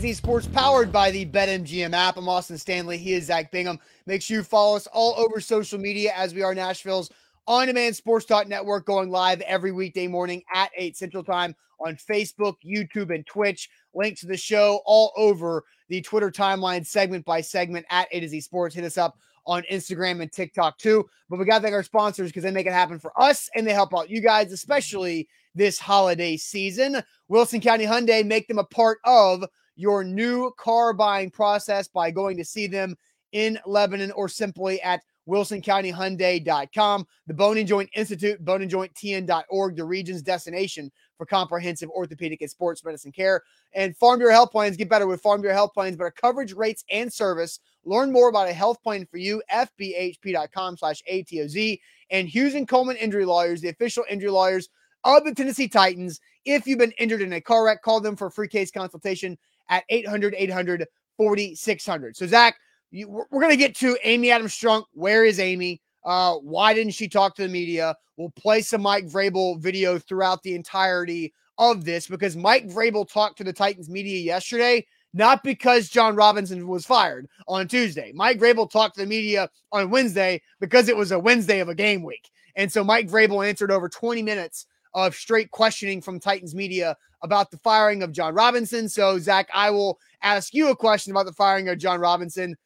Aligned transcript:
Z 0.00 0.12
Sports, 0.14 0.46
powered 0.46 0.92
by 0.92 1.10
the 1.10 1.24
BetMGM 1.24 1.94
app. 1.94 2.18
I'm 2.18 2.28
Austin 2.28 2.58
Stanley. 2.58 2.98
He 2.98 3.14
is 3.14 3.26
Zach 3.26 3.50
Bingham. 3.50 3.78
Make 4.04 4.20
sure 4.20 4.36
you 4.36 4.42
follow 4.42 4.76
us 4.76 4.86
all 4.88 5.14
over 5.16 5.40
social 5.40 5.78
media 5.78 6.12
as 6.14 6.34
we 6.34 6.42
are 6.42 6.54
Nashville's 6.54 7.10
on 7.46 7.68
demand 7.68 7.96
sports 7.96 8.26
network 8.28 8.84
going 8.84 9.08
live 9.10 9.40
every 9.42 9.72
weekday 9.72 10.06
morning 10.06 10.42
at 10.52 10.70
8 10.76 10.96
Central 10.96 11.24
Time 11.24 11.54
on 11.80 11.96
Facebook, 11.96 12.56
YouTube, 12.64 13.14
and 13.14 13.26
Twitch. 13.26 13.70
Link 13.94 14.18
to 14.18 14.26
the 14.26 14.36
show 14.36 14.82
all 14.84 15.12
over 15.16 15.64
the 15.88 16.02
Twitter 16.02 16.30
timeline, 16.30 16.84
segment 16.84 17.24
by 17.24 17.40
segment 17.40 17.86
at 17.88 18.08
A 18.12 18.20
to 18.20 18.28
Z 18.28 18.40
Sports. 18.42 18.74
Hit 18.74 18.84
us 18.84 18.98
up 18.98 19.16
on 19.46 19.62
Instagram 19.70 20.20
and 20.20 20.30
TikTok 20.30 20.76
too. 20.76 21.08
But 21.30 21.38
we 21.38 21.46
got 21.46 21.58
to 21.58 21.62
thank 21.62 21.74
our 21.74 21.82
sponsors 21.82 22.30
because 22.30 22.42
they 22.42 22.50
make 22.50 22.66
it 22.66 22.72
happen 22.72 22.98
for 22.98 23.18
us 23.20 23.48
and 23.54 23.66
they 23.66 23.72
help 23.72 23.96
out 23.96 24.10
you 24.10 24.20
guys, 24.20 24.52
especially 24.52 25.28
this 25.54 25.78
holiday 25.78 26.36
season. 26.36 27.02
Wilson 27.28 27.60
County 27.60 27.86
Hyundai 27.86 28.26
make 28.26 28.46
them 28.46 28.58
a 28.58 28.64
part 28.64 28.98
of 29.04 29.44
your 29.76 30.02
new 30.02 30.50
car 30.58 30.92
buying 30.92 31.30
process 31.30 31.86
by 31.86 32.10
going 32.10 32.36
to 32.36 32.44
see 32.44 32.66
them 32.66 32.96
in 33.32 33.58
Lebanon 33.66 34.10
or 34.12 34.28
simply 34.28 34.80
at 34.82 35.02
wilsoncountyhyundai.com. 35.28 37.06
The 37.26 37.34
Bone 37.34 37.58
and 37.58 37.68
Joint 37.68 37.90
Institute, 37.94 38.44
boneandjointtn.org, 38.44 39.76
the 39.76 39.84
region's 39.84 40.22
destination 40.22 40.90
for 41.18 41.26
comprehensive 41.26 41.90
orthopedic 41.90 42.40
and 42.40 42.50
sports 42.50 42.84
medicine 42.84 43.12
care. 43.12 43.42
And 43.74 43.96
Farm 43.96 44.18
Bureau 44.18 44.32
Health 44.32 44.52
Plans 44.52 44.76
get 44.76 44.88
better 44.88 45.06
with 45.06 45.20
Farm 45.20 45.40
Bureau 45.40 45.56
Health 45.56 45.74
Plans, 45.74 45.96
better 45.96 46.10
coverage, 46.10 46.52
rates, 46.54 46.84
and 46.90 47.12
service. 47.12 47.60
Learn 47.84 48.12
more 48.12 48.28
about 48.28 48.48
a 48.48 48.52
health 48.52 48.82
plan 48.82 49.06
for 49.06 49.18
you, 49.18 49.42
fbhp.com 49.52 50.76
slash 50.76 51.02
ATOZ. 51.10 51.78
And 52.10 52.28
Hughes 52.28 52.54
and 52.54 52.68
Coleman 52.68 52.96
Injury 52.96 53.24
Lawyers, 53.24 53.60
the 53.60 53.68
official 53.68 54.04
injury 54.08 54.30
lawyers 54.30 54.68
of 55.04 55.24
the 55.24 55.34
Tennessee 55.34 55.68
Titans. 55.68 56.20
If 56.44 56.66
you've 56.66 56.78
been 56.78 56.92
injured 56.92 57.22
in 57.22 57.32
a 57.32 57.40
car 57.40 57.64
wreck, 57.64 57.82
call 57.82 58.00
them 58.00 58.16
for 58.16 58.28
a 58.28 58.30
free 58.30 58.48
case 58.48 58.70
consultation 58.70 59.36
at 59.68 59.84
800 59.88 60.34
800 60.36 60.86
4600. 61.16 62.16
So, 62.16 62.26
Zach, 62.26 62.56
you, 62.90 63.08
we're 63.08 63.40
going 63.40 63.50
to 63.50 63.56
get 63.56 63.76
to 63.76 63.96
Amy 64.04 64.30
Adams 64.30 64.52
Strunk. 64.52 64.84
Where 64.92 65.24
is 65.24 65.40
Amy? 65.40 65.80
Uh, 66.04 66.34
why 66.34 66.72
didn't 66.72 66.94
she 66.94 67.08
talk 67.08 67.34
to 67.36 67.42
the 67.42 67.48
media? 67.48 67.96
We'll 68.16 68.30
play 68.30 68.62
some 68.62 68.82
Mike 68.82 69.06
Vrabel 69.06 69.60
video 69.60 69.98
throughout 69.98 70.42
the 70.42 70.54
entirety 70.54 71.34
of 71.58 71.84
this 71.84 72.06
because 72.06 72.36
Mike 72.36 72.68
Vrabel 72.68 73.10
talked 73.10 73.38
to 73.38 73.44
the 73.44 73.52
Titans 73.52 73.88
media 73.88 74.18
yesterday, 74.18 74.86
not 75.14 75.42
because 75.42 75.88
Jon 75.88 76.14
Robinson 76.14 76.66
was 76.68 76.86
fired 76.86 77.28
on 77.48 77.66
Tuesday. 77.66 78.12
Mike 78.14 78.38
Vrabel 78.38 78.70
talked 78.70 78.94
to 78.96 79.00
the 79.00 79.06
media 79.06 79.48
on 79.72 79.90
Wednesday 79.90 80.40
because 80.60 80.88
it 80.88 80.96
was 80.96 81.12
a 81.12 81.18
Wednesday 81.18 81.60
of 81.60 81.68
a 81.68 81.74
game 81.74 82.02
week. 82.02 82.30
And 82.54 82.70
so 82.70 82.84
Mike 82.84 83.08
Vrabel 83.08 83.46
answered 83.46 83.70
over 83.70 83.88
20 83.88 84.22
minutes 84.22 84.66
of 84.94 85.14
straight 85.14 85.50
questioning 85.50 86.00
from 86.00 86.18
Titans 86.18 86.54
media 86.54 86.96
about 87.22 87.50
the 87.50 87.58
firing 87.58 88.02
of 88.02 88.12
Jon 88.12 88.34
Robinson. 88.34 88.88
So, 88.88 89.18
Zach, 89.18 89.48
I 89.52 89.70
will 89.70 89.98
ask 90.22 90.54
you 90.54 90.70
a 90.70 90.76
question 90.76 91.12
about 91.12 91.26
the 91.26 91.32
firing 91.32 91.68
of 91.68 91.78
Jon 91.78 92.00
Robinson. 92.00 92.56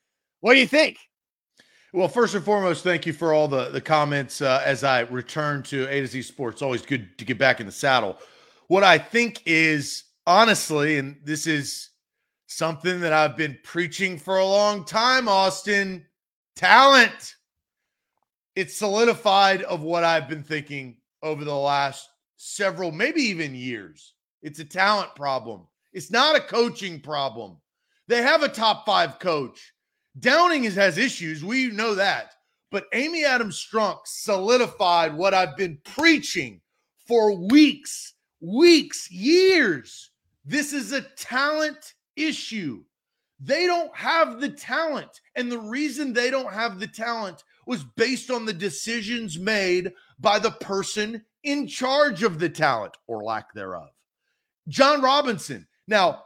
What 0.40 0.54
do 0.54 0.60
you 0.60 0.66
think? 0.66 0.98
Well, 1.92 2.08
first 2.08 2.34
and 2.34 2.44
foremost, 2.44 2.84
thank 2.84 3.04
you 3.04 3.12
for 3.12 3.32
all 3.32 3.48
the, 3.48 3.68
the 3.70 3.80
comments 3.80 4.40
uh, 4.40 4.62
as 4.64 4.84
I 4.84 5.00
return 5.00 5.62
to 5.64 5.88
A 5.88 6.00
to 6.00 6.06
Z 6.06 6.22
Sports. 6.22 6.62
Always 6.62 6.82
good 6.82 7.18
to 7.18 7.24
get 7.24 7.36
back 7.36 7.60
in 7.60 7.66
the 7.66 7.72
saddle. 7.72 8.18
What 8.68 8.84
I 8.84 8.96
think 8.96 9.42
is 9.44 10.04
honestly, 10.26 10.98
and 10.98 11.16
this 11.24 11.48
is 11.48 11.90
something 12.46 13.00
that 13.00 13.12
I've 13.12 13.36
been 13.36 13.58
preaching 13.64 14.18
for 14.18 14.38
a 14.38 14.46
long 14.46 14.84
time, 14.84 15.28
Austin 15.28 16.06
talent. 16.60 17.36
It's 18.54 18.76
solidified 18.76 19.62
of 19.62 19.82
what 19.82 20.04
I've 20.04 20.28
been 20.28 20.42
thinking 20.42 20.98
over 21.22 21.44
the 21.44 21.54
last 21.56 22.08
several, 22.36 22.92
maybe 22.92 23.22
even 23.22 23.54
years. 23.54 24.14
It's 24.42 24.58
a 24.58 24.64
talent 24.64 25.14
problem. 25.14 25.66
It's 25.92 26.10
not 26.10 26.36
a 26.36 26.40
coaching 26.40 27.00
problem. 27.00 27.56
They 28.08 28.22
have 28.22 28.42
a 28.42 28.48
top 28.48 28.86
five 28.86 29.18
coach. 29.18 29.72
Downing 30.18 30.64
is, 30.64 30.74
has 30.74 30.98
issues. 30.98 31.44
We 31.44 31.68
know 31.68 31.94
that. 31.94 32.34
But 32.70 32.86
Amy 32.92 33.24
Adams 33.24 33.64
Strunk 33.64 33.98
solidified 34.04 35.14
what 35.14 35.34
I've 35.34 35.56
been 35.56 35.78
preaching 35.84 36.60
for 37.06 37.36
weeks, 37.36 38.14
weeks, 38.40 39.10
years. 39.10 40.10
This 40.44 40.72
is 40.72 40.92
a 40.92 41.02
talent 41.16 41.94
issue. 42.16 42.84
They 43.40 43.66
don't 43.66 43.94
have 43.96 44.40
the 44.40 44.50
talent. 44.50 45.20
And 45.34 45.50
the 45.50 45.58
reason 45.58 46.12
they 46.12 46.30
don't 46.30 46.52
have 46.52 46.78
the 46.78 46.86
talent 46.86 47.42
was 47.66 47.84
based 47.84 48.30
on 48.30 48.44
the 48.44 48.52
decisions 48.52 49.38
made 49.38 49.92
by 50.18 50.38
the 50.38 50.50
person 50.50 51.24
in 51.42 51.66
charge 51.66 52.22
of 52.22 52.38
the 52.38 52.48
talent 52.48 52.96
or 53.06 53.24
lack 53.24 53.52
thereof. 53.54 53.90
Jon 54.68 55.02
Robinson. 55.02 55.66
Now, 55.88 56.24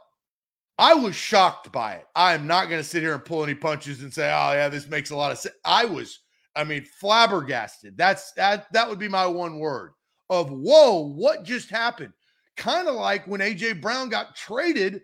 I 0.77 0.93
was 0.93 1.15
shocked 1.15 1.71
by 1.71 1.93
it. 1.93 2.05
I 2.15 2.33
am 2.33 2.47
not 2.47 2.69
going 2.69 2.81
to 2.81 2.87
sit 2.87 3.01
here 3.01 3.13
and 3.13 3.23
pull 3.23 3.43
any 3.43 3.55
punches 3.55 4.01
and 4.01 4.13
say, 4.13 4.25
"Oh 4.25 4.53
yeah, 4.53 4.69
this 4.69 4.89
makes 4.89 5.09
a 5.11 5.15
lot 5.15 5.31
of 5.31 5.37
sense." 5.37 5.55
I 5.63 5.85
was, 5.85 6.19
I 6.55 6.63
mean, 6.63 6.85
flabbergasted. 6.99 7.97
That's 7.97 8.31
that. 8.33 8.71
That 8.73 8.89
would 8.89 8.99
be 8.99 9.07
my 9.07 9.25
one 9.25 9.59
word 9.59 9.93
of 10.29 10.49
whoa. 10.49 10.99
What 10.99 11.43
just 11.43 11.69
happened? 11.69 12.13
Kind 12.57 12.87
of 12.87 12.95
like 12.95 13.25
when 13.27 13.41
AJ 13.41 13.81
Brown 13.81 14.09
got 14.09 14.35
traded 14.35 15.01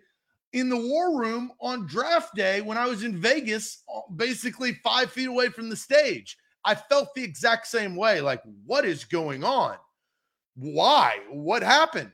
in 0.52 0.68
the 0.68 0.76
war 0.76 1.18
room 1.18 1.50
on 1.60 1.86
draft 1.86 2.34
day 2.34 2.60
when 2.60 2.76
I 2.76 2.86
was 2.86 3.04
in 3.04 3.18
Vegas, 3.18 3.82
uh, 3.94 4.00
basically 4.16 4.74
five 4.84 5.10
feet 5.10 5.28
away 5.28 5.48
from 5.48 5.70
the 5.70 5.76
stage. 5.76 6.36
I 6.64 6.74
felt 6.74 7.14
the 7.14 7.24
exact 7.24 7.66
same 7.66 7.96
way. 7.96 8.20
Like, 8.20 8.42
what 8.66 8.84
is 8.84 9.04
going 9.04 9.42
on? 9.42 9.76
why? 10.54 11.18
What 11.30 11.62
happened? 11.62 12.12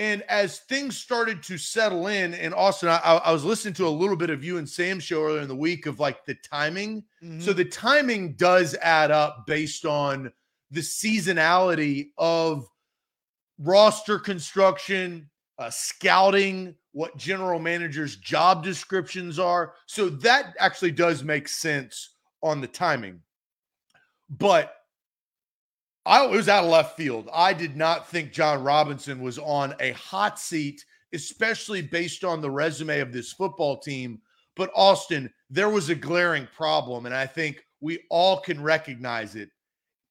And 0.00 0.22
as 0.30 0.60
things 0.60 0.96
started 0.96 1.42
to 1.42 1.58
settle 1.58 2.06
in, 2.06 2.32
and 2.32 2.54
Austin, 2.54 2.88
I, 2.88 2.96
I, 2.96 3.32
was 3.32 3.44
listening 3.44 3.74
to 3.74 3.86
a 3.86 3.90
little 3.90 4.16
bit 4.16 4.30
of 4.30 4.42
you 4.42 4.56
and 4.56 4.66
Sam's 4.66 5.04
show 5.04 5.22
earlier 5.22 5.42
in 5.42 5.48
the 5.48 5.54
week 5.54 5.84
of 5.84 6.00
like 6.00 6.24
the 6.24 6.36
timing. 6.36 7.04
Mm-hmm. 7.22 7.42
So 7.42 7.52
the 7.52 7.66
timing 7.66 8.32
does 8.32 8.74
add 8.80 9.10
up 9.10 9.44
based 9.46 9.84
on 9.84 10.32
the 10.70 10.80
seasonality 10.80 12.12
of 12.16 12.66
roster 13.58 14.18
construction, 14.18 15.28
uh, 15.58 15.68
scouting, 15.68 16.76
what 16.92 17.18
general 17.18 17.60
managers' 17.60 18.16
job 18.16 18.64
descriptions 18.64 19.38
are. 19.38 19.74
So 19.84 20.08
that 20.08 20.54
actually 20.58 20.92
does 20.92 21.22
make 21.22 21.46
sense 21.46 22.14
on 22.42 22.62
the 22.62 22.68
timing. 22.68 23.20
But 24.30 24.74
I 26.06 26.26
was 26.26 26.48
out 26.48 26.64
of 26.64 26.70
left 26.70 26.96
field. 26.96 27.28
I 27.32 27.52
did 27.52 27.76
not 27.76 28.08
think 28.08 28.32
Jon 28.32 28.62
Robinson 28.62 29.20
was 29.20 29.38
on 29.38 29.74
a 29.80 29.92
hot 29.92 30.38
seat, 30.38 30.84
especially 31.12 31.82
based 31.82 32.24
on 32.24 32.40
the 32.40 32.50
resume 32.50 33.00
of 33.00 33.12
this 33.12 33.32
football 33.32 33.78
team. 33.78 34.20
But 34.56 34.70
Austin, 34.74 35.32
there 35.50 35.68
was 35.68 35.88
a 35.88 35.94
glaring 35.94 36.48
problem, 36.56 37.06
and 37.06 37.14
I 37.14 37.26
think 37.26 37.64
we 37.80 38.00
all 38.10 38.40
can 38.40 38.62
recognize 38.62 39.34
it 39.34 39.50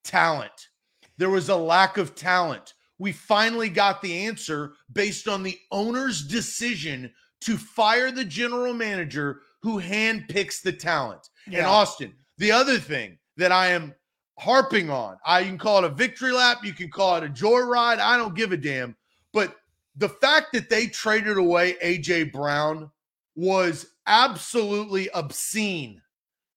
talent. 0.03 0.69
There 1.17 1.29
was 1.29 1.49
a 1.49 1.55
lack 1.55 1.97
of 1.97 2.16
talent. 2.16 2.73
We 2.97 3.11
finally 3.11 3.69
got 3.69 4.01
the 4.01 4.25
answer 4.25 4.73
based 4.91 5.28
on 5.28 5.44
the 5.44 5.57
owner's 5.72 6.23
decision 6.23 7.11
to 7.41 7.57
fire 7.57 8.11
the 8.11 8.25
general 8.25 8.73
manager 8.73 9.41
who 9.61 9.81
handpicks 9.81 10.61
the 10.61 10.73
talent. 10.73 11.29
Yeah. 11.47 11.59
And 11.59 11.67
Austin, 11.67 12.13
the 12.38 12.51
other 12.51 12.78
thing 12.78 13.17
that 13.38 13.51
I 13.51 13.67
am 13.67 13.94
harping 14.39 14.89
on. 14.89 15.17
I 15.25 15.41
you 15.41 15.47
can 15.47 15.57
call 15.57 15.79
it 15.79 15.83
a 15.83 15.89
victory 15.89 16.31
lap, 16.31 16.59
you 16.63 16.73
can 16.73 16.89
call 16.89 17.17
it 17.17 17.23
a 17.23 17.27
joyride. 17.27 18.00
I 18.00 18.17
don't 18.17 18.35
give 18.35 18.51
a 18.51 18.57
damn. 18.57 18.95
But 19.33 19.55
the 19.95 20.09
fact 20.09 20.53
that 20.53 20.69
they 20.69 20.88
traded 20.88 21.38
away 21.38 21.75
AJ 21.83 22.31
Brown 22.31 22.89
was 23.35 23.88
absolutely 24.07 25.09
obscene 25.13 26.01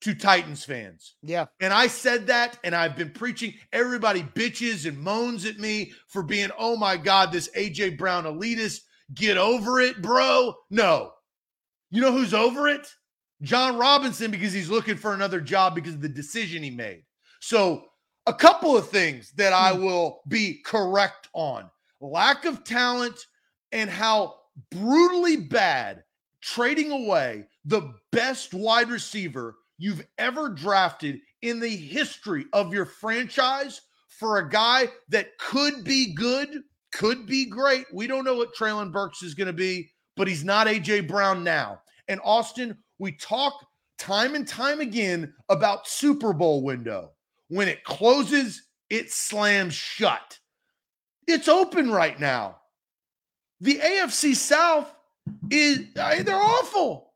to 0.01 0.15
Titans 0.15 0.65
fans. 0.65 1.15
Yeah. 1.23 1.47
And 1.61 1.73
I 1.73 1.87
said 1.87 2.27
that 2.29 2.59
and 2.65 2.75
I've 2.75 2.97
been 2.97 3.11
preaching. 3.11 3.55
Everybody 3.73 4.23
bitches 4.23 4.87
and 4.87 4.99
moans 4.99 5.45
at 5.45 5.59
me 5.59 5.93
for 6.09 6.23
being, 6.23 6.51
oh 6.59 6.77
my 6.77 6.97
God, 6.97 7.31
this 7.31 7.51
AJ 7.57 7.99
Brown 7.99 8.25
elitist. 8.25 8.81
Get 9.15 9.37
over 9.37 9.81
it, 9.81 10.01
bro. 10.01 10.55
No. 10.71 11.13
You 11.91 12.01
know 12.01 12.13
who's 12.13 12.33
over 12.33 12.69
it? 12.69 12.89
Jon 13.43 13.77
Robinson 13.77 14.31
because 14.31 14.53
he's 14.53 14.71
looking 14.71 14.97
for 14.97 15.13
another 15.13 15.41
job 15.41 15.75
because 15.75 15.95
of 15.95 16.01
the 16.01 16.09
decision 16.09 16.63
he 16.63 16.71
made. 16.71 17.05
So, 17.45 17.87
a 18.29 18.33
couple 18.33 18.77
of 18.77 18.89
things 18.89 19.33
that 19.33 19.53
I 19.53 19.73
hmm. 19.73 19.85
will 19.85 20.21
be 20.29 20.63
correct 20.65 21.29
on 21.33 21.69
lack 22.01 22.45
of 22.45 22.63
talent 22.63 23.19
and 23.73 23.91
how 23.91 24.37
brutally 24.71 25.37
bad 25.37 26.05
trading 26.41 26.93
away 26.93 27.45
the 27.65 27.95
best 28.13 28.55
wide 28.55 28.91
receiver 28.91 29.57
you've 29.77 30.07
ever 30.19 30.51
drafted 30.51 31.19
in 31.43 31.59
the 31.59 31.69
history 31.69 32.47
of 32.53 32.73
your 32.73 32.85
franchise 32.85 33.81
for 34.09 34.39
a 34.39 34.49
guy 34.49 34.89
that 35.09 35.37
could 35.39 35.83
be 35.83 36.15
good, 36.15 36.63
could 36.93 37.27
be 37.27 37.47
great. 37.47 37.87
We 37.93 38.07
don't 38.07 38.25
know 38.25 38.37
what 38.37 38.55
Treylon 38.55 38.93
Burks 38.93 39.25
is 39.25 39.35
going 39.35 39.49
to 39.49 39.53
be, 39.53 39.91
but 40.17 40.29
he's 40.29 40.45
not 40.45 40.69
AJ 40.69 41.09
Brown 41.09 41.43
now. 41.43 41.81
And 42.07 42.21
Austin, 42.23 42.79
we 43.01 43.13
talk 43.13 43.67
time 43.99 44.37
and 44.37 44.47
time 44.47 44.81
again 44.81 45.35
about 45.49 45.89
Super 45.89 46.33
Bowl 46.33 46.63
window. 46.63 47.11
When 47.53 47.69
it 47.69 47.85
closes, 47.85 48.63
it 48.89 49.13
slams 49.13 49.75
shut. 49.75 50.39
It's 51.27 51.49
open 51.49 51.91
right 51.91 52.19
now. 52.19 52.57
The 53.61 53.77
AFC 53.77 54.35
South 54.35 54.91
is 55.51 55.81
they're 55.95 56.35
awful. 56.35 57.13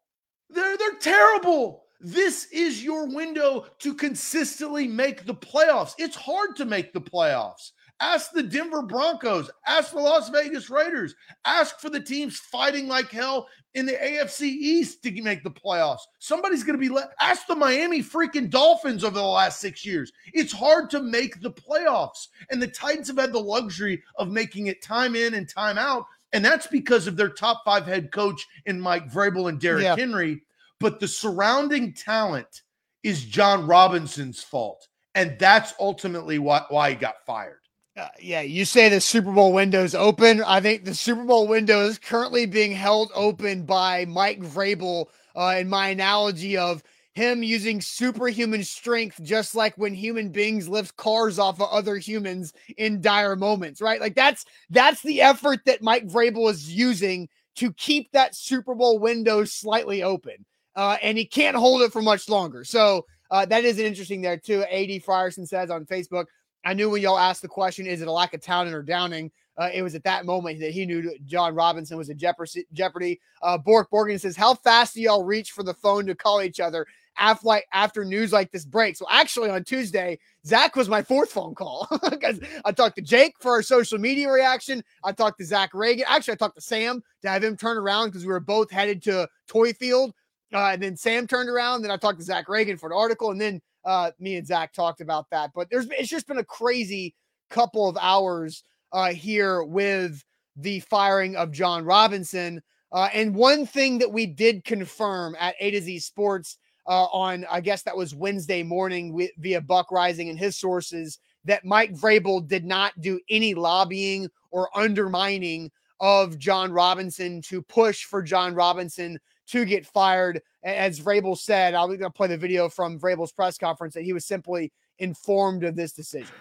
They're 0.50 0.76
they're 0.76 0.98
terrible. 1.00 1.84
This 2.02 2.48
is 2.52 2.84
your 2.84 3.06
window 3.06 3.64
to 3.78 3.94
consistently 3.94 4.86
make 4.86 5.24
the 5.24 5.34
playoffs. 5.34 5.94
It's 5.96 6.16
hard 6.16 6.54
to 6.56 6.66
make 6.66 6.92
the 6.92 7.00
playoffs. 7.00 7.70
Ask 7.98 8.32
the 8.32 8.42
Denver 8.42 8.82
Broncos, 8.82 9.50
ask 9.66 9.92
the 9.92 10.00
Las 10.00 10.28
Vegas 10.28 10.68
Raiders, 10.68 11.14
ask 11.46 11.80
for 11.80 11.88
the 11.88 12.00
teams 12.00 12.38
fighting 12.38 12.88
like 12.88 13.10
hell 13.10 13.48
in 13.72 13.86
the 13.86 13.94
AFC 13.94 14.42
East 14.42 15.02
to 15.02 15.22
make 15.22 15.42
the 15.42 15.50
playoffs. 15.50 16.00
Somebody's 16.18 16.62
going 16.62 16.78
to 16.78 16.80
be 16.80 16.90
let 16.90 17.08
ask 17.20 17.46
the 17.46 17.54
Miami 17.54 18.02
freaking 18.02 18.50
Dolphins 18.50 19.02
over 19.02 19.14
the 19.14 19.22
last 19.22 19.60
6 19.60 19.86
years. 19.86 20.12
It's 20.34 20.52
hard 20.52 20.90
to 20.90 21.00
make 21.00 21.40
the 21.40 21.52
playoffs. 21.52 22.28
And 22.50 22.60
the 22.60 22.68
Titans 22.68 23.08
have 23.08 23.16
had 23.16 23.32
the 23.32 23.38
luxury 23.38 24.02
of 24.16 24.28
making 24.28 24.66
it 24.66 24.82
time 24.82 25.16
in 25.16 25.32
and 25.32 25.48
time 25.48 25.78
out, 25.78 26.04
and 26.34 26.44
that's 26.44 26.66
because 26.66 27.06
of 27.06 27.16
their 27.16 27.30
top 27.30 27.62
5 27.64 27.86
head 27.86 28.12
coach 28.12 28.46
in 28.66 28.78
Mike 28.78 29.10
Vrabel 29.10 29.48
and 29.48 29.58
Derrick 29.58 29.84
yeah. 29.84 29.96
Henry, 29.96 30.42
but 30.80 31.00
the 31.00 31.08
surrounding 31.08 31.94
talent 31.94 32.60
is 33.02 33.24
Jon 33.24 33.66
Robinson's 33.66 34.42
fault. 34.42 34.86
And 35.14 35.38
that's 35.38 35.72
ultimately 35.80 36.38
why, 36.38 36.62
why 36.68 36.90
he 36.90 36.96
got 36.96 37.24
fired. 37.24 37.60
Uh, 37.96 38.08
yeah, 38.20 38.42
you 38.42 38.66
say 38.66 38.90
the 38.90 39.00
Super 39.00 39.32
Bowl 39.32 39.54
window 39.54 39.82
is 39.82 39.94
open. 39.94 40.42
I 40.44 40.60
think 40.60 40.84
the 40.84 40.94
Super 40.94 41.24
Bowl 41.24 41.48
window 41.48 41.80
is 41.80 41.98
currently 41.98 42.44
being 42.44 42.72
held 42.72 43.10
open 43.14 43.62
by 43.64 44.04
Mike 44.04 44.40
Vrabel. 44.40 45.06
Uh, 45.34 45.56
in 45.58 45.68
my 45.68 45.88
analogy 45.88 46.56
of 46.56 46.82
him 47.14 47.42
using 47.42 47.80
superhuman 47.80 48.64
strength, 48.64 49.22
just 49.22 49.54
like 49.54 49.76
when 49.76 49.94
human 49.94 50.30
beings 50.30 50.68
lift 50.68 50.96
cars 50.96 51.38
off 51.38 51.60
of 51.60 51.68
other 51.70 51.96
humans 51.96 52.52
in 52.76 53.00
dire 53.00 53.36
moments, 53.36 53.80
right? 53.80 54.00
Like 54.00 54.14
that's 54.14 54.44
that's 54.70 55.02
the 55.02 55.20
effort 55.22 55.60
that 55.66 55.82
Mike 55.82 56.06
Vrabel 56.06 56.50
is 56.50 56.74
using 56.74 57.28
to 57.56 57.72
keep 57.74 58.12
that 58.12 58.34
Super 58.34 58.74
Bowl 58.74 58.98
window 58.98 59.44
slightly 59.44 60.02
open, 60.02 60.44
uh, 60.74 60.96
and 61.02 61.16
he 61.16 61.24
can't 61.24 61.56
hold 61.56 61.82
it 61.82 61.92
for 61.92 62.02
much 62.02 62.28
longer. 62.28 62.64
So 62.64 63.06
uh, 63.30 63.46
that 63.46 63.64
is 63.64 63.78
interesting 63.78 64.20
there 64.20 64.38
too. 64.38 64.62
Ad 64.64 64.88
Frierson 65.02 65.46
says 65.46 65.70
on 65.70 65.86
Facebook. 65.86 66.26
I 66.66 66.74
knew 66.74 66.90
when 66.90 67.00
y'all 67.00 67.16
asked 67.16 67.42
the 67.42 67.48
question, 67.48 67.86
is 67.86 68.02
it 68.02 68.08
a 68.08 68.12
lack 68.12 68.34
of 68.34 68.40
talent 68.40 68.74
or 68.74 68.82
downing? 68.82 69.30
Uh, 69.56 69.70
it 69.72 69.82
was 69.82 69.94
at 69.94 70.02
that 70.02 70.26
moment 70.26 70.58
that 70.58 70.72
he 70.72 70.84
knew 70.84 71.16
Jon 71.24 71.54
Robinson 71.54 71.96
was 71.96 72.10
a 72.10 72.14
jeopardy. 72.14 73.20
Uh, 73.40 73.56
Bork 73.56 73.88
Borgen 73.88 74.20
says, 74.20 74.36
How 74.36 74.54
fast 74.54 74.94
do 74.94 75.00
y'all 75.00 75.22
reach 75.22 75.52
for 75.52 75.62
the 75.62 75.74
phone 75.74 76.06
to 76.06 76.16
call 76.16 76.42
each 76.42 76.58
other 76.58 76.84
after, 77.16 77.46
like, 77.46 77.66
after 77.72 78.04
news 78.04 78.32
like 78.32 78.50
this 78.50 78.64
breaks? 78.64 79.00
Well, 79.00 79.08
actually, 79.12 79.48
on 79.48 79.62
Tuesday, 79.62 80.18
Zach 80.44 80.74
was 80.74 80.88
my 80.88 81.02
fourth 81.02 81.30
phone 81.30 81.54
call 81.54 81.86
because 82.10 82.40
I 82.64 82.72
talked 82.72 82.96
to 82.96 83.02
Jake 83.02 83.34
for 83.38 83.52
our 83.52 83.62
social 83.62 83.98
media 83.98 84.28
reaction. 84.28 84.82
I 85.04 85.12
talked 85.12 85.38
to 85.38 85.46
Zach 85.46 85.70
Reagan. 85.72 86.04
Actually, 86.08 86.32
I 86.32 86.38
talked 86.38 86.56
to 86.56 86.60
Sam 86.60 87.00
to 87.22 87.28
have 87.28 87.44
him 87.44 87.56
turn 87.56 87.76
around 87.76 88.08
because 88.08 88.26
we 88.26 88.32
were 88.32 88.40
both 88.40 88.72
headed 88.72 89.04
to 89.04 89.28
Toy 89.46 89.72
Field. 89.72 90.12
Uh, 90.52 90.70
and 90.72 90.82
then 90.82 90.96
Sam 90.96 91.28
turned 91.28 91.48
around. 91.48 91.82
Then 91.82 91.92
I 91.92 91.96
talked 91.96 92.18
to 92.18 92.24
Zach 92.24 92.48
Reagan 92.48 92.76
for 92.76 92.88
an 92.88 92.96
article. 92.96 93.30
And 93.30 93.40
then 93.40 93.62
uh, 93.86 94.10
me 94.18 94.36
and 94.36 94.46
Zach 94.46 94.72
talked 94.72 95.00
about 95.00 95.30
that. 95.30 95.52
But 95.54 95.70
there's 95.70 95.86
it's 95.90 96.10
just 96.10 96.26
been 96.26 96.38
a 96.38 96.44
crazy 96.44 97.14
couple 97.48 97.88
of 97.88 97.96
hours 98.00 98.62
uh, 98.92 99.12
here 99.12 99.62
with 99.62 100.22
the 100.56 100.80
firing 100.80 101.36
of 101.36 101.52
Jon 101.52 101.84
Robinson. 101.84 102.62
Uh, 102.92 103.08
and 103.14 103.34
one 103.34 103.66
thing 103.66 103.98
that 103.98 104.12
we 104.12 104.26
did 104.26 104.64
confirm 104.64 105.36
at 105.38 105.54
A 105.60 105.70
to 105.70 105.80
Z 105.80 105.98
Sports 106.00 106.58
uh, 106.86 107.04
on, 107.06 107.44
I 107.50 107.60
guess 107.60 107.82
that 107.82 107.96
was 107.96 108.14
Wednesday 108.14 108.62
morning 108.62 109.12
with, 109.12 109.30
via 109.38 109.60
Buck 109.60 109.90
Reising 109.90 110.30
and 110.30 110.38
his 110.38 110.56
sources, 110.56 111.18
that 111.44 111.64
Mike 111.64 111.92
Vrabel 111.92 112.46
did 112.46 112.64
not 112.64 112.98
do 113.00 113.20
any 113.28 113.54
lobbying 113.54 114.28
or 114.50 114.76
undermining 114.76 115.70
of 116.00 116.38
Jon 116.38 116.72
Robinson 116.72 117.40
to 117.42 117.62
push 117.62 118.04
for 118.04 118.22
Jon 118.22 118.54
Robinson 118.54 119.18
to 119.48 119.64
get 119.64 119.86
fired. 119.86 120.40
As 120.66 120.98
Vrabel 120.98 121.38
said, 121.38 121.74
I'm 121.74 121.86
going 121.86 122.00
to 122.00 122.10
play 122.10 122.26
the 122.26 122.36
video 122.36 122.68
from 122.68 122.98
Vrabel's 122.98 123.30
press 123.30 123.56
conference 123.56 123.94
that 123.94 124.02
he 124.02 124.12
was 124.12 124.24
simply 124.24 124.72
informed 124.98 125.62
of 125.62 125.76
this 125.76 125.92
decision. 125.92 126.34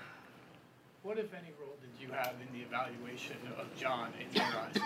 What, 1.04 1.20
if 1.20 1.32
any, 1.32 1.54
role 1.62 1.76
did 1.80 1.92
you 2.02 2.12
have 2.12 2.34
in 2.42 2.60
the 2.60 2.66
evaluation 2.66 3.36
of 3.60 3.68
Jon 3.80 4.12
in 4.20 4.36
your 4.36 4.44
eyes? 4.46 4.78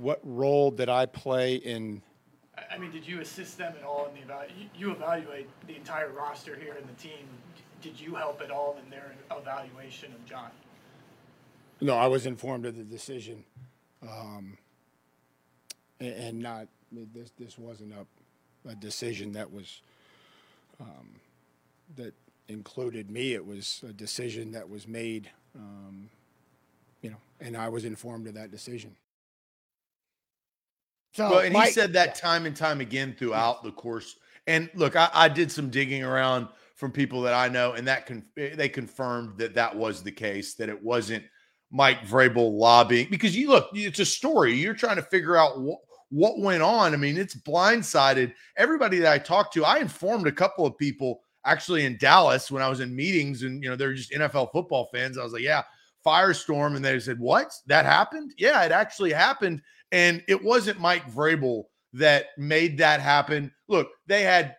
What 0.00 0.20
role 0.22 0.70
did 0.70 0.88
I 0.88 1.06
play 1.06 1.56
in? 1.56 2.00
I 2.70 2.78
mean, 2.78 2.92
did 2.92 3.04
you 3.04 3.20
assist 3.20 3.58
them 3.58 3.74
at 3.76 3.84
all 3.84 4.06
in 4.06 4.14
the 4.14 4.20
evaluation? 4.20 4.70
You 4.76 4.92
evaluate 4.92 5.48
the 5.66 5.74
entire 5.74 6.10
roster 6.10 6.54
here 6.54 6.76
and 6.78 6.88
the 6.88 7.02
team. 7.02 7.26
Did 7.82 7.98
you 8.00 8.14
help 8.14 8.40
at 8.40 8.52
all 8.52 8.78
in 8.84 8.88
their 8.88 9.16
evaluation 9.36 10.12
of 10.12 10.24
Jon? 10.24 10.50
No, 11.80 11.96
I 11.96 12.06
was 12.06 12.24
informed 12.24 12.66
of 12.66 12.76
the 12.76 12.84
decision, 12.84 13.42
um, 14.02 14.58
and 15.98 16.38
not 16.38 16.68
this 16.90 17.30
this 17.38 17.56
wasn't 17.58 17.92
a, 17.92 18.06
a 18.66 18.74
decision 18.74 19.32
that 19.32 19.50
was 19.52 19.82
um, 20.80 21.10
that 21.96 22.14
included 22.48 23.10
me. 23.10 23.34
It 23.34 23.46
was 23.46 23.82
a 23.88 23.92
decision 23.92 24.52
that 24.52 24.68
was 24.68 24.86
made, 24.86 25.30
um, 25.54 26.08
you 27.02 27.10
know, 27.10 27.16
and 27.40 27.56
I 27.56 27.68
was 27.68 27.84
informed 27.84 28.26
of 28.26 28.34
that 28.34 28.50
decision. 28.50 28.94
So, 31.12 31.30
well, 31.30 31.38
and 31.40 31.52
Mike, 31.52 31.68
he 31.68 31.72
said 31.72 31.92
that 31.94 32.14
time 32.14 32.46
and 32.46 32.54
time 32.54 32.80
again 32.80 33.14
throughout 33.18 33.62
the 33.62 33.72
course. 33.72 34.16
And 34.46 34.70
look, 34.74 34.96
I, 34.96 35.08
I, 35.12 35.28
did 35.28 35.50
some 35.50 35.68
digging 35.68 36.04
around 36.04 36.48
from 36.74 36.92
people 36.92 37.22
that 37.22 37.34
I 37.34 37.48
know, 37.48 37.72
and 37.72 37.86
that 37.88 38.06
con- 38.06 38.24
they 38.36 38.68
confirmed 38.68 39.36
that 39.38 39.54
that 39.54 39.74
was 39.74 40.02
the 40.02 40.12
case. 40.12 40.54
That 40.54 40.68
it 40.68 40.82
wasn't 40.82 41.24
Mike 41.70 42.06
Vrabel 42.06 42.56
lobbying 42.56 43.08
because 43.10 43.36
you 43.36 43.48
look, 43.48 43.70
it's 43.74 43.98
a 43.98 44.06
story. 44.06 44.54
You're 44.54 44.74
trying 44.74 44.96
to 44.96 45.02
figure 45.02 45.36
out 45.36 45.60
what 45.60 45.80
what 46.10 46.40
went 46.40 46.62
on. 46.62 46.94
I 46.94 46.96
mean, 46.96 47.18
it's 47.18 47.34
blindsided 47.34 48.32
everybody 48.56 48.98
that 48.98 49.12
I 49.12 49.18
talked 49.18 49.54
to. 49.54 49.64
I 49.64 49.78
informed 49.78 50.26
a 50.26 50.32
couple 50.32 50.66
of 50.66 50.76
people 50.78 51.20
actually 51.44 51.84
in 51.84 51.96
Dallas 51.98 52.50
when 52.50 52.62
I 52.62 52.68
was 52.68 52.80
in 52.80 52.94
meetings, 52.94 53.42
and 53.42 53.62
you 53.62 53.68
know, 53.68 53.76
they're 53.76 53.94
just 53.94 54.12
NFL 54.12 54.52
football 54.52 54.88
fans. 54.92 55.18
I 55.18 55.24
was 55.24 55.32
like, 55.32 55.42
yeah, 55.42 55.62
firestorm. 56.04 56.76
And 56.76 56.84
they 56.84 56.98
said, 57.00 57.18
What? 57.18 57.52
That 57.66 57.84
happened? 57.84 58.32
Yeah, 58.38 58.62
it 58.64 58.72
actually 58.72 59.12
happened. 59.12 59.62
And 59.92 60.22
it 60.28 60.42
wasn't 60.42 60.80
Mike 60.80 61.10
Vrabel 61.10 61.64
that 61.94 62.26
made 62.36 62.78
that 62.78 63.00
happen. 63.00 63.52
Look, 63.68 63.88
they 64.06 64.22
had, 64.22 64.56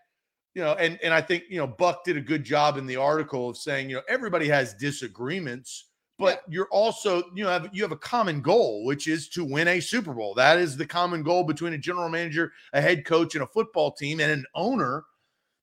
you 0.56 0.63
know, 0.63 0.74
and 0.74 1.00
and 1.04 1.13
I 1.13 1.22
think 1.22 1.44
you 1.50 1.57
know, 1.57 1.68
Buck 1.68 2.04
did 2.04 2.18
a 2.18 2.22
good 2.22 2.44
job 2.44 2.78
in 2.78 2.86
the 2.86 2.95
article 2.95 3.50
of 3.50 3.57
saying, 3.57 3.90
you 3.90 3.98
know, 3.98 4.04
everybody 4.07 4.48
has 4.48 4.74
disagreements 4.74 5.88
but 6.19 6.44
yeah. 6.45 6.54
you're 6.54 6.68
also 6.69 7.24
you 7.33 7.44
know 7.44 7.50
have, 7.50 7.69
you 7.71 7.81
have 7.81 7.94
a 7.94 7.97
common 7.97 8.42
goal 8.42 8.85
which 8.85 9.07
is 9.07 9.30
to 9.30 9.44
win 9.44 9.68
a 9.69 9.80
super 9.80 10.14
bowl. 10.14 10.35
That 10.35 10.59
is 10.59 10.78
the 10.78 10.85
common 10.85 11.23
goal 11.23 11.44
between 11.44 11.73
a 11.73 11.78
general 11.78 12.09
manager 12.09 12.52
a 12.73 12.81
head 12.81 13.06
coach 13.06 13.33
and 13.33 13.44
a 13.44 13.47
football 13.47 13.92
team 13.92 14.19
and 14.19 14.31
an 14.31 14.45
owner. 14.54 15.06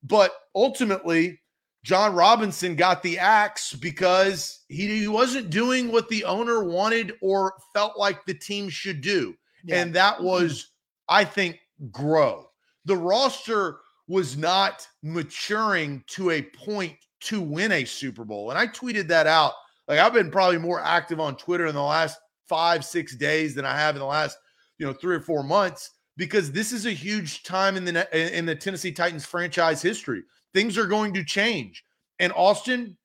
But 0.02 0.32
ultimately 0.54 1.40
jon 1.84 2.14
robinson 2.14 2.74
got 2.74 3.00
the 3.02 3.16
axe 3.16 3.72
because 3.72 4.64
he, 4.68 4.88
he 4.98 5.06
wasn't 5.06 5.50
doing 5.50 5.92
what 5.92 6.08
the 6.08 6.24
owner 6.24 6.64
wanted 6.64 7.12
or 7.20 7.52
felt 7.72 7.96
like 7.96 8.24
the 8.24 8.34
team 8.34 8.68
should 8.68 9.00
do. 9.00 9.36
Yeah. 9.64 9.82
and 9.82 9.94
that 9.94 10.20
was 10.20 10.72
i 11.08 11.24
think 11.24 11.60
grow. 11.90 12.48
The 12.86 12.96
roster 12.96 13.78
was 14.08 14.36
not 14.36 14.86
maturing 15.02 16.04
to 16.06 16.30
a 16.30 16.42
point 16.42 16.94
to 17.18 17.40
win 17.40 17.72
a 17.72 17.84
super 17.84 18.24
bowl. 18.24 18.50
And 18.50 18.58
i 18.58 18.66
tweeted 18.66 19.08
that 19.08 19.26
out 19.26 19.52
like 19.88 19.98
I've 19.98 20.12
been 20.12 20.30
probably 20.30 20.58
more 20.58 20.80
active 20.80 21.20
on 21.20 21.36
Twitter 21.36 21.66
in 21.66 21.74
the 21.74 21.82
last 21.82 22.18
five, 22.48 22.84
six 22.84 23.14
days 23.16 23.54
than 23.54 23.64
I 23.64 23.76
have 23.76 23.94
in 23.94 24.00
the 24.00 24.06
last, 24.06 24.38
you 24.78 24.86
know, 24.86 24.92
three 24.92 25.16
or 25.16 25.20
four 25.20 25.42
months 25.42 25.90
because 26.16 26.50
this 26.50 26.72
is 26.72 26.86
a 26.86 26.92
huge 26.92 27.42
time 27.42 27.76
in 27.76 27.84
the 27.84 28.36
in 28.36 28.46
the 28.46 28.54
Tennessee 28.54 28.92
Titans 28.92 29.26
franchise 29.26 29.82
history. 29.82 30.22
Things 30.54 30.78
are 30.78 30.86
going 30.86 31.12
to 31.14 31.24
change. 31.24 31.84
And 32.18 32.32
Austin, 32.34 32.96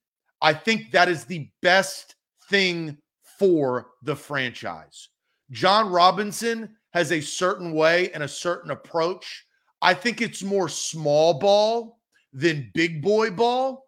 I 0.41 0.53
think 0.53 0.91
that 0.91 1.09
is 1.09 1.25
the 1.25 1.49
best 1.61 2.15
thing 2.49 2.97
for 3.37 3.87
the 4.03 4.15
franchise. 4.15 5.09
Jon 5.51 5.89
Robinson 5.89 6.75
has 6.93 7.11
a 7.11 7.21
certain 7.21 7.73
way 7.73 8.11
and 8.13 8.23
a 8.23 8.27
certain 8.27 8.71
approach. 8.71 9.45
I 9.81 9.93
think 9.93 10.21
it's 10.21 10.43
more 10.43 10.69
small 10.69 11.39
ball 11.39 11.99
than 12.31 12.71
big 12.73 13.01
boy 13.01 13.31
ball. 13.31 13.85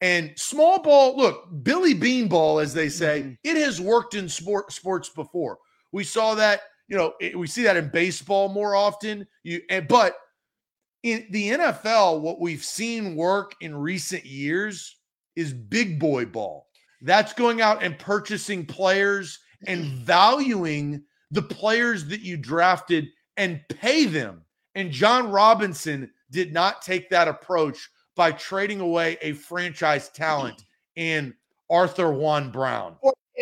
And 0.00 0.32
small 0.36 0.80
ball, 0.80 1.16
look, 1.16 1.48
Billy 1.62 1.92
Beane 1.92 2.28
ball, 2.28 2.58
as 2.58 2.72
they 2.72 2.88
say, 2.88 3.20
mm-hmm. 3.20 3.32
it 3.44 3.56
has 3.56 3.80
worked 3.80 4.14
in 4.14 4.28
sport 4.28 4.72
sports 4.72 5.08
before. 5.08 5.58
We 5.92 6.04
saw 6.04 6.34
that, 6.36 6.62
you 6.88 6.96
know, 6.96 7.14
it, 7.20 7.38
we 7.38 7.46
see 7.46 7.62
that 7.64 7.76
in 7.76 7.90
baseball 7.90 8.48
more 8.48 8.74
often. 8.74 9.26
You 9.42 9.60
and 9.68 9.86
but 9.86 10.16
in 11.02 11.26
the 11.30 11.50
NFL, 11.50 12.20
what 12.20 12.40
we've 12.40 12.64
seen 12.64 13.14
work 13.14 13.54
in 13.60 13.74
recent 13.74 14.24
years 14.24 14.96
is 15.36 15.52
big 15.52 15.98
boy 15.98 16.24
ball. 16.24 16.66
That's 17.02 17.32
going 17.32 17.60
out 17.60 17.82
and 17.82 17.98
purchasing 17.98 18.66
players 18.66 19.38
and 19.66 19.84
mm-hmm. 19.84 20.04
valuing 20.04 21.02
the 21.30 21.42
players 21.42 22.06
that 22.06 22.20
you 22.20 22.36
drafted 22.36 23.08
and 23.36 23.60
pay 23.68 24.06
them. 24.06 24.42
And 24.74 24.90
Jon 24.90 25.30
Robinson 25.30 26.10
did 26.30 26.52
not 26.52 26.82
take 26.82 27.10
that 27.10 27.28
approach 27.28 27.88
by 28.20 28.30
trading 28.30 28.80
away 28.80 29.16
a 29.22 29.32
franchise 29.32 30.10
talent 30.10 30.66
in 30.94 31.32
Arthur 31.70 32.12
Juan 32.12 32.50
Brown. 32.50 32.94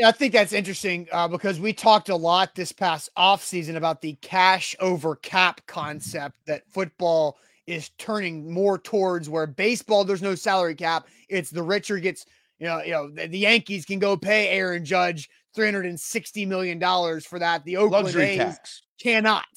I 0.05 0.13
think 0.13 0.33
that's 0.33 0.53
interesting 0.53 1.09
uh, 1.11 1.27
because 1.27 1.59
we 1.59 1.73
talked 1.73 2.11
a 2.11 2.15
lot 2.15 2.55
this 2.55 2.71
past 2.71 3.11
offseason 3.19 3.75
about 3.75 4.01
the 4.01 4.13
cash 4.23 4.77
over 4.79 5.17
cap 5.17 5.61
concept 5.67 6.37
that 6.47 6.63
football 6.71 7.39
is 7.67 7.89
turning 7.99 8.53
more 8.53 8.79
towards 8.79 9.29
where 9.29 9.49
baseball 9.49 10.05
there's 10.05 10.23
no 10.23 10.37
salary 10.37 10.77
cap. 10.77 11.09
It's 11.29 11.51
the 11.51 11.65
richer 11.65 11.99
gets, 11.99 12.25
you 12.61 12.69
know, 12.69 12.81
you 12.81 12.93
know, 12.93 13.11
the, 13.11 13.27
the 13.27 13.39
Yankees 13.39 13.85
can 13.85 13.99
go 13.99 14.17
pay 14.17 14.47
Aaron 14.51 14.85
Judge 14.85 15.29
360 15.57 16.47
million 16.47 16.79
dollars 16.79 17.27
for 17.27 17.41
that. 17.41 17.65
The 17.65 17.79
Oakland 17.79 18.05
Luxury 18.05 18.27
A's 18.27 18.39
tax. 18.39 18.83
cannot. 19.03 19.49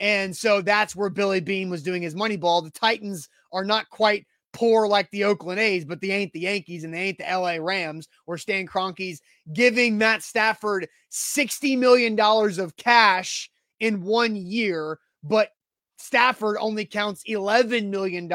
And 0.00 0.36
so 0.36 0.60
that's 0.60 0.94
where 0.94 1.08
Billy 1.08 1.40
Beane 1.40 1.70
was 1.70 1.82
doing 1.82 2.02
his 2.02 2.14
money 2.14 2.36
ball. 2.36 2.60
The 2.60 2.70
Titans 2.70 3.30
are 3.52 3.64
not 3.64 3.88
quite 3.88 4.26
poor 4.56 4.88
like 4.88 5.10
the 5.10 5.24
Oakland 5.24 5.60
A's, 5.60 5.84
but 5.84 6.00
they 6.00 6.10
ain't 6.12 6.32
the 6.32 6.40
Yankees 6.40 6.82
and 6.82 6.94
they 6.94 7.00
ain't 7.00 7.18
the 7.18 7.24
LA 7.24 7.56
Rams, 7.60 8.08
where 8.24 8.38
Stan 8.38 8.66
Kroenke's 8.66 9.20
giving 9.52 9.98
Matt 9.98 10.22
Stafford 10.22 10.88
$60 11.12 11.78
million 11.78 12.18
of 12.18 12.76
cash 12.78 13.50
in 13.80 14.02
one 14.02 14.34
year, 14.34 14.98
but 15.22 15.50
Stafford 15.98 16.56
only 16.58 16.86
counts 16.86 17.22
$11 17.28 17.90
million 17.90 18.32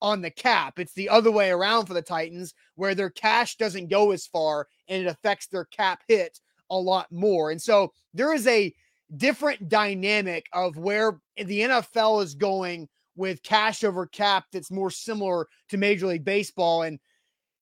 on 0.00 0.22
the 0.22 0.30
cap. 0.30 0.78
It's 0.78 0.94
the 0.94 1.08
other 1.08 1.32
way 1.32 1.50
around 1.50 1.86
for 1.86 1.94
the 1.94 2.02
Titans, 2.02 2.54
where 2.76 2.94
their 2.94 3.10
cash 3.10 3.56
doesn't 3.56 3.90
go 3.90 4.12
as 4.12 4.28
far 4.28 4.68
and 4.88 5.02
it 5.02 5.08
affects 5.08 5.48
their 5.48 5.64
cap 5.64 6.02
hit 6.06 6.38
a 6.70 6.76
lot 6.76 7.10
more. 7.10 7.50
And 7.50 7.60
so 7.60 7.92
there 8.14 8.32
is 8.32 8.46
a 8.46 8.72
different 9.16 9.68
dynamic 9.68 10.46
of 10.52 10.76
where 10.76 11.18
the 11.36 11.60
NFL 11.60 12.22
is 12.22 12.34
going 12.34 12.88
with 13.20 13.42
cash 13.42 13.84
over 13.84 14.06
cap 14.06 14.46
that's 14.50 14.70
more 14.70 14.90
similar 14.90 15.46
to 15.68 15.76
Major 15.76 16.06
League 16.06 16.24
Baseball. 16.24 16.82
And 16.82 16.98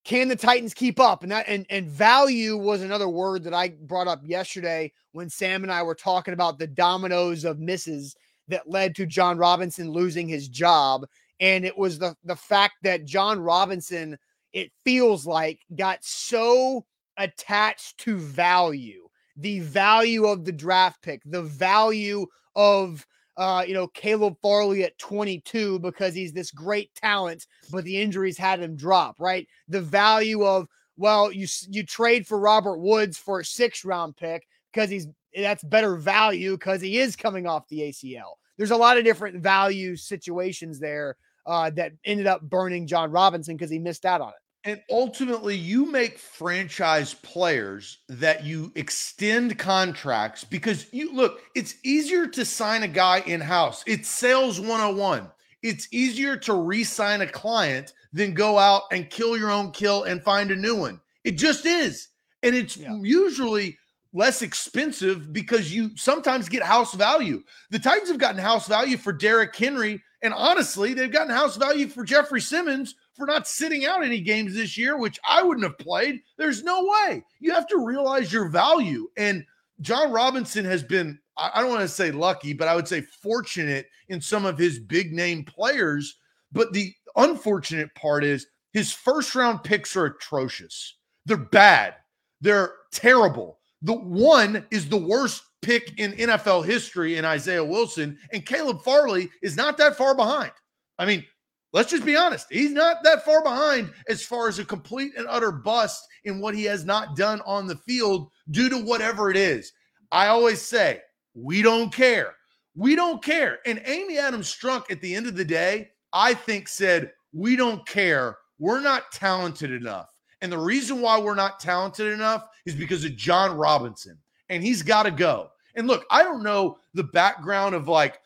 can 0.05 0.29
the 0.29 0.37
Titans 0.37 0.73
keep 0.73 1.00
up? 1.00 1.25
And 1.25 1.33
that 1.33 1.49
and, 1.49 1.67
and 1.69 1.91
value 1.91 2.57
was 2.57 2.81
another 2.81 3.09
word 3.09 3.43
that 3.45 3.53
I 3.53 3.71
brought 3.71 4.07
up 4.07 4.23
yesterday 4.25 4.93
when 5.12 5.29
Sam 5.29 5.65
and 5.65 5.73
I 5.73 5.83
were 5.83 5.97
talking 5.97 6.33
about 6.33 6.59
the 6.59 6.69
dominoes 6.69 7.45
of 7.45 7.59
misses 7.59 8.17
that 8.47 8.71
led 8.71 8.95
to 8.95 9.05
Jon 9.05 9.37
Robinson 9.37 9.91
losing 9.91 10.29
his 10.29 10.49
job. 10.49 11.05
And 11.41 11.65
it 11.65 11.77
was 11.77 11.99
the 11.99 12.15
the 12.25 12.37
fact 12.37 12.77
that 12.85 13.05
Jon 13.05 13.41
Robinson, 13.41 14.17
it 14.53 14.71
feels 14.85 15.27
like, 15.27 15.59
got 15.75 15.99
so 16.03 16.87
attached 17.19 17.99
to 17.99 18.17
value, 18.17 19.09
the 19.37 19.59
value 19.59 20.27
of 20.27 20.45
the 20.45 20.53
draft 20.53 21.03
pick, 21.03 21.21
the 21.25 21.43
value 21.43 22.27
of 22.55 23.05
uh, 23.38 23.62
you 23.66 23.73
know, 23.73 23.87
Caleb 23.87 24.37
Farley 24.42 24.83
at 24.83 24.99
22 24.99 25.78
because 25.78 26.12
he's 26.12 26.33
this 26.33 26.50
great 26.50 26.92
talent, 26.95 27.47
but 27.71 27.85
the 27.85 27.97
injuries 27.97 28.37
had 28.37 28.61
him 28.61 28.75
drop, 28.75 29.21
right? 29.21 29.47
The 29.68 29.80
value 29.80 30.45
of, 30.45 30.66
well, 30.97 31.30
you 31.30 31.47
you 31.68 31.87
trade 31.87 32.26
for 32.26 32.40
Robert 32.40 32.78
Woods 32.78 33.16
for 33.16 33.40
a 33.40 33.45
six 33.45 33.85
round 33.85 34.16
pick 34.16 34.45
because 34.73 34.90
he's 34.90 35.07
that's 35.37 35.62
better 35.62 35.97
value 35.97 36.54
because 36.54 36.80
he 36.80 36.99
is 36.99 37.14
coming 37.14 37.47
off 37.47 37.68
the 37.68 37.80
ACL. 37.80 38.33
There's 38.57 38.73
a 38.73 38.76
lot 38.76 38.99
of 38.99 39.04
different 39.04 39.40
value 39.40 39.95
situations 39.95 40.80
there 40.80 41.16
uh, 41.47 41.71
that 41.71 41.92
ended 42.04 42.26
up 42.26 42.42
burning 42.42 42.88
Jon 42.88 43.12
Robinson 43.12 43.57
because 43.57 43.71
he 43.71 43.78
missed 43.78 44.04
out 44.04 44.21
on 44.21 44.30
it. 44.30 44.48
And 44.65 44.83
ultimately, 44.91 45.57
you 45.57 45.87
make 45.87 46.19
franchise 46.19 47.15
players 47.15 47.99
that 48.09 48.45
you 48.45 48.73
extend 48.75 49.59
contracts 49.59 50.45
because 50.45 50.93
you 50.93 51.15
look, 51.15 51.41
it's 51.55 51.77
easier 51.85 52.27
to 52.27 52.45
sign 52.45 52.83
a 52.83 52.88
guy 52.88 53.21
in 53.21 53.41
house. 53.41 53.85
It's 53.87 54.09
sales 54.09 54.61
101. 54.61 55.31
It's 55.62 55.88
easier 55.93 56.37
to 56.38 56.55
re 56.55 56.85
sign 56.85 57.21
a 57.21 57.27
client 57.27 57.93
than 58.12 58.35
go 58.35 58.59
out 58.59 58.83
and 58.91 59.11
kill 59.11 59.37
your 59.37 59.50
own 59.50 59.71
kill 59.71 60.05
and 60.05 60.23
find 60.23 60.50
a 60.50 60.57
new 60.57 60.77
one. 60.77 61.00
It 61.25 61.33
just 61.33 61.65
is. 61.65 62.09
And 62.43 62.55
it's 62.55 62.77
yeah. 62.77 62.97
usually 63.00 63.79
less 64.12 64.43
expensive 64.43 65.33
because 65.33 65.73
you 65.73 65.97
sometimes 65.97 66.49
get 66.49 66.62
house 66.62 66.95
value. 66.95 67.43
The 67.71 67.79
Titans 67.79 68.09
have 68.09 68.19
gotten 68.19 68.41
house 68.41 68.67
value 68.67 68.97
for 68.97 69.12
Derrick 69.12 69.55
Henry. 69.55 70.03
And 70.23 70.35
honestly, 70.35 70.95
they've 70.95 71.12
gotten 71.12 71.31
house 71.31 71.57
value 71.57 71.87
for 71.87 72.05
Jeffrey 72.05 72.41
Simmons 72.41 72.95
for 73.19 73.27
not 73.27 73.49
sitting 73.49 73.85
out 73.85 74.05
any 74.05 74.21
games 74.21 74.55
this 74.55 74.79
year, 74.79 74.97
which 74.97 75.19
I 75.29 75.43
wouldn't 75.43 75.67
have 75.67 75.77
played. 75.79 76.23
There's 76.37 76.63
no 76.63 76.85
way. 76.85 77.25
You 77.41 77.53
have 77.53 77.67
to 77.67 77.85
realize 77.85 78.33
your 78.33 78.49
value. 78.49 79.09
And 79.17 79.45
Jon 79.81 80.13
Robinson 80.13 80.65
has 80.65 80.85
been, 80.85 81.19
I 81.37 81.61
don't 81.61 81.71
want 81.71 81.83
to 81.83 81.89
say 81.89 82.13
lucky, 82.13 82.53
but 82.53 82.69
I 82.69 82.77
would 82.77 82.89
say 82.89 83.01
fortunate 83.01 83.87
in 84.09 84.21
some 84.21 84.47
of 84.47 84.57
his 84.57 84.79
big 84.79 85.13
name 85.13 85.45
players. 85.45 86.17
But 86.53 86.73
the 86.73 86.95
unfortunate 87.17 87.93
part 87.97 88.23
is 88.25 88.47
his 88.73 88.93
first 88.93 89.35
round 89.35 89.65
picks 89.65 89.97
are 89.97 90.07
atrocious. 90.07 90.97
They're 91.27 91.37
bad. 91.37 91.97
They're 92.41 92.75
terrible. 92.93 93.59
The 93.83 93.95
one 93.95 94.65
is 94.71 94.89
the 94.89 94.97
worst 94.97 95.43
pick 95.61 95.99
in 95.99 96.13
NFL 96.13 96.65
history 96.65 97.17
in 97.17 97.25
Isaiah 97.25 97.65
Wilson, 97.65 98.17
and 98.33 98.47
Caleb 98.47 98.83
Farley 98.83 99.29
is 99.43 99.57
not 99.57 99.77
that 99.79 99.97
far 99.97 100.15
behind. 100.15 100.53
I 100.99 101.05
mean, 101.05 101.25
Let's 101.73 101.91
just 101.91 102.05
be 102.05 102.17
honest. 102.17 102.47
He's 102.51 102.73
not 102.73 103.03
that 103.05 103.25
far 103.25 103.43
behind 103.43 103.93
as 104.09 104.25
far 104.25 104.49
as 104.49 104.59
a 104.59 104.65
complete 104.65 105.13
and 105.17 105.27
utter 105.29 105.53
bust 105.53 106.07
in 106.25 106.41
what 106.41 106.55
he 106.55 106.65
has 106.65 106.85
not 106.85 107.15
done 107.15 107.43
on 107.45 107.67
the 107.67 107.77
field 107.77 108.31
due 108.51 108.69
to 108.71 108.79
whatever 108.79 109.31
it 109.31 109.37
is. 109.37 109.73
I 110.11 110.29
always 110.29 110.63
say, 110.63 111.03
we 111.35 111.61
don't 111.61 111.93
care. 111.93 112.35
We 112.75 112.97
don't 112.97 113.23
care. 113.23 113.59
And 113.67 113.83
Amy 113.85 114.19
Adams 114.19 114.55
Strunk 114.55 114.91
at 114.91 115.01
the 115.01 115.15
end 115.15 115.27
of 115.27 115.37
the 115.37 115.45
day, 115.45 115.91
I 116.13 116.33
think 116.33 116.69
said, 116.69 117.13
we 117.33 117.55
don't 117.55 117.87
care. 117.87 118.39
We're 118.59 118.81
not 118.81 119.13
talented 119.13 119.71
enough. 119.71 120.09
And 120.41 120.51
the 120.51 120.59
reason 120.59 121.03
why 121.03 121.19
we're 121.19 121.35
not 121.35 121.61
talented 121.61 122.13
enough 122.13 122.49
is 122.65 122.75
because 122.75 123.05
of 123.05 123.17
Jon 123.17 123.57
Robinson. 123.57 124.17
And 124.49 124.63
he's 124.63 124.83
got 124.83 125.03
to 125.03 125.11
go. 125.11 125.51
And 125.75 125.87
look, 125.87 126.07
I 126.11 126.23
don't 126.23 126.43
know 126.43 126.79
the 126.95 127.05
background 127.05 127.75
of 127.75 127.89
like 127.89 128.21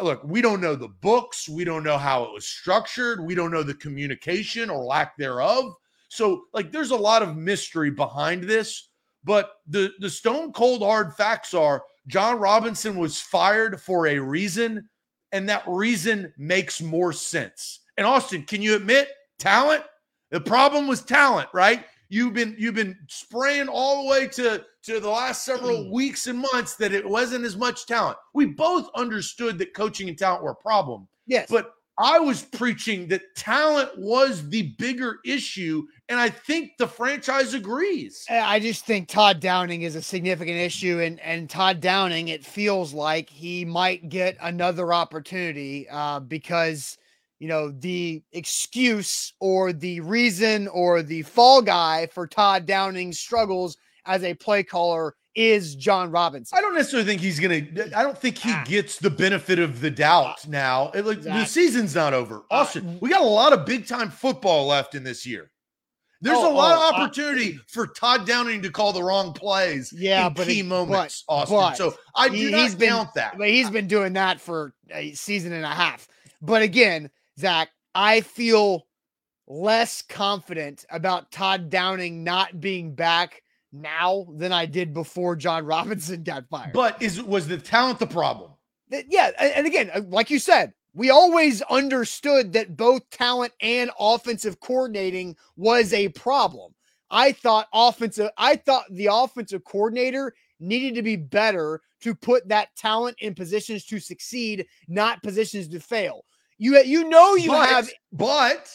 look, 0.00 0.22
we 0.24 0.40
don't 0.40 0.60
know 0.60 0.74
the 0.74 0.88
books. 0.88 1.48
We 1.48 1.64
don't 1.64 1.84
know 1.84 1.98
how 1.98 2.24
it 2.24 2.32
was 2.32 2.46
structured. 2.46 3.24
We 3.24 3.34
don't 3.34 3.50
know 3.50 3.62
the 3.62 3.74
communication 3.74 4.70
or 4.70 4.84
lack 4.84 5.16
thereof. 5.16 5.74
So, 6.08 6.44
like, 6.54 6.72
there's 6.72 6.90
a 6.90 6.96
lot 6.96 7.22
of 7.22 7.36
mystery 7.36 7.90
behind 7.90 8.44
this. 8.44 8.88
But 9.24 9.50
the, 9.66 9.92
the 9.98 10.08
stone 10.08 10.52
cold 10.52 10.82
hard 10.82 11.14
facts 11.14 11.52
are 11.52 11.82
Jon 12.06 12.38
Robinson 12.38 12.96
was 12.96 13.20
fired 13.20 13.80
for 13.80 14.06
a 14.06 14.18
reason, 14.18 14.88
and 15.32 15.48
that 15.48 15.64
reason 15.66 16.32
makes 16.38 16.80
more 16.80 17.12
sense. 17.12 17.80
And 17.96 18.06
Austin, 18.06 18.44
can 18.44 18.62
you 18.62 18.76
admit 18.76 19.10
talent? 19.38 19.84
The 20.30 20.40
problem 20.40 20.86
was 20.86 21.02
talent, 21.02 21.48
right? 21.52 21.84
You've 22.08 22.34
been 22.34 22.56
you've 22.58 22.74
been 22.74 22.96
spraying 23.08 23.68
all 23.68 24.02
the 24.02 24.08
way 24.08 24.28
to 24.28 24.64
to 24.84 25.00
the 25.00 25.08
last 25.08 25.44
several 25.44 25.84
mm. 25.84 25.92
weeks 25.92 26.26
and 26.26 26.38
months 26.38 26.76
that 26.76 26.92
it 26.92 27.08
wasn't 27.08 27.44
as 27.44 27.56
much 27.56 27.86
talent. 27.86 28.16
We 28.34 28.46
both 28.46 28.88
understood 28.94 29.58
that 29.58 29.74
coaching 29.74 30.08
and 30.08 30.16
talent 30.16 30.42
were 30.42 30.52
a 30.52 30.56
problem. 30.56 31.08
Yes. 31.26 31.48
But 31.50 31.72
I 31.98 32.20
was 32.20 32.42
preaching 32.42 33.08
that 33.08 33.22
talent 33.34 33.90
was 33.98 34.48
the 34.48 34.74
bigger 34.78 35.18
issue. 35.24 35.84
And 36.08 36.20
I 36.20 36.30
think 36.30 36.72
the 36.78 36.86
franchise 36.86 37.54
agrees. 37.54 38.24
I 38.30 38.60
just 38.60 38.86
think 38.86 39.08
Todd 39.08 39.40
Downing 39.40 39.82
is 39.82 39.96
a 39.96 40.02
significant 40.02 40.58
issue. 40.58 41.00
And, 41.00 41.18
and 41.20 41.50
Todd 41.50 41.80
Downing, 41.80 42.28
it 42.28 42.46
feels 42.46 42.94
like 42.94 43.28
he 43.28 43.64
might 43.64 44.08
get 44.08 44.36
another 44.40 44.94
opportunity 44.94 45.88
uh, 45.90 46.20
because 46.20 46.97
you 47.38 47.48
know, 47.48 47.70
the 47.70 48.22
excuse 48.32 49.32
or 49.40 49.72
the 49.72 50.00
reason 50.00 50.68
or 50.68 51.02
the 51.02 51.22
fall 51.22 51.62
guy 51.62 52.08
for 52.12 52.26
Todd 52.26 52.66
Downing's 52.66 53.18
struggles 53.18 53.76
as 54.06 54.24
a 54.24 54.34
play 54.34 54.62
caller 54.62 55.14
is 55.34 55.76
Jon 55.76 56.10
Robinson. 56.10 56.58
I 56.58 56.60
don't 56.60 56.74
necessarily 56.74 57.06
think 57.06 57.20
he's 57.20 57.38
going 57.38 57.74
to, 57.74 57.96
I 57.96 58.02
don't 58.02 58.18
think 58.18 58.38
he 58.38 58.50
ah. 58.50 58.64
gets 58.66 58.98
the 58.98 59.10
benefit 59.10 59.60
of 59.60 59.80
the 59.80 59.90
doubt 59.90 60.26
uh, 60.26 60.48
now. 60.48 60.90
It, 60.90 61.06
like, 61.06 61.18
exactly. 61.18 61.42
The 61.42 61.46
season's 61.46 61.94
not 61.94 62.12
over. 62.12 62.38
Uh, 62.50 62.56
Austin, 62.56 62.88
uh, 62.88 62.98
we 63.00 63.10
got 63.10 63.20
a 63.20 63.24
lot 63.24 63.52
of 63.52 63.64
big 63.64 63.86
time 63.86 64.10
football 64.10 64.66
left 64.66 64.96
in 64.96 65.04
this 65.04 65.24
year. 65.24 65.50
There's 66.20 66.36
oh, 66.36 66.52
a 66.52 66.54
lot 66.54 66.76
oh, 66.76 66.88
of 66.88 66.94
uh, 66.94 66.96
opportunity 66.96 67.60
for 67.68 67.86
Todd 67.86 68.26
Downing 68.26 68.62
to 68.62 68.70
call 68.70 68.92
the 68.92 69.04
wrong 69.04 69.32
plays 69.32 69.92
yeah, 69.96 70.28
but 70.28 70.48
key 70.48 70.60
it, 70.60 70.66
moments, 70.66 71.22
but, 71.28 71.34
Austin. 71.34 71.56
But 71.56 71.76
so 71.76 71.94
I 72.16 72.28
do 72.28 72.34
he, 72.34 72.50
not 72.50 72.76
been, 72.76 72.88
count 72.88 73.14
that. 73.14 73.38
But 73.38 73.48
he's 73.50 73.70
been 73.70 73.86
doing 73.86 74.14
that 74.14 74.40
for 74.40 74.74
a 74.90 75.12
season 75.12 75.52
and 75.52 75.64
a 75.64 75.68
half. 75.68 76.08
But 76.42 76.62
again, 76.62 77.10
Zach, 77.38 77.70
I 77.94 78.20
feel 78.20 78.86
less 79.46 80.02
confident 80.02 80.84
about 80.90 81.30
Todd 81.30 81.70
Downing 81.70 82.24
not 82.24 82.60
being 82.60 82.94
back 82.94 83.42
now 83.72 84.26
than 84.36 84.52
I 84.52 84.66
did 84.66 84.92
before 84.92 85.36
Jon 85.36 85.64
Robinson 85.66 86.22
got 86.22 86.48
fired. 86.48 86.72
But 86.72 87.00
is 87.00 87.22
was 87.22 87.46
the 87.46 87.58
talent 87.58 87.98
the 87.98 88.06
problem? 88.06 88.52
Yeah, 88.90 89.30
and 89.38 89.66
again, 89.66 89.90
uh, 89.94 90.00
like 90.08 90.30
you 90.30 90.38
said, 90.38 90.72
we 90.94 91.10
always 91.10 91.60
understood 91.62 92.52
that 92.54 92.76
both 92.76 93.08
talent 93.10 93.52
and 93.60 93.90
offensive 94.00 94.60
coordinating 94.60 95.36
was 95.56 95.92
a 95.92 96.08
problem. 96.08 96.74
I 97.10 97.32
thought 97.32 97.68
offensive 97.72 98.30
I 98.36 98.56
thought 98.56 98.84
the 98.90 99.08
offensive 99.10 99.64
coordinator 99.64 100.34
needed 100.60 100.94
to 100.96 101.02
be 101.02 101.16
better 101.16 101.80
to 102.00 102.14
put 102.14 102.48
that 102.48 102.74
talent 102.76 103.16
in 103.20 103.34
positions 103.34 103.84
to 103.86 104.00
succeed, 104.00 104.66
not 104.88 105.22
positions 105.22 105.68
to 105.68 105.80
fail. 105.80 106.24
You 106.58 106.78
you 106.82 107.08
know 107.08 107.34
you 107.36 107.50
but, 107.50 107.68
have, 107.68 107.90
but 108.12 108.68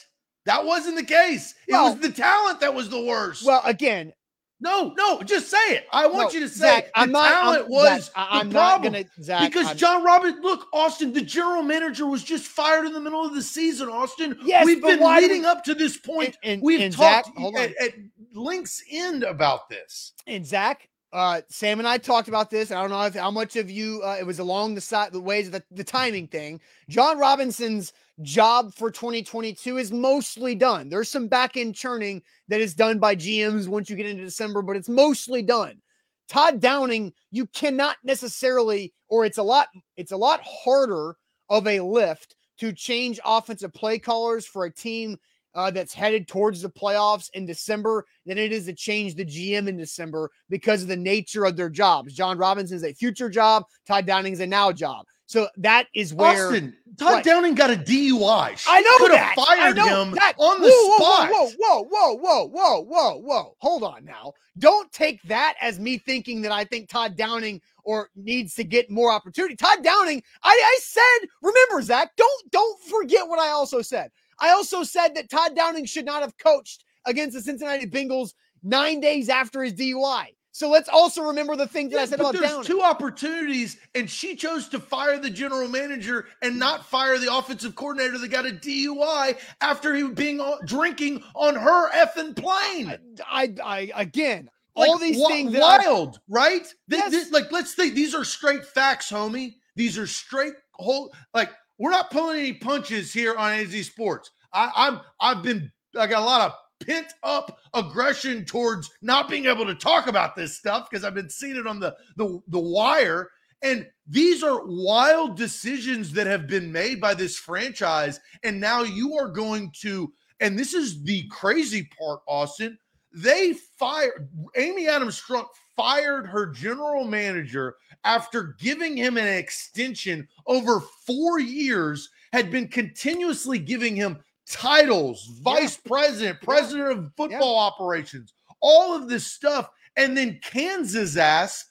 that 0.46 0.66
wasn't 0.66 0.96
the 0.98 1.04
case. 1.06 1.54
It 1.68 1.74
well, 1.74 1.92
was 1.92 2.00
the 2.02 2.12
talent 2.12 2.60
that 2.62 2.74
was 2.74 2.90
the 2.90 3.02
worst. 3.04 3.46
Well, 3.46 3.62
again, 3.66 4.14
No, 4.60 4.94
no, 4.98 5.22
just 5.24 5.50
say 5.50 5.76
it. 5.76 5.86
I 5.92 6.08
want 6.08 6.34
No, 6.34 6.40
you 6.40 6.48
to 6.48 6.50
say 6.54 6.60
Zach, 6.60 6.86
the 6.86 6.92
I'm 7.02 7.12
not, 7.12 7.30
talent 7.30 7.64
I'm, 7.66 7.70
was 7.72 8.06
Zach, 8.06 8.14
the 8.14 8.20
I'm 8.36 8.50
not 8.50 8.70
problem. 8.82 8.94
gonna 8.94 9.06
Zach, 9.22 9.52
because 9.52 9.68
I'm- 9.68 9.78
John 9.78 10.04
Robert, 10.06 10.36
look, 10.40 10.68
Austin, 10.74 11.12
the 11.12 11.22
general 11.22 11.62
manager 11.62 12.06
was 12.08 12.24
just 12.24 12.46
fired 12.46 12.86
in 12.86 12.94
the 12.94 13.00
middle 13.02 13.26
of 13.26 13.34
the 13.36 13.42
season. 13.42 13.90
Austin, 13.90 14.38
Yes, 14.46 14.66
we've 14.66 14.82
been 14.82 15.02
leading 15.04 15.42
we- 15.42 15.48
up 15.48 15.64
to 15.66 15.76
this 15.76 15.98
point. 15.98 16.38
And- 16.44 16.54
and- 16.54 16.62
we've 16.62 16.80
and 16.80 16.94
talked 16.94 17.28
Zach, 17.38 17.56
at, 17.58 17.76
at 17.82 17.94
links 18.34 18.82
end 18.90 19.24
about 19.24 19.68
this. 19.70 20.14
and 20.28 20.46
Zach, 20.46 20.88
uh, 21.14 21.42
Sam 21.48 21.80
and 21.80 21.88
I 21.88 22.00
talked 22.00 22.28
about 22.28 22.50
this. 22.50 22.72
I 22.72 22.82
don't 22.82 22.90
know 22.90 23.04
if, 23.04 23.14
how 23.14 23.32
much 23.32 23.56
of 23.56 23.70
you 23.70 24.02
uh, 24.04 24.18
it 24.20 24.26
was 24.26 24.40
along 24.40 24.74
the 24.74 24.82
side, 24.82 25.14
the 25.14 25.22
ways 25.22 25.46
of 25.46 25.54
the, 25.54 25.64
the 25.72 25.84
timing 25.84 26.28
thing. 26.28 26.60
Jon 26.90 27.20
Robinson's 27.20 27.94
job 28.24 28.74
for 28.74 28.90
2022 28.90 29.78
is 29.78 29.92
mostly 29.92 30.56
done. 30.56 30.90
There's 30.90 31.10
some 31.10 31.28
back 31.28 31.56
end 31.56 31.76
churning 31.76 32.24
that 32.48 32.62
is 32.62 32.74
done 32.74 32.98
by 32.98 33.16
GMs 33.16 33.68
once 33.68 33.90
you 33.90 33.96
get 33.96 34.08
into 34.08 34.24
December, 34.24 34.64
but 34.64 34.76
it's 34.76 34.90
mostly 34.90 35.44
done. 35.44 35.82
Todd 36.28 36.60
Downing, 36.60 37.14
you 37.32 37.46
cannot 37.48 37.98
necessarily, 38.04 38.94
or 39.08 39.24
it's 39.24 39.38
a 39.38 39.44
lot, 39.44 39.68
it's 39.96 40.14
a 40.14 40.18
lot 40.18 40.42
harder 40.44 41.16
of 41.50 41.68
a 41.68 41.80
lift 41.80 42.36
to 42.60 42.74
change 42.74 43.20
offensive 43.24 43.74
play 43.74 44.00
callers 44.00 44.46
for 44.46 44.66
a 44.66 44.74
team 44.74 45.18
uh, 45.56 45.72
that's 45.72 45.94
headed 45.94 46.28
towards 46.28 46.62
the 46.62 46.70
playoffs 46.70 47.30
in 47.34 47.46
December 47.46 48.06
than 48.26 48.38
it 48.38 48.52
is 48.52 48.66
to 48.66 48.74
change 48.74 49.16
the 49.16 49.26
GM 49.26 49.68
in 49.68 49.78
December 49.78 50.32
because 50.50 50.82
of 50.82 50.88
the 50.88 50.98
nature 50.98 51.46
of 51.46 51.56
their 51.56 51.70
jobs. 51.70 52.14
Jon 52.14 52.38
Robinson 52.38 52.78
is 52.78 52.84
a 52.84 52.94
future 52.94 53.30
job. 53.30 53.66
Todd 53.88 54.06
Downing 54.06 54.34
is 54.34 54.40
a 54.40 54.48
now 54.48 54.72
job. 54.72 55.06
So 55.26 55.48
that 55.58 55.88
is 55.96 56.14
where 56.14 56.48
Austin, 56.48 56.76
Todd. 57.00 57.24
Downing 57.24 57.56
got 57.56 57.72
a 57.72 57.76
DUI. 57.76 58.58
She 58.58 58.70
I 58.70 58.82
know 58.82 58.98
could 58.98 59.12
that. 59.14 59.34
have 59.36 59.46
fired 59.46 59.78
him 59.78 60.12
that. 60.12 60.36
on 60.38 60.62
the 60.62 60.68
whoa, 60.70 60.98
spot. 60.98 61.30
Whoa, 61.32 61.50
whoa, 61.58 61.84
whoa, 61.90 62.14
whoa, 62.16 62.48
whoa, 62.48 62.82
whoa, 62.82 62.84
whoa, 62.84 63.18
whoa. 63.20 63.56
Hold 63.60 63.84
on 63.84 64.06
now. 64.06 64.34
Don't 64.60 64.92
take 64.92 65.22
that 65.24 65.56
as 65.62 65.80
me 65.80 65.98
thinking 65.98 66.42
that 66.44 66.52
I 66.52 66.66
think 66.66 66.90
Todd 66.90 67.16
Downing 67.16 67.62
or 67.84 68.10
needs 68.16 68.54
to 68.56 68.64
get 68.64 68.92
more 68.92 69.12
opportunity. 69.12 69.56
Todd 69.56 69.84
Downing, 69.84 70.22
I, 70.44 70.50
I 70.50 70.80
said, 70.82 71.30
remember, 71.42 71.82
Zach, 71.82 72.12
don't 72.18 72.52
don't 72.52 72.80
forget 72.84 73.28
what 73.28 73.40
I 73.40 73.50
also 73.50 73.82
said. 73.82 74.12
I 74.40 74.50
also 74.52 74.84
said 74.84 75.16
that 75.16 75.30
Todd 75.30 75.56
Downing 75.56 75.86
should 75.86 76.06
not 76.06 76.22
have 76.22 76.38
coached 76.38 76.84
against 77.06 77.36
the 77.36 77.42
Cincinnati 77.42 77.86
Bengals 77.86 78.34
nine 78.64 79.00
days 79.00 79.30
after 79.30 79.64
his 79.64 79.74
DUI. 79.74 80.28
So 80.56 80.70
let's 80.70 80.88
also 80.88 81.24
remember 81.24 81.56
the 81.56 81.68
things 81.68 81.92
that 81.94 82.00
I 82.00 82.06
said 82.06 82.20
but 82.20 82.30
about 82.30 82.34
there's 82.40 82.52
Downing. 82.52 82.66
two 82.68 82.82
opportunities, 82.82 83.78
and 83.96 84.08
she 84.10 84.36
chose 84.36 84.70
to 84.70 84.80
fire 84.80 85.18
the 85.18 85.30
general 85.32 85.68
manager 85.68 86.28
and 86.44 86.60
not 86.60 86.86
fire 86.86 87.18
the 87.18 87.36
offensive 87.36 87.74
coordinator 87.76 88.20
that 88.20 88.28
got 88.30 88.46
a 88.46 88.52
DUI 88.52 89.36
after 89.62 89.96
he 89.96 90.04
was 90.04 90.14
being 90.14 90.40
drinking 90.66 91.24
on 91.36 91.56
her 91.56 91.90
effing 91.92 92.36
plane. 92.36 92.96
I, 93.28 93.54
I 93.64 93.92
again, 93.96 94.50
Like, 94.76 94.90
all 94.90 95.00
these 95.00 95.18
wi- 95.18 95.34
things 95.34 95.54
that 95.54 95.64
I- 95.64 95.78
wild, 95.88 96.20
right? 96.28 96.64
Th- 96.90 97.02
Yes. 97.02 97.12
th- 97.12 97.32
like, 97.32 97.52
let's 97.52 97.74
think 97.74 97.96
these 97.96 98.14
are 98.14 98.24
straight 98.24 98.64
facts, 98.64 99.12
homie. 99.12 99.56
These 99.76 99.98
are 99.98 100.06
straight 100.06 100.54
whole. 100.74 101.12
Like, 101.34 101.50
we're 101.78 101.92
not 101.92 102.12
pulling 102.12 102.40
any 102.40 102.54
punches 102.54 103.14
here 103.14 103.36
on 103.36 103.52
AZ 103.54 103.86
Sports. 103.86 104.32
I, 104.54 104.72
I'm, 104.76 105.02
I've 105.20 105.44
been, 105.44 105.72
I 105.98 106.08
got 106.08 106.22
a 106.22 106.26
lot 106.26 106.42
of 106.42 106.86
pent 106.86 107.14
up 107.24 107.60
aggression 107.74 108.46
towards 108.46 108.90
not 109.02 109.30
being 109.30 109.46
able 109.46 109.66
to 109.66 109.76
talk 109.76 110.08
about 110.08 110.36
this 110.36 110.58
stuff 110.58 110.90
because 110.90 111.04
I've 111.04 111.14
been 111.14 111.30
seeing 111.30 111.56
it 111.56 111.68
on 111.68 111.80
the 111.80 111.96
the 112.18 112.40
the 112.48 112.60
wire. 112.60 113.30
And 113.62 113.88
these 114.08 114.44
are 114.44 114.66
wild 114.66 115.38
decisions 115.38 116.12
that 116.14 116.28
have 116.28 116.48
been 116.48 116.72
made 116.72 117.00
by 117.00 117.14
this 117.14 117.38
franchise. 117.38 118.20
And 118.44 118.60
now 118.60 118.84
you 118.84 119.16
are 119.18 119.30
going 119.30 119.72
to, 119.82 120.12
and 120.42 120.60
this 120.60 120.74
is 120.74 121.02
the 121.04 121.26
crazy 121.30 121.90
part, 121.98 122.20
Austin. 122.28 122.78
They 123.14 123.54
fired 123.80 124.28
Amy 124.58 124.90
Adams 124.90 125.22
Strunk 125.22 125.46
fired 125.76 126.28
her 126.28 126.48
general 126.48 127.04
manager 127.04 127.76
after 128.04 128.56
giving 128.60 128.98
him 128.98 129.18
an 129.18 129.28
extension 129.28 130.28
over 130.48 130.82
four 131.06 131.40
years, 131.40 132.10
had 132.34 132.50
been 132.50 132.68
continuously 132.68 133.60
giving 133.60 133.96
him 133.96 134.20
titles, 134.50 135.40
vice 135.42 135.78
president, 135.78 136.42
president 136.42 136.92
of 136.92 137.12
football 137.16 137.58
operations, 137.58 138.34
all 138.60 138.96
of 138.96 139.08
this 139.08 139.26
stuff. 139.26 139.70
And 139.96 140.18
then 140.18 140.40
Kansas 140.42 141.16
ass 141.16 141.66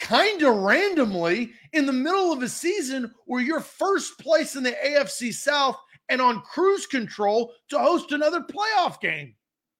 kind 0.00 0.42
of 0.42 0.56
randomly 0.56 1.52
in 1.72 1.86
the 1.86 1.92
middle 1.92 2.32
of 2.32 2.42
a 2.42 2.48
season 2.48 3.14
where 3.26 3.40
you're 3.40 3.60
first 3.60 4.18
place 4.18 4.56
in 4.56 4.64
the 4.64 4.76
AFC 4.84 5.32
South 5.32 5.78
and 6.08 6.20
on 6.20 6.42
cruise 6.42 6.86
control 6.86 7.52
to 7.68 7.78
host 7.78 8.10
another 8.10 8.40
playoff 8.40 9.00
game. 9.00 9.35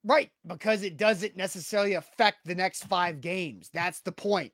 Right, 0.07 0.31
because 0.47 0.85
it 0.85 0.97
doesn't 0.97 1.37
necessarily 1.37 1.95
affect 1.95 2.39
the 2.45 2.55
next 2.55 2.85
five 2.85 3.21
games. 3.21 3.71
That's 3.75 4.01
the 4.01 4.13
point. 4.13 4.53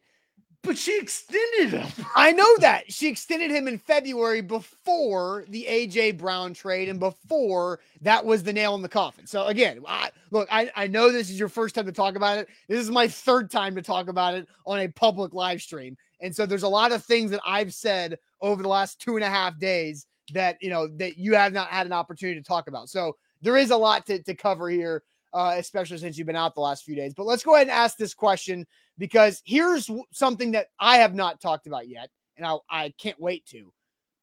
But 0.63 0.79
she 0.79 0.99
extended 0.99 1.79
him. 1.79 2.07
I 2.17 2.33
know 2.33 2.57
that. 2.61 2.91
She 2.91 3.09
extended 3.09 3.51
him 3.51 3.69
in 3.69 3.77
February 3.77 4.41
before 4.41 5.45
the 5.49 5.67
AJ 5.69 6.17
Brown 6.17 6.55
trade 6.55 6.89
and 6.89 6.99
before 6.99 7.81
that 8.01 8.25
was 8.25 8.43
the 8.43 8.53
nail 8.53 8.75
in 8.77 8.81
the 8.83 8.89
coffin. 8.89 9.27
So 9.27 9.47
again, 9.47 9.81
I, 9.87 10.11
look, 10.31 10.49
I, 10.51 10.71
I 10.75 10.87
know 10.87 11.13
this 11.13 11.29
is 11.29 11.39
your 11.39 11.51
first 11.51 11.75
time 11.75 11.85
to 11.85 11.93
talk 11.93 12.17
about 12.17 12.39
it. 12.39 12.49
This 12.69 12.81
is 12.81 12.91
my 12.91 13.07
third 13.07 13.51
time 13.51 13.75
to 13.75 13.83
talk 13.83 14.09
about 14.09 14.35
it 14.35 14.49
on 14.65 14.81
a 14.81 14.89
public 14.89 15.35
live 15.35 15.61
stream. 15.61 15.99
And 16.23 16.35
so 16.35 16.47
there's 16.47 16.63
a 16.63 16.69
lot 16.69 16.93
of 16.93 17.05
things 17.05 17.31
that 17.33 17.41
I've 17.47 17.75
said 17.75 18.19
over 18.41 18.63
the 18.63 18.69
last 18.69 19.01
two 19.01 19.17
and 19.17 19.25
a 19.25 19.29
half 19.29 19.59
days 19.59 20.07
that 20.33 20.57
you 20.63 20.71
know 20.71 20.87
that 20.87 21.19
you 21.19 21.35
have 21.35 21.53
not 21.53 21.69
had 21.69 21.87
an 21.87 21.93
opportunity 21.93 22.41
to 22.41 22.47
talk 22.47 22.69
about. 22.69 22.89
So 22.89 23.17
there 23.43 23.57
is 23.57 23.71
a 23.71 23.77
lot 23.77 24.07
to, 24.07 24.23
to 24.23 24.35
cover 24.35 24.71
here, 24.71 25.03
uh, 25.33 25.55
especially 25.57 25.99
since 25.99 26.17
you've 26.17 26.27
been 26.27 26.37
out 26.37 26.55
the 26.55 26.61
last 26.61 26.85
few 26.85 26.95
days. 26.95 27.15
But 27.15 27.27
let's 27.27 27.43
go 27.43 27.55
ahead 27.55 27.69
and 27.69 27.77
ask 27.77 27.97
this 27.97 28.15
question 28.15 28.67
because 28.99 29.43
here's 29.45 29.91
something 30.13 30.53
that 30.53 30.69
I 30.79 30.99
have 30.99 31.15
not 31.15 31.41
talked 31.41 31.67
about 31.67 31.89
yet, 31.89 32.11
and 32.37 32.47
I, 32.47 32.57
I 32.71 32.95
can't 32.99 33.21
wait 33.21 33.47
to. 33.47 33.73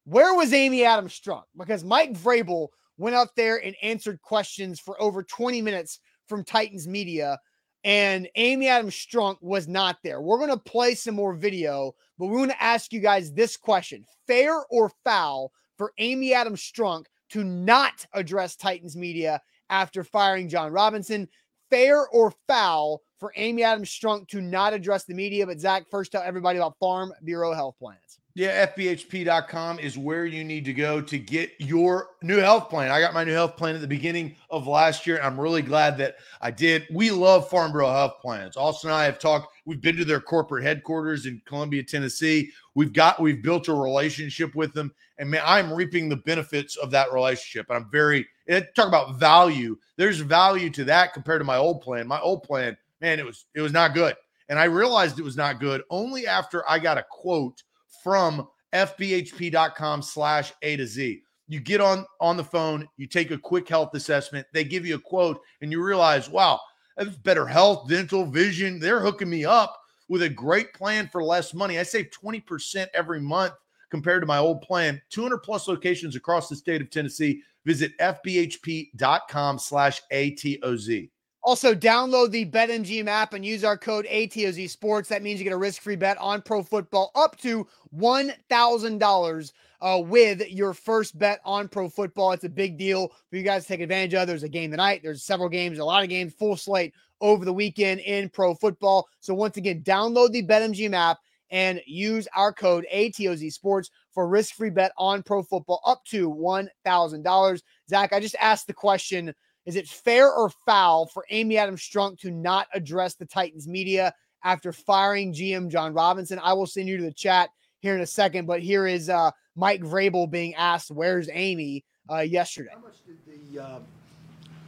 Where 0.04 0.34
was 0.34 0.52
Amy 0.52 0.84
Adams 0.84 1.18
Strunk? 1.18 1.44
Because 1.56 1.84
Mike 1.84 2.14
Vrabel 2.14 2.68
went 2.96 3.16
up 3.16 3.30
there 3.36 3.64
and 3.64 3.74
answered 3.82 4.20
questions 4.22 4.80
for 4.80 5.00
over 5.00 5.22
20 5.22 5.62
minutes 5.62 6.00
from 6.28 6.44
Titans 6.44 6.86
media, 6.86 7.38
and 7.84 8.28
Amy 8.36 8.68
Adams 8.68 8.94
Strunk 8.94 9.36
was 9.40 9.66
not 9.66 9.98
there. 10.04 10.20
We're 10.20 10.38
going 10.38 10.50
to 10.50 10.56
play 10.56 10.94
some 10.94 11.14
more 11.14 11.34
video, 11.34 11.92
but 12.18 12.26
we 12.26 12.36
want 12.36 12.50
to 12.50 12.62
ask 12.62 12.92
you 12.92 13.00
guys 13.00 13.32
this 13.32 13.56
question 13.56 14.04
fair 14.26 14.64
or 14.70 14.92
foul 15.04 15.52
for 15.76 15.92
Amy 15.98 16.34
Adams 16.34 16.60
Strunk 16.60 17.06
to 17.30 17.42
not 17.42 18.04
address 18.12 18.54
Titans 18.54 18.96
media 18.96 19.40
after 19.70 20.04
firing 20.04 20.48
Jon 20.48 20.72
Robinson? 20.72 21.28
Fair 21.70 22.08
or 22.08 22.34
foul 22.46 23.00
for 23.18 23.32
Amy 23.36 23.62
Adams 23.62 23.90
Strunk 23.90 24.28
to 24.28 24.40
not 24.40 24.74
address 24.74 25.04
the 25.04 25.14
media? 25.14 25.46
But 25.46 25.60
Zach, 25.60 25.84
first 25.90 26.12
tell 26.12 26.22
everybody 26.22 26.58
about 26.58 26.76
Farm 26.78 27.12
Bureau 27.24 27.54
Health 27.54 27.76
Plans. 27.78 28.20
Yeah, 28.34 28.66
FBHP.com 28.66 29.80
is 29.80 29.98
where 29.98 30.24
you 30.24 30.44
need 30.44 30.64
to 30.64 30.72
go 30.72 31.00
to 31.00 31.18
get 31.18 31.50
your 31.58 32.10
new 32.22 32.38
health 32.38 32.68
plan. 32.68 32.90
I 32.90 33.00
got 33.00 33.12
my 33.12 33.24
new 33.24 33.32
health 33.32 33.56
plan 33.56 33.74
at 33.74 33.80
the 33.80 33.88
beginning 33.88 34.36
of 34.50 34.68
last 34.68 35.04
year. 35.04 35.20
I'm 35.20 35.38
really 35.38 35.62
glad 35.62 35.98
that 35.98 36.16
I 36.40 36.52
did. 36.52 36.86
We 36.92 37.10
love 37.10 37.50
Farm 37.50 37.72
Bureau 37.72 37.90
Health 37.90 38.14
Plans. 38.22 38.56
Austin 38.56 38.90
and 38.90 38.96
I 38.96 39.04
have 39.04 39.18
talked, 39.18 39.52
we've 39.66 39.80
been 39.80 39.96
to 39.96 40.04
their 40.04 40.20
corporate 40.20 40.62
headquarters 40.62 41.26
in 41.26 41.42
Columbia, 41.44 41.82
Tennessee. 41.82 42.50
We've 42.76 42.92
got, 42.92 43.18
we've 43.18 43.42
built 43.42 43.66
a 43.66 43.74
relationship 43.74 44.54
with 44.54 44.74
them. 44.74 44.92
And 45.18 45.28
man, 45.28 45.42
I'm 45.44 45.72
reaping 45.72 46.08
the 46.08 46.16
benefits 46.16 46.76
of 46.76 46.92
that 46.92 47.12
relationship. 47.12 47.66
And 47.68 47.78
I'm 47.78 47.90
very, 47.90 48.26
talk 48.50 48.88
about 48.88 49.16
value. 49.16 49.76
There's 49.96 50.20
value 50.20 50.70
to 50.70 50.84
that 50.84 51.12
compared 51.12 51.40
to 51.40 51.44
my 51.44 51.56
old 51.56 51.82
plan. 51.82 52.06
My 52.06 52.20
old 52.20 52.42
plan, 52.42 52.76
man, 53.00 53.18
it 53.18 53.26
was, 53.26 53.46
it 53.54 53.60
was 53.60 53.72
not 53.72 53.94
good. 53.94 54.16
And 54.48 54.58
I 54.58 54.64
realized 54.64 55.18
it 55.18 55.24
was 55.24 55.36
not 55.36 55.60
good 55.60 55.82
only 55.90 56.26
after 56.26 56.68
I 56.68 56.78
got 56.78 56.98
a 56.98 57.06
quote 57.08 57.62
from 58.02 58.48
fbhp.com 58.72 60.02
slash 60.02 60.52
a 60.62 60.76
to 60.76 60.86
z 60.86 61.22
you 61.48 61.58
get 61.58 61.80
on 61.80 62.06
on 62.20 62.36
the 62.36 62.44
phone 62.44 62.88
you 62.96 63.06
take 63.06 63.32
a 63.32 63.38
quick 63.38 63.68
health 63.68 63.92
assessment 63.94 64.46
they 64.52 64.62
give 64.62 64.86
you 64.86 64.94
a 64.94 65.00
quote 65.00 65.40
and 65.60 65.72
you 65.72 65.82
realize 65.82 66.30
wow 66.30 66.60
that's 66.96 67.16
better 67.16 67.46
health 67.46 67.88
dental 67.88 68.24
vision 68.24 68.78
they're 68.78 69.00
hooking 69.00 69.28
me 69.28 69.44
up 69.44 69.76
with 70.08 70.22
a 70.22 70.28
great 70.28 70.72
plan 70.72 71.08
for 71.08 71.22
less 71.22 71.52
money 71.52 71.78
i 71.80 71.82
save 71.82 72.10
20% 72.10 72.86
every 72.94 73.20
month 73.20 73.54
compared 73.90 74.22
to 74.22 74.26
my 74.26 74.38
old 74.38 74.62
plan 74.62 75.02
200 75.10 75.38
plus 75.38 75.66
locations 75.66 76.14
across 76.14 76.48
the 76.48 76.54
state 76.54 76.80
of 76.80 76.88
tennessee 76.90 77.42
visit 77.70 77.96
fbhp.com 77.98 79.56
slash 79.56 80.02
atoz 80.12 81.08
Also, 81.42 81.72
download 81.72 82.32
the 82.32 82.44
BetMGM 82.44 83.06
app 83.06 83.32
and 83.32 83.44
use 83.44 83.62
our 83.62 83.78
code 83.78 84.06
ATOZ 84.10 84.68
Sports. 84.68 85.08
That 85.08 85.22
means 85.22 85.38
you 85.38 85.44
get 85.44 85.52
a 85.52 85.56
risk-free 85.56 85.96
bet 85.96 86.18
on 86.18 86.42
pro 86.42 86.64
football 86.64 87.12
up 87.14 87.38
to 87.42 87.64
one 87.90 88.32
thousand 88.48 88.98
dollars 88.98 89.52
uh, 89.80 90.02
with 90.04 90.50
your 90.50 90.74
first 90.74 91.16
bet 91.16 91.40
on 91.44 91.68
pro 91.68 91.88
football. 91.88 92.32
It's 92.32 92.42
a 92.42 92.48
big 92.48 92.76
deal 92.76 93.12
for 93.28 93.36
you 93.36 93.44
guys 93.44 93.62
to 93.62 93.68
take 93.68 93.80
advantage 93.80 94.14
of. 94.14 94.26
There's 94.26 94.42
a 94.42 94.48
game 94.48 94.72
tonight. 94.72 95.00
There's 95.04 95.22
several 95.22 95.48
games, 95.48 95.78
a 95.78 95.84
lot 95.84 96.02
of 96.02 96.08
games, 96.08 96.34
full 96.34 96.56
slate 96.56 96.92
over 97.20 97.44
the 97.44 97.52
weekend 97.52 98.00
in 98.00 98.30
pro 98.30 98.52
football. 98.52 99.08
So 99.20 99.32
once 99.32 99.56
again, 99.56 99.82
download 99.82 100.32
the 100.32 100.44
BetMGM 100.44 100.92
app 100.92 101.18
and 101.50 101.80
use 101.86 102.26
our 102.34 102.52
code 102.52 102.86
ATOZ 102.92 103.52
Sports 103.52 103.90
for 104.12 104.28
risk-free 104.28 104.70
bet 104.70 104.92
on 104.98 105.22
pro 105.22 105.42
football 105.42 105.80
up 105.86 106.04
to 106.06 106.28
one 106.28 106.68
thousand 106.84 107.22
dollars. 107.22 107.62
Zach, 107.88 108.12
I 108.12 108.20
just 108.20 108.36
asked 108.40 108.66
the 108.66 108.74
question 108.74 109.34
Is 109.66 109.76
it 109.76 109.88
fair 109.88 110.32
or 110.32 110.50
foul 110.66 111.06
for 111.06 111.24
Amy 111.30 111.58
Adams 111.58 111.82
Strunk 111.82 112.18
to 112.20 112.30
not 112.30 112.66
address 112.74 113.14
the 113.14 113.26
Titans 113.26 113.68
media 113.68 114.12
after 114.44 114.72
firing 114.72 115.32
GM 115.32 115.68
Jon 115.70 115.92
Robinson? 115.92 116.40
I 116.42 116.52
will 116.52 116.66
send 116.66 116.88
you 116.88 116.96
to 116.98 117.04
the 117.04 117.12
chat 117.12 117.50
here 117.80 117.94
in 117.94 118.00
a 118.00 118.06
second, 118.06 118.46
but 118.46 118.60
here 118.62 118.86
is 118.86 119.08
uh, 119.08 119.30
Mike 119.56 119.82
Vrabel 119.82 120.30
being 120.30 120.54
asked, 120.54 120.90
"Where's 120.90 121.28
Amy?" 121.32 121.84
Uh, 122.10 122.18
yesterday. 122.20 122.70
How 122.72 122.80
much 122.80 122.96
did 123.06 123.18
the, 123.54 123.62
uh, 123.62 123.78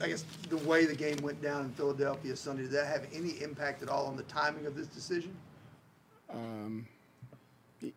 I 0.01 0.07
guess, 0.07 0.25
the 0.49 0.59
way 0.59 0.85
the 0.87 0.95
game 0.95 1.17
went 1.23 1.43
down 1.43 1.65
in 1.65 1.73
Philadelphia 1.73 2.37
Sunday, 2.37 2.63
did 2.63 2.73
that 2.73 2.87
have 2.87 3.05
any 3.13 3.31
impact 3.43 3.83
at 3.83 3.89
all 3.89 4.07
on 4.07 4.17
the 4.17 4.23
timing 4.25 4.67
of 4.67 4.77
this 4.77 4.87
decision? 4.87 5.35
Um, 6.31 6.87
y- 6.87 7.02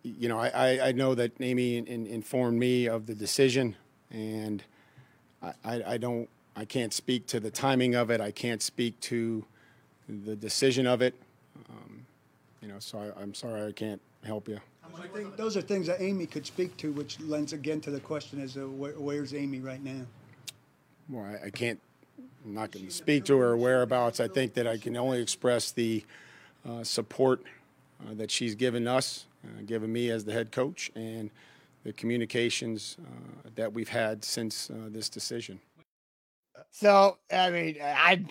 you 0.04 0.30
know, 0.30 0.40
I, 0.40 0.90
I, 0.90 0.92
know 0.92 1.16
that 1.16 1.34
Amy 1.40 1.78
in, 1.78 1.88
in- 1.88 2.08
informed 2.08 2.60
me 2.60 2.88
of 2.88 3.06
the 3.06 3.16
decision, 3.16 3.76
and 4.12 4.64
I, 5.42 5.84
I, 5.86 5.98
don't, 5.98 6.30
I 6.56 6.66
can't 6.66 6.94
speak 6.94 7.28
to 7.28 7.40
the 7.40 7.52
timing 7.52 7.96
of 7.96 8.10
it. 8.10 8.22
I 8.22 8.32
can't 8.32 8.62
speak 8.62 9.00
to 9.02 9.46
the 10.08 10.36
decision 10.36 10.88
of 10.88 11.02
it. 11.02 11.14
Um, 11.70 12.06
you 12.62 12.68
know, 12.68 12.80
so 12.80 13.00
I, 13.00 13.22
I'm 13.22 13.34
sorry 13.34 13.68
I 13.68 13.72
can't 13.72 14.02
help 14.24 14.48
you. 14.48 14.60
I 15.02 15.08
think 15.08 15.36
those 15.36 15.58
are 15.58 15.62
things 15.62 15.88
that 15.88 16.02
Amy 16.02 16.26
could 16.26 16.46
speak 16.46 16.78
to, 16.78 16.92
which 16.92 17.20
lends 17.20 17.54
again 17.54 17.82
to 17.82 17.92
the 17.92 18.00
question 18.00 18.42
as 18.42 18.54
to 18.54 18.70
where, 18.70 18.94
where's 18.94 19.34
Amy 19.34 19.60
right 19.60 19.84
now? 19.84 20.02
Well, 21.10 21.26
I, 21.26 21.48
I 21.48 21.50
can't, 21.50 21.80
I'm 22.46 22.54
not 22.54 22.72
going 22.72 22.86
to 22.86 22.92
speak 22.92 23.26
to 23.26 23.38
her 23.38 23.58
whereabouts. 23.58 24.20
I 24.20 24.28
think 24.28 24.54
that 24.54 24.68
I 24.68 24.78
can 24.78 24.96
only 24.96 25.22
express 25.22 25.72
the 25.72 26.04
uh, 26.68 26.84
support 26.84 27.42
uh, 28.02 28.14
that 28.16 28.32
she's 28.32 28.56
given 28.56 28.88
us, 28.88 29.26
uh, 29.46 29.62
given 29.66 29.92
me 29.92 30.10
as 30.10 30.26
the 30.26 30.34
head 30.34 30.52
coach, 30.52 30.92
and 30.96 31.30
the 31.84 31.94
communications 31.94 32.98
uh, 33.02 33.50
that 33.56 33.72
we've 33.74 33.90
had 33.90 34.24
since 34.24 34.70
uh, 34.70 34.90
this 34.90 35.08
decision. 35.10 35.60
So 36.72 37.18
I 37.32 37.52
mean, 37.52 37.78
I 37.82 38.24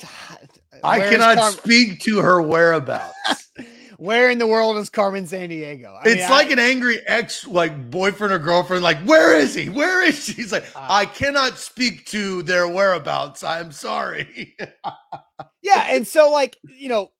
I 0.82 0.98
cannot 1.00 1.38
Car- 1.38 1.52
speak 1.52 2.00
to 2.00 2.18
her 2.18 2.42
whereabouts. 2.42 3.50
where 3.96 4.28
in 4.28 4.38
the 4.38 4.46
world 4.46 4.76
is 4.76 4.90
Carmen 4.90 5.24
Sandiego? 5.24 5.94
I 5.96 6.02
it's 6.08 6.22
mean, 6.22 6.30
like 6.30 6.48
I- 6.48 6.52
an 6.52 6.58
angry 6.58 7.00
ex, 7.06 7.46
like 7.46 7.90
boyfriend 7.90 8.32
or 8.34 8.38
girlfriend. 8.38 8.82
Like, 8.82 8.98
where 9.04 9.34
is 9.36 9.54
he? 9.54 9.68
Where 9.70 10.02
is 10.04 10.24
she? 10.24 10.32
He's 10.32 10.52
like, 10.52 10.64
Uh, 10.74 10.86
I 10.90 11.06
cannot 11.06 11.58
speak 11.58 12.04
to 12.06 12.42
their 12.42 12.68
whereabouts. 12.68 13.42
I'm 13.42 13.72
sorry. 13.72 14.56
yeah, 15.62 15.86
and 15.88 16.06
so 16.06 16.30
like 16.30 16.58
you 16.76 16.88
know, 16.88 17.12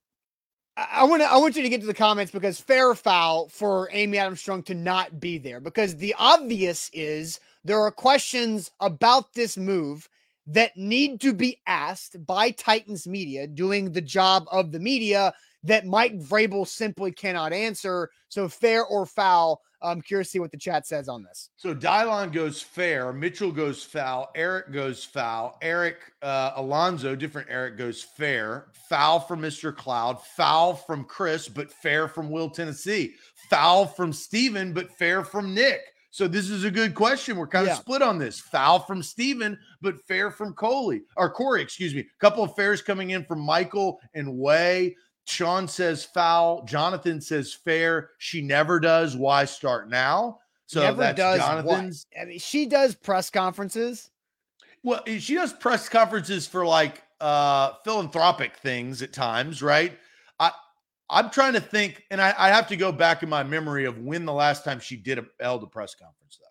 I- 0.77 1.05
want 1.05 1.23
to 1.23 1.31
I 1.31 1.37
want 1.37 1.57
you 1.57 1.63
to 1.63 1.69
get 1.69 1.81
to 1.83 1.87
the 1.87 1.95
comments 1.95 2.33
because 2.33 2.61
fair 2.61 2.95
foul 2.95 3.49
for 3.49 3.89
Amy 3.93 4.19
Adams 4.19 4.43
Strunk 4.43 4.67
to 4.67 4.75
not 4.75 5.21
be 5.21 5.39
there. 5.39 5.61
Because 5.61 5.97
the 5.97 6.15
obvious 6.19 6.91
is 6.93 7.41
there 7.65 7.81
are 7.81 7.91
questions 7.91 8.71
about 8.81 9.35
this 9.35 9.57
move 9.57 10.09
that 10.47 10.77
need 10.77 11.21
to 11.21 11.33
be 11.33 11.61
asked 11.67 12.27
by 12.27 12.51
Titans 12.51 13.07
media 13.07 13.47
doing 13.47 13.93
the 13.93 14.01
job 14.01 14.47
of 14.51 14.73
the 14.73 14.81
media 14.81 15.33
that 15.65 15.87
Mike 15.87 16.19
Vrabel 16.19 16.67
simply 16.67 17.11
cannot 17.11 17.53
answer. 17.53 18.11
So 18.29 18.49
fair 18.49 18.85
or 18.85 19.07
foul? 19.07 19.61
I'm 19.83 20.01
curious 20.01 20.29
to 20.29 20.33
see 20.33 20.39
what 20.39 20.51
the 20.51 20.57
chat 20.57 20.87
says 20.87 21.09
on 21.09 21.23
this. 21.23 21.51
So 21.57 21.75
Dylon 21.75 22.33
goes 22.33 22.63
fair, 22.63 23.13
Mitchell 23.13 23.53
goes 23.53 23.83
foul, 23.85 24.31
Eric 24.35 24.73
goes 24.73 25.05
foul, 25.05 25.59
Eric 25.61 25.97
uh, 26.23 26.53
Alonzo, 26.57 27.15
different 27.15 27.49
Eric 27.51 27.77
goes 27.77 28.03
fair, 28.03 28.69
foul 28.89 29.21
from 29.21 29.43
Mr. 29.43 29.77
Cloud, 29.77 30.23
foul 30.23 30.75
from 30.75 31.05
Chris, 31.05 31.49
but 31.49 31.71
fair 31.71 32.09
from 32.09 32.31
Will 32.31 32.49
Tennessee, 32.49 33.15
foul 33.51 33.87
from 33.87 34.11
Steven, 34.13 34.73
but 34.73 34.91
fair 34.91 35.23
from 35.23 35.53
Nick. 35.53 35.81
So 36.11 36.29
this 36.29 36.49
is 36.49 36.65
a 36.65 36.71
good 36.71 36.95
question. 36.95 37.37
We're 37.37 37.49
kind 37.49 37.65
of 37.67 37.75
Yeah. 37.75 37.81
split 37.81 38.01
on 38.01 38.19
this. 38.19 38.39
Foul 38.39 38.79
from 38.79 39.03
Steven, 39.03 39.59
but 39.83 40.01
fair 40.07 40.31
from 40.31 40.55
Coley 40.55 41.03
or 41.17 41.29
Corey, 41.29 41.61
excuse 41.61 41.93
me. 41.93 42.03
A 42.03 42.21
couple 42.21 42.43
of 42.45 42.55
fairs 42.55 42.81
coming 42.81 43.11
in 43.11 43.25
from 43.25 43.41
Michael 43.41 43.99
and 44.15 44.39
Way. 44.39 44.97
Sean 45.27 45.67
says 45.69 46.05
foul. 46.05 46.63
Jonathan 46.65 47.21
says 47.21 47.53
fair. 47.53 48.11
She 48.19 48.43
never 48.43 48.79
does. 48.79 49.17
Why 49.17 49.45
start 49.47 49.89
now? 49.89 50.39
So 50.67 50.81
Never 50.81 50.99
that's 50.99 51.17
does 51.17 51.39
Jonathan's. 51.41 52.07
what? 52.13 52.23
I 52.23 52.25
mean, 52.27 52.39
she 52.39 52.67
does 52.67 52.95
press 52.95 53.31
conferences. 53.31 54.11
Well, 54.83 55.03
eh, 55.07 55.19
she 55.19 55.35
does 55.35 55.53
press 55.53 55.89
conferences 55.89 56.47
for 56.47 56.67
like 56.67 57.03
uh 57.21 57.73
philanthropic 57.85 58.57
things 58.57 59.01
at 59.03 59.13
times, 59.13 59.63
right? 59.63 59.99
I 60.41 60.51
I'm 61.11 61.31
trying 61.31 61.53
to 61.55 61.61
think, 61.61 62.03
and 62.11 62.21
I, 62.21 62.35
I 62.37 62.49
have 62.49 62.67
to 62.69 62.77
go 62.77 62.93
back 62.93 63.23
in 63.23 63.29
my 63.29 63.43
memory 63.43 63.85
of 63.85 63.99
when 63.99 64.25
the 64.25 64.33
last 64.33 64.65
time 64.65 64.81
she 64.81 64.97
did 64.97 65.19
a 65.19 65.25
held 65.41 65.63
a 65.63 65.67
press 65.67 65.95
conference, 65.95 66.39
though. 66.41 66.47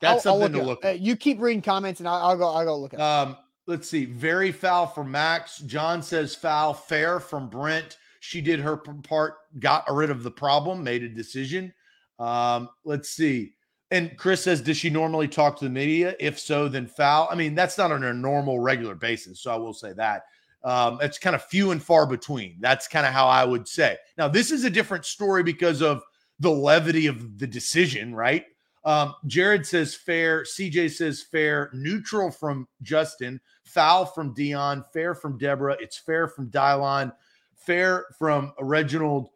That's 0.00 0.26
I'll- 0.26 0.34
I'll 0.34 0.40
something 0.42 0.60
to 0.60 0.66
look. 0.66 0.78
up. 0.80 0.84
Uh, 0.84 0.88
at. 0.88 1.00
you 1.00 1.16
keep 1.16 1.40
reading 1.40 1.62
comments, 1.62 2.00
and 2.00 2.08
I'll, 2.08 2.28
I'll 2.28 2.36
go. 2.38 2.48
I'll 2.48 2.64
go 2.64 2.78
look 2.78 2.94
at. 2.94 3.00
Um, 3.00 3.36
let's 3.68 3.88
see. 3.88 4.06
Very 4.06 4.50
foul 4.50 4.86
for 4.86 5.04
Max. 5.04 5.58
John 5.58 6.02
says 6.02 6.34
foul. 6.34 6.74
Fair 6.74 7.20
from 7.20 7.48
Brent. 7.48 7.98
She 8.20 8.40
did 8.40 8.58
her 8.58 8.76
part, 8.76 9.34
got 9.60 9.84
rid 9.88 10.10
of 10.10 10.24
the 10.24 10.30
problem, 10.30 10.82
made 10.82 11.04
a 11.04 11.08
decision. 11.08 11.72
Um, 12.18 12.68
let's 12.84 13.10
see. 13.10 13.54
And 13.90 14.16
Chris 14.18 14.42
says, 14.42 14.60
does 14.60 14.76
she 14.76 14.90
normally 14.90 15.28
talk 15.28 15.56
to 15.58 15.64
the 15.64 15.70
media? 15.70 16.16
If 16.18 16.38
so, 16.38 16.68
then 16.68 16.86
foul. 16.86 17.28
I 17.30 17.36
mean, 17.36 17.54
that's 17.54 17.78
not 17.78 17.92
on 17.92 18.02
a 18.02 18.12
normal, 18.12 18.58
regular 18.58 18.94
basis. 18.94 19.40
So 19.40 19.52
I 19.52 19.56
will 19.56 19.72
say 19.72 19.92
that. 19.92 20.24
Um, 20.64 20.98
it's 21.00 21.18
kind 21.18 21.36
of 21.36 21.44
few 21.44 21.70
and 21.70 21.82
far 21.82 22.06
between. 22.06 22.56
That's 22.60 22.88
kind 22.88 23.06
of 23.06 23.12
how 23.12 23.28
I 23.28 23.44
would 23.44 23.68
say. 23.68 23.96
Now, 24.16 24.28
this 24.28 24.50
is 24.50 24.64
a 24.64 24.70
different 24.70 25.04
story 25.04 25.42
because 25.42 25.80
of 25.80 26.02
the 26.40 26.50
levity 26.50 27.06
of 27.06 27.38
the 27.38 27.46
decision, 27.46 28.14
right? 28.14 28.44
Um, 28.88 29.14
Jared 29.26 29.66
says 29.66 29.94
fair. 29.94 30.44
CJ 30.44 30.92
says 30.92 31.22
fair. 31.22 31.68
Neutral 31.74 32.30
from 32.30 32.66
Justin. 32.80 33.38
Foul 33.64 34.06
from 34.06 34.32
Dion. 34.32 34.82
Fair 34.94 35.14
from 35.14 35.36
Deborah. 35.36 35.76
It's 35.78 35.98
fair 35.98 36.26
from 36.26 36.50
Dylon. 36.50 37.12
Fair 37.54 38.06
from 38.18 38.54
Reginald. 38.58 39.28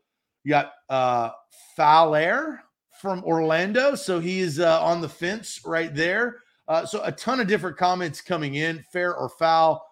You 0.43 0.53
got 0.53 0.73
uh, 0.89 1.33
Fowler 1.77 2.63
from 2.99 3.23
Orlando. 3.25 3.95
So 3.95 4.21
he 4.21 4.41
is 4.41 4.59
uh, 4.59 4.83
on 4.83 5.03
the 5.03 5.09
fence 5.11 5.61
right 5.67 5.95
there. 5.95 6.39
Uh, 6.67 6.87
so 6.87 7.03
a 7.05 7.13
ton 7.13 7.39
of 7.39 7.47
different 7.47 7.77
comments 7.77 8.23
coming 8.23 8.55
in. 8.55 8.83
Fair 8.91 9.15
or 9.15 9.29
foul. 9.29 9.85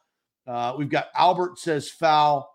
Uh, 0.47 0.75
we've 0.79 0.89
got 0.89 1.09
Albert 1.15 1.59
says 1.59 1.91
foul. 1.91 2.50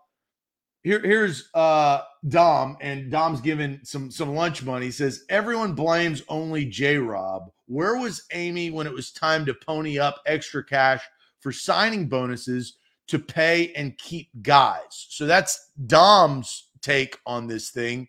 Here, 0.86 1.00
here's 1.00 1.48
uh, 1.52 2.02
Dom, 2.28 2.76
and 2.80 3.10
Dom's 3.10 3.40
given 3.40 3.80
some 3.82 4.08
some 4.08 4.36
lunch 4.36 4.62
money. 4.62 4.86
He 4.86 4.92
says 4.92 5.24
everyone 5.28 5.72
blames 5.72 6.22
only 6.28 6.64
J 6.64 6.96
Rob. 6.96 7.50
Where 7.66 7.96
was 7.96 8.22
Amy 8.32 8.70
when 8.70 8.86
it 8.86 8.92
was 8.92 9.10
time 9.10 9.44
to 9.46 9.54
pony 9.54 9.98
up 9.98 10.22
extra 10.26 10.64
cash 10.64 11.02
for 11.40 11.50
signing 11.50 12.08
bonuses 12.08 12.76
to 13.08 13.18
pay 13.18 13.72
and 13.72 13.98
keep 13.98 14.28
guys? 14.42 15.08
So 15.08 15.26
that's 15.26 15.72
Dom's 15.88 16.68
take 16.82 17.18
on 17.26 17.48
this 17.48 17.70
thing. 17.70 18.06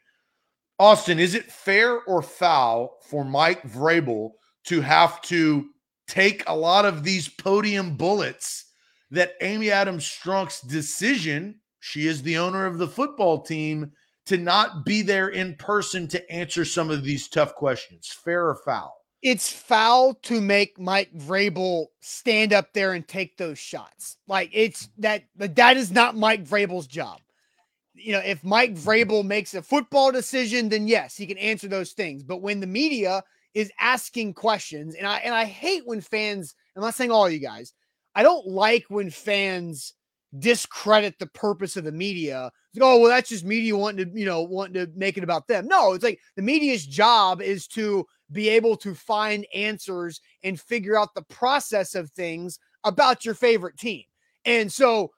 Austin, 0.78 1.18
is 1.18 1.34
it 1.34 1.52
fair 1.52 2.02
or 2.02 2.22
foul 2.22 3.00
for 3.10 3.26
Mike 3.26 3.64
Vrabel 3.64 4.34
to 4.66 4.82
have 4.82 5.20
to 5.24 5.70
take 6.08 6.44
a 6.46 6.56
lot 6.56 6.86
of 6.86 7.04
these 7.04 7.28
podium 7.28 7.98
bullets 7.98 8.66
that 9.10 9.34
Amy 9.42 9.72
Adams 9.72 10.04
Strunk's 10.04 10.62
decision, 10.62 11.60
she 11.88 12.08
is 12.08 12.22
the 12.22 12.38
owner 12.38 12.66
of 12.66 12.78
the 12.78 12.88
football 12.88 13.42
team, 13.42 13.92
to 14.26 14.38
not 14.38 14.86
be 14.86 15.02
there 15.02 15.30
in 15.30 15.56
person 15.56 16.08
to 16.10 16.32
answer 16.32 16.66
some 16.66 16.90
of 16.90 17.04
these 17.04 17.28
tough 17.28 17.56
questions? 17.56 18.08
Fair 18.08 18.48
or 18.48 18.56
foul? 18.66 18.98
it's 19.22 19.52
foul 19.52 20.14
to 20.14 20.40
make 20.40 20.80
Mike 20.80 21.12
Vrabel 21.14 21.88
stand 22.02 22.54
up 22.54 22.72
there 22.74 22.94
and 22.94 23.08
take 23.08 23.36
those 23.38 23.58
shots. 23.58 24.18
Like 24.28 24.50
it's 24.54 24.90
that 25.00 25.24
that 25.36 25.78
is 25.78 25.92
not 25.92 26.16
Mike 26.16 26.46
Vrabel's 26.46 26.88
job. 26.88 27.20
You 27.94 28.14
know, 28.14 28.22
if 28.24 28.44
Mike 28.44 28.76
Vrabel 28.76 29.26
makes 29.26 29.56
a 29.56 29.62
football 29.62 30.12
decision, 30.12 30.70
then 30.70 30.88
yes, 30.88 31.18
he 31.18 31.26
can 31.26 31.38
answer 31.40 31.68
those 31.68 31.94
things. 31.94 32.24
But 32.24 32.42
when 32.42 32.60
the 32.60 32.68
media 32.68 33.24
is 33.56 33.72
asking 33.80 34.36
questions, 34.36 34.96
and 34.96 35.08
I 35.08 35.18
and 35.18 35.34
I 35.34 35.46
hate 35.46 35.82
when 35.86 36.02
fans, 36.02 36.54
I'm 36.76 36.84
not 36.84 36.96
saying 36.96 37.12
all 37.12 37.30
you 37.30 37.40
guys, 37.40 37.74
I 38.14 38.22
don't 38.22 38.48
like 38.48 38.86
when 38.90 39.10
fans 39.10 39.94
discredit 40.40 41.18
the 41.20 41.28
purpose 41.28 41.78
of 41.78 41.84
the 41.84 41.92
media. 41.92 42.52
Like, 42.76 42.84
oh, 42.84 43.00
well, 43.00 43.10
that's 43.10 43.30
just 43.30 43.46
media 43.46 43.76
wanting 43.76 44.12
to, 44.12 44.20
you 44.20 44.26
know, 44.26 44.42
wanting 44.42 44.74
to 44.74 44.92
make 44.96 45.18
it 45.18 45.24
about 45.24 45.48
them. 45.48 45.68
No, 45.68 45.94
it's 45.94 46.04
like 46.04 46.20
the 46.36 46.42
media's 46.42 46.86
job 46.86 47.42
is 47.42 47.68
to 47.70 48.06
be 48.32 48.50
able 48.50 48.76
to 48.78 48.94
find 48.94 49.46
answers 49.54 50.22
and 50.44 50.60
figure 50.60 50.98
out 50.98 51.14
the 51.16 51.24
process 51.24 51.96
of 51.96 52.12
things 52.12 52.60
about 52.84 53.26
your 53.26 53.36
favorite 53.36 53.78
team. 53.78 54.04
And 54.46 54.72
so 54.72 55.12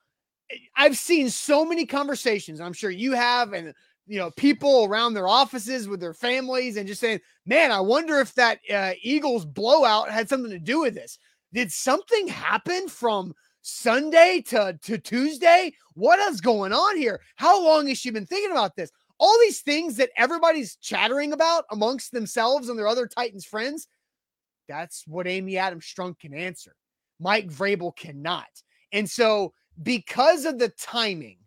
eh, 0.51 0.57
I've 0.75 0.97
seen 0.97 1.29
so 1.29 1.65
many 1.65 1.85
conversations, 1.85 2.61
I'm 2.61 2.73
sure 2.73 2.91
you 2.91 3.13
have, 3.13 3.53
and 3.53 3.73
you 4.05 4.17
know, 4.17 4.31
people 4.31 4.85
around 4.85 5.13
their 5.13 5.27
offices 5.27 5.87
with 5.87 5.99
their 5.99 6.15
families 6.15 6.77
and 6.77 6.87
just 6.87 6.99
saying, 6.99 7.19
man, 7.45 7.71
I 7.71 7.79
wonder 7.79 8.19
if 8.19 8.33
that 8.33 8.59
uh, 8.73 8.93
Eagles 9.03 9.45
blowout 9.45 10.09
had 10.09 10.27
something 10.27 10.51
to 10.51 10.59
do 10.59 10.81
with 10.81 10.95
this. 10.95 11.19
Did 11.53 11.71
something 11.71 12.27
happen 12.27 12.87
from 12.87 13.35
Sunday 13.69 14.43
to, 14.47 14.77
to 14.83 14.97
Tuesday? 14.97 15.73
What 15.93 16.19
is 16.31 16.41
going 16.41 16.73
on 16.73 16.97
here? 16.97 17.21
How 17.35 17.63
long 17.63 17.87
has 17.87 17.97
she 17.97 18.09
been 18.09 18.25
thinking 18.25 18.51
about 18.51 18.75
this? 18.75 18.91
All 19.19 19.37
these 19.41 19.61
things 19.61 19.97
that 19.97 20.11
everybody's 20.15 20.75
chattering 20.77 21.33
about 21.33 21.65
amongst 21.71 22.11
themselves 22.11 22.69
and 22.69 22.79
their 22.79 22.87
other 22.87 23.07
Titans 23.07 23.45
friends. 23.45 23.87
That's 24.67 25.03
what 25.07 25.27
Amy 25.27 25.57
Adams 25.57 25.85
Strunk 25.85 26.19
can 26.19 26.33
answer. 26.33 26.75
Mike 27.19 27.49
Vrabel 27.49 27.95
cannot. 27.95 28.47
And 28.91 29.09
so, 29.09 29.53
because 29.81 30.45
of 30.45 30.59
the 30.59 30.69
timing 30.69 31.37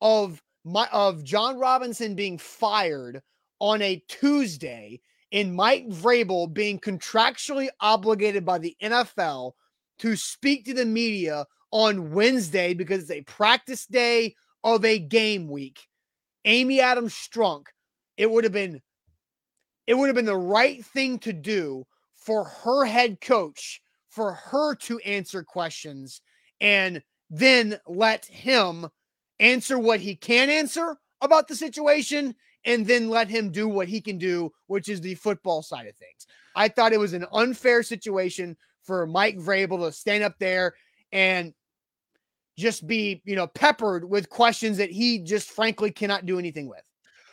of 0.00 0.42
my 0.64 0.88
of 0.92 1.24
Jon 1.24 1.58
Robinson 1.58 2.14
being 2.14 2.38
fired 2.38 3.22
on 3.60 3.82
a 3.82 4.02
Tuesday 4.08 5.00
and 5.32 5.54
Mike 5.54 5.88
Vrabel 5.88 6.52
being 6.52 6.78
contractually 6.78 7.68
obligated 7.80 8.44
by 8.44 8.58
the 8.58 8.76
NFL 8.82 9.52
to 9.98 10.16
speak 10.16 10.64
to 10.64 10.74
the 10.74 10.84
media 10.84 11.44
on 11.70 12.12
Wednesday 12.12 12.74
because 12.74 13.02
it's 13.02 13.10
a 13.10 13.22
practice 13.22 13.86
day 13.86 14.34
of 14.64 14.84
a 14.84 14.98
game 14.98 15.48
week. 15.48 15.80
Amy 16.44 16.80
Adams 16.80 17.14
Strunk, 17.14 17.66
it 18.16 18.30
would 18.30 18.44
have 18.44 18.52
been 18.52 18.80
it 19.86 19.94
would 19.94 20.06
have 20.06 20.16
been 20.16 20.26
the 20.26 20.36
right 20.36 20.84
thing 20.84 21.18
to 21.20 21.32
do 21.32 21.86
for 22.14 22.44
her 22.44 22.84
head 22.84 23.20
coach 23.20 23.80
for 24.10 24.32
her 24.32 24.74
to 24.74 24.98
answer 24.98 25.42
questions 25.42 26.20
and 26.60 27.02
then 27.30 27.78
let 27.86 28.26
him 28.26 28.86
answer 29.40 29.78
what 29.78 30.00
he 30.00 30.14
can 30.14 30.50
answer 30.50 30.96
about 31.20 31.48
the 31.48 31.54
situation 31.54 32.34
and 32.64 32.86
then 32.86 33.08
let 33.08 33.28
him 33.28 33.50
do 33.50 33.68
what 33.68 33.88
he 33.88 34.00
can 34.00 34.18
do, 34.18 34.52
which 34.66 34.88
is 34.88 35.00
the 35.00 35.14
football 35.14 35.62
side 35.62 35.86
of 35.86 35.96
things. 35.96 36.26
I 36.54 36.68
thought 36.68 36.92
it 36.92 37.00
was 37.00 37.12
an 37.12 37.26
unfair 37.32 37.82
situation 37.82 38.56
for 38.82 39.06
Mike 39.06 39.38
Vrabel 39.38 39.86
to 39.86 39.92
stand 39.92 40.24
up 40.24 40.34
there 40.38 40.74
and 41.12 41.54
just 42.58 42.86
be, 42.86 43.22
you 43.24 43.36
know, 43.36 43.46
peppered 43.46 44.08
with 44.08 44.28
questions 44.28 44.76
that 44.76 44.90
he 44.90 45.20
just 45.20 45.50
frankly 45.50 45.90
cannot 45.90 46.26
do 46.26 46.38
anything 46.38 46.68
with. 46.68 46.82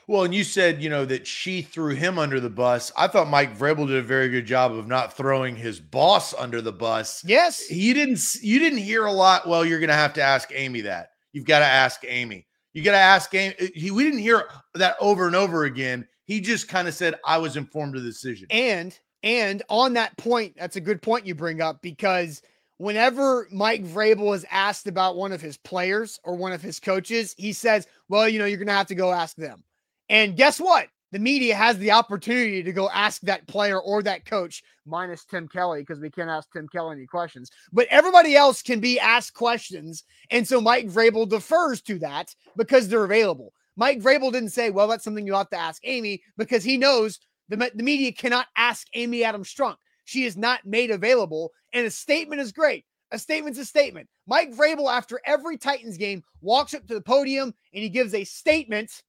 Well, 0.08 0.24
and 0.24 0.36
you 0.36 0.44
said, 0.44 0.84
you 0.84 0.90
know, 0.90 1.04
that 1.06 1.26
she 1.26 1.64
threw 1.64 1.96
him 1.96 2.20
under 2.20 2.40
the 2.40 2.50
bus. 2.50 2.92
I 2.96 3.08
thought 3.08 3.28
Mike 3.28 3.58
Vrabel 3.58 3.88
did 3.88 3.98
a 3.98 4.04
very 4.04 4.30
good 4.30 4.46
job 4.46 4.72
of 4.72 4.88
not 4.88 5.18
throwing 5.18 5.56
his 5.56 5.80
boss 5.80 6.34
under 6.36 6.62
the 6.62 6.72
bus. 6.72 7.24
Yes. 7.26 7.72
You 7.72 7.96
didn't 7.96 8.36
you 8.42 8.60
didn't 8.60 8.80
hear 8.80 9.06
a 9.06 9.12
lot. 9.12 9.48
Well, 9.48 9.66
you're 9.66 9.80
going 9.80 9.90
to 9.90 9.96
have 9.96 10.14
to 10.14 10.22
ask 10.22 10.52
Amy 10.54 10.82
that. 10.82 11.10
You've 11.34 11.46
got 11.46 11.60
to 11.60 11.66
ask 11.66 12.06
Amy. 12.08 12.46
You 12.74 12.84
got 12.84 12.92
to 12.92 12.98
ask 12.98 13.34
Amy. 13.34 13.56
Uh, 13.60 13.68
he, 13.74 13.90
we 13.90 14.04
didn't 14.04 14.20
hear 14.20 14.48
that 14.76 14.96
over 15.00 15.26
and 15.26 15.36
over 15.36 15.64
again. 15.64 16.08
He 16.26 16.40
just 16.40 16.68
kind 16.68 16.88
of 16.88 16.94
said, 16.94 17.16
"I 17.26 17.38
was 17.38 17.58
informed 17.58 17.96
of 17.96 18.04
the 18.04 18.10
decision." 18.10 18.48
And 18.52 18.98
and 19.24 19.64
on 19.70 19.94
that 19.94 20.16
point, 20.18 20.56
that's 20.56 20.76
a 20.76 20.82
good 20.82 21.02
point 21.02 21.26
you 21.26 21.34
bring 21.34 21.62
up 21.62 21.82
because 21.82 22.42
whenever 22.78 23.48
Mike 23.52 23.84
Vrabel 23.84 24.36
is 24.36 24.46
asked 24.50 24.88
about 24.88 25.16
one 25.16 25.32
of 25.32 25.42
his 25.42 25.58
players 25.58 26.20
or 26.24 26.36
one 26.36 26.54
of 26.54 26.62
his 26.62 26.80
coaches, 26.80 27.36
he 27.38 27.54
says, 27.54 27.88
"Well, 28.10 28.28
you 28.28 28.40
know, 28.40 28.46
you're 28.46 28.58
going 28.58 28.68
to 28.68 28.74
have 28.74 28.88
to 28.88 28.96
go 28.96 29.12
ask 29.12 29.36
them." 29.36 29.64
And 30.10 30.36
guess 30.36 30.60
what? 30.60 30.88
The 31.12 31.20
media 31.20 31.56
has 31.56 31.78
the 31.78 31.92
opportunity 31.92 32.62
to 32.62 32.74
go 32.74 32.90
ask 32.90 33.22
that 33.22 33.48
player 33.48 33.80
or 33.80 34.04
that 34.04 34.26
coach, 34.26 34.62
minus 34.86 35.24
Tim 35.24 35.48
Kelly, 35.48 35.82
because 35.82 36.02
we 36.02 36.10
can't 36.10 36.30
ask 36.30 36.52
Tim 36.52 36.68
Kelly 36.68 36.98
any 36.98 37.06
questions. 37.06 37.50
But 37.72 37.88
everybody 37.90 38.36
else 38.36 38.62
can 38.62 38.80
be 38.80 39.00
asked 39.00 39.34
questions. 39.34 40.04
And 40.30 40.46
so 40.46 40.60
Mike 40.60 40.88
Vrabel 40.88 41.30
defers 41.30 41.82
to 41.84 42.00
that 42.00 42.36
because 42.58 42.90
they're 42.90 43.06
available. 43.06 43.54
Mike 43.78 44.02
Vrabel 44.02 44.32
didn't 44.32 44.50
say, 44.50 44.72
well, 44.72 44.88
that's 44.88 45.04
something 45.04 45.26
you 45.26 45.36
have 45.36 45.50
to 45.52 45.58
ask 45.58 45.82
Amy 45.86 46.22
because 46.38 46.64
he 46.64 46.78
knows 46.78 47.20
the, 47.50 47.72
the 47.74 47.84
media 47.84 48.12
cannot 48.12 48.48
ask 48.58 48.88
Amy 48.94 49.24
Adams 49.24 49.54
Strunk. 49.54 49.76
She 50.06 50.26
is 50.26 50.38
not 50.38 50.66
made 50.66 50.92
available. 50.92 51.52
And 51.74 51.86
a 51.86 51.92
statement 51.92 52.42
is 52.42 52.52
great. 52.52 52.86
A 53.12 53.20
statement's 53.20 53.60
a 53.60 53.66
statement. 53.66 54.10
Mike 54.28 54.54
Vrabel, 54.54 54.92
after 54.92 55.20
every 55.26 55.58
Titans 55.58 55.98
game, 55.98 56.24
walks 56.42 56.74
up 56.74 56.88
to 56.88 56.94
the 56.94 57.02
podium 57.02 57.54
and 57.74 57.84
he 57.84 57.90
gives 57.90 58.14
a 58.14 58.24
statement 58.24 59.04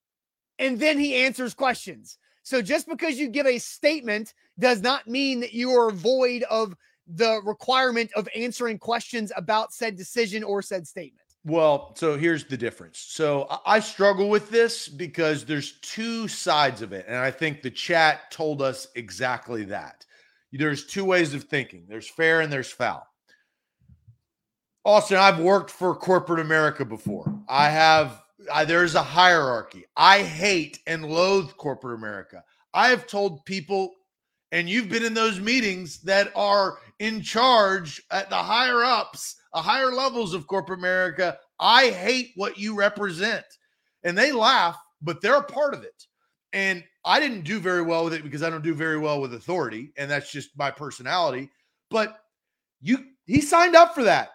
and 0.59 0.79
then 0.79 0.99
he 0.99 1.15
answers 1.15 1.55
questions. 1.55 2.19
So 2.43 2.63
just 2.63 2.89
because 2.89 3.19
you 3.19 3.29
give 3.29 3.47
a 3.47 3.59
statement 3.59 4.33
does 4.59 4.81
not 4.81 5.07
mean 5.09 5.41
that 5.41 5.53
you 5.53 5.71
are 5.73 5.91
void 5.91 6.45
of 6.45 6.75
the 7.07 7.41
requirement 7.45 8.11
of 8.15 8.29
answering 8.35 8.79
questions 8.79 9.33
about 9.37 9.73
said 9.73 9.97
decision 9.97 10.45
or 10.45 10.63
said 10.63 10.87
statement. 10.87 11.27
Well, 11.45 11.93
so 11.97 12.17
here's 12.17 12.45
the 12.45 12.57
difference. 12.57 12.99
So 12.99 13.47
I 13.65 13.81
struggle 13.81 14.29
with 14.29 14.51
this 14.51 14.89
because 14.89 15.45
there's 15.45 15.79
two 15.81 16.27
sides 16.27 16.83
of 16.83 16.93
it. 16.93 17.05
And 17.07 17.17
I 17.17 17.31
think 17.31 17.63
the 17.63 17.71
chat 17.71 18.31
told 18.31 18.63
us 18.63 18.89
exactly 18.95 19.65
that. 19.65 20.06
There's 20.53 20.87
two 20.87 21.05
ways 21.05 21.35
of 21.35 21.45
thinking 21.45 21.87
there's 21.89 22.09
fair 22.09 22.41
and 22.41 22.53
there's 22.53 22.71
foul. 22.71 23.07
Austin, 24.85 25.19
I've 25.19 25.41
worked 25.41 25.71
for 25.71 25.95
corporate 25.95 26.41
America 26.41 26.85
before. 26.85 27.35
I 27.49 27.69
have 27.69 28.23
I, 28.53 28.65
there's 28.65 28.95
a 28.95 29.03
hierarchy. 29.03 29.85
I 29.97 30.23
hate 30.23 30.79
and 30.87 31.05
loathe 31.05 31.57
corporate 31.57 31.99
America. 31.99 32.45
I 32.75 32.89
have 32.89 33.07
told 33.07 33.45
people, 33.45 33.95
and 34.53 34.69
you've 34.69 34.89
been 34.89 35.05
in 35.05 35.15
those 35.15 35.41
meetings 35.41 36.01
that 36.03 36.31
are 36.37 36.79
in 36.99 37.23
charge 37.23 38.03
at 38.11 38.31
the 38.31 38.37
higher 38.37 38.85
ups, 38.85 39.37
the 39.55 39.61
higher 39.61 39.91
levels 39.91 40.35
of 40.35 40.47
corporate 40.47 40.79
America. 40.79 41.39
I 41.59 41.91
hate 41.91 42.33
what 42.37 42.59
you 42.59 42.75
represent. 42.75 43.45
And 44.05 44.17
they 44.17 44.33
laugh, 44.33 44.79
but 45.03 45.21
they're 45.21 45.37
a 45.37 45.43
part 45.43 45.75
of 45.75 45.83
it. 45.83 46.07
And 46.57 46.83
I 47.05 47.21
didn't 47.21 47.43
do 47.43 47.61
very 47.61 47.83
well 47.83 48.05
with 48.05 48.15
it 48.15 48.25
because 48.25 48.43
I 48.43 48.49
don't 48.49 48.65
do 48.65 48.75
very 48.75 48.99
well 48.99 49.21
with 49.21 49.35
authority. 49.35 49.93
And 49.99 50.11
that's 50.11 50.33
just 50.33 50.57
my 50.57 50.71
personality. 50.71 51.51
But 51.91 52.19
you, 52.81 53.05
he 53.27 53.43
signed 53.43 53.77
up 53.77 53.95
for 53.95 54.03
that. 54.05 54.31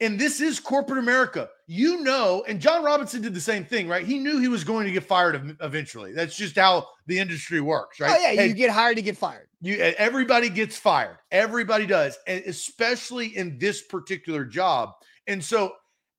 And 0.00 0.18
this 0.18 0.40
is 0.40 0.58
corporate 0.58 0.98
America. 0.98 1.50
You 1.66 2.02
know, 2.02 2.44
and 2.48 2.60
Jon 2.60 2.82
Robinson 2.82 3.20
did 3.20 3.34
the 3.34 3.40
same 3.40 3.64
thing, 3.64 3.88
right? 3.88 4.06
He 4.06 4.18
knew 4.18 4.38
he 4.38 4.48
was 4.48 4.64
going 4.64 4.86
to 4.86 4.92
get 4.92 5.04
fired 5.04 5.56
eventually. 5.60 6.12
That's 6.12 6.34
just 6.34 6.56
how 6.56 6.88
the 7.06 7.18
industry 7.18 7.60
works, 7.60 8.00
right? 8.00 8.16
Oh, 8.16 8.30
yeah. 8.30 8.42
You 8.42 8.54
get 8.54 8.70
hired 8.70 8.96
to 8.96 9.02
get 9.02 9.18
fired. 9.18 9.48
You 9.60 9.76
everybody 9.76 10.48
gets 10.48 10.76
fired. 10.78 11.18
Everybody 11.30 11.86
does, 11.86 12.18
and 12.26 12.42
especially 12.44 13.36
in 13.36 13.58
this 13.58 13.82
particular 13.82 14.44
job. 14.44 14.92
And 15.26 15.42
so 15.42 15.72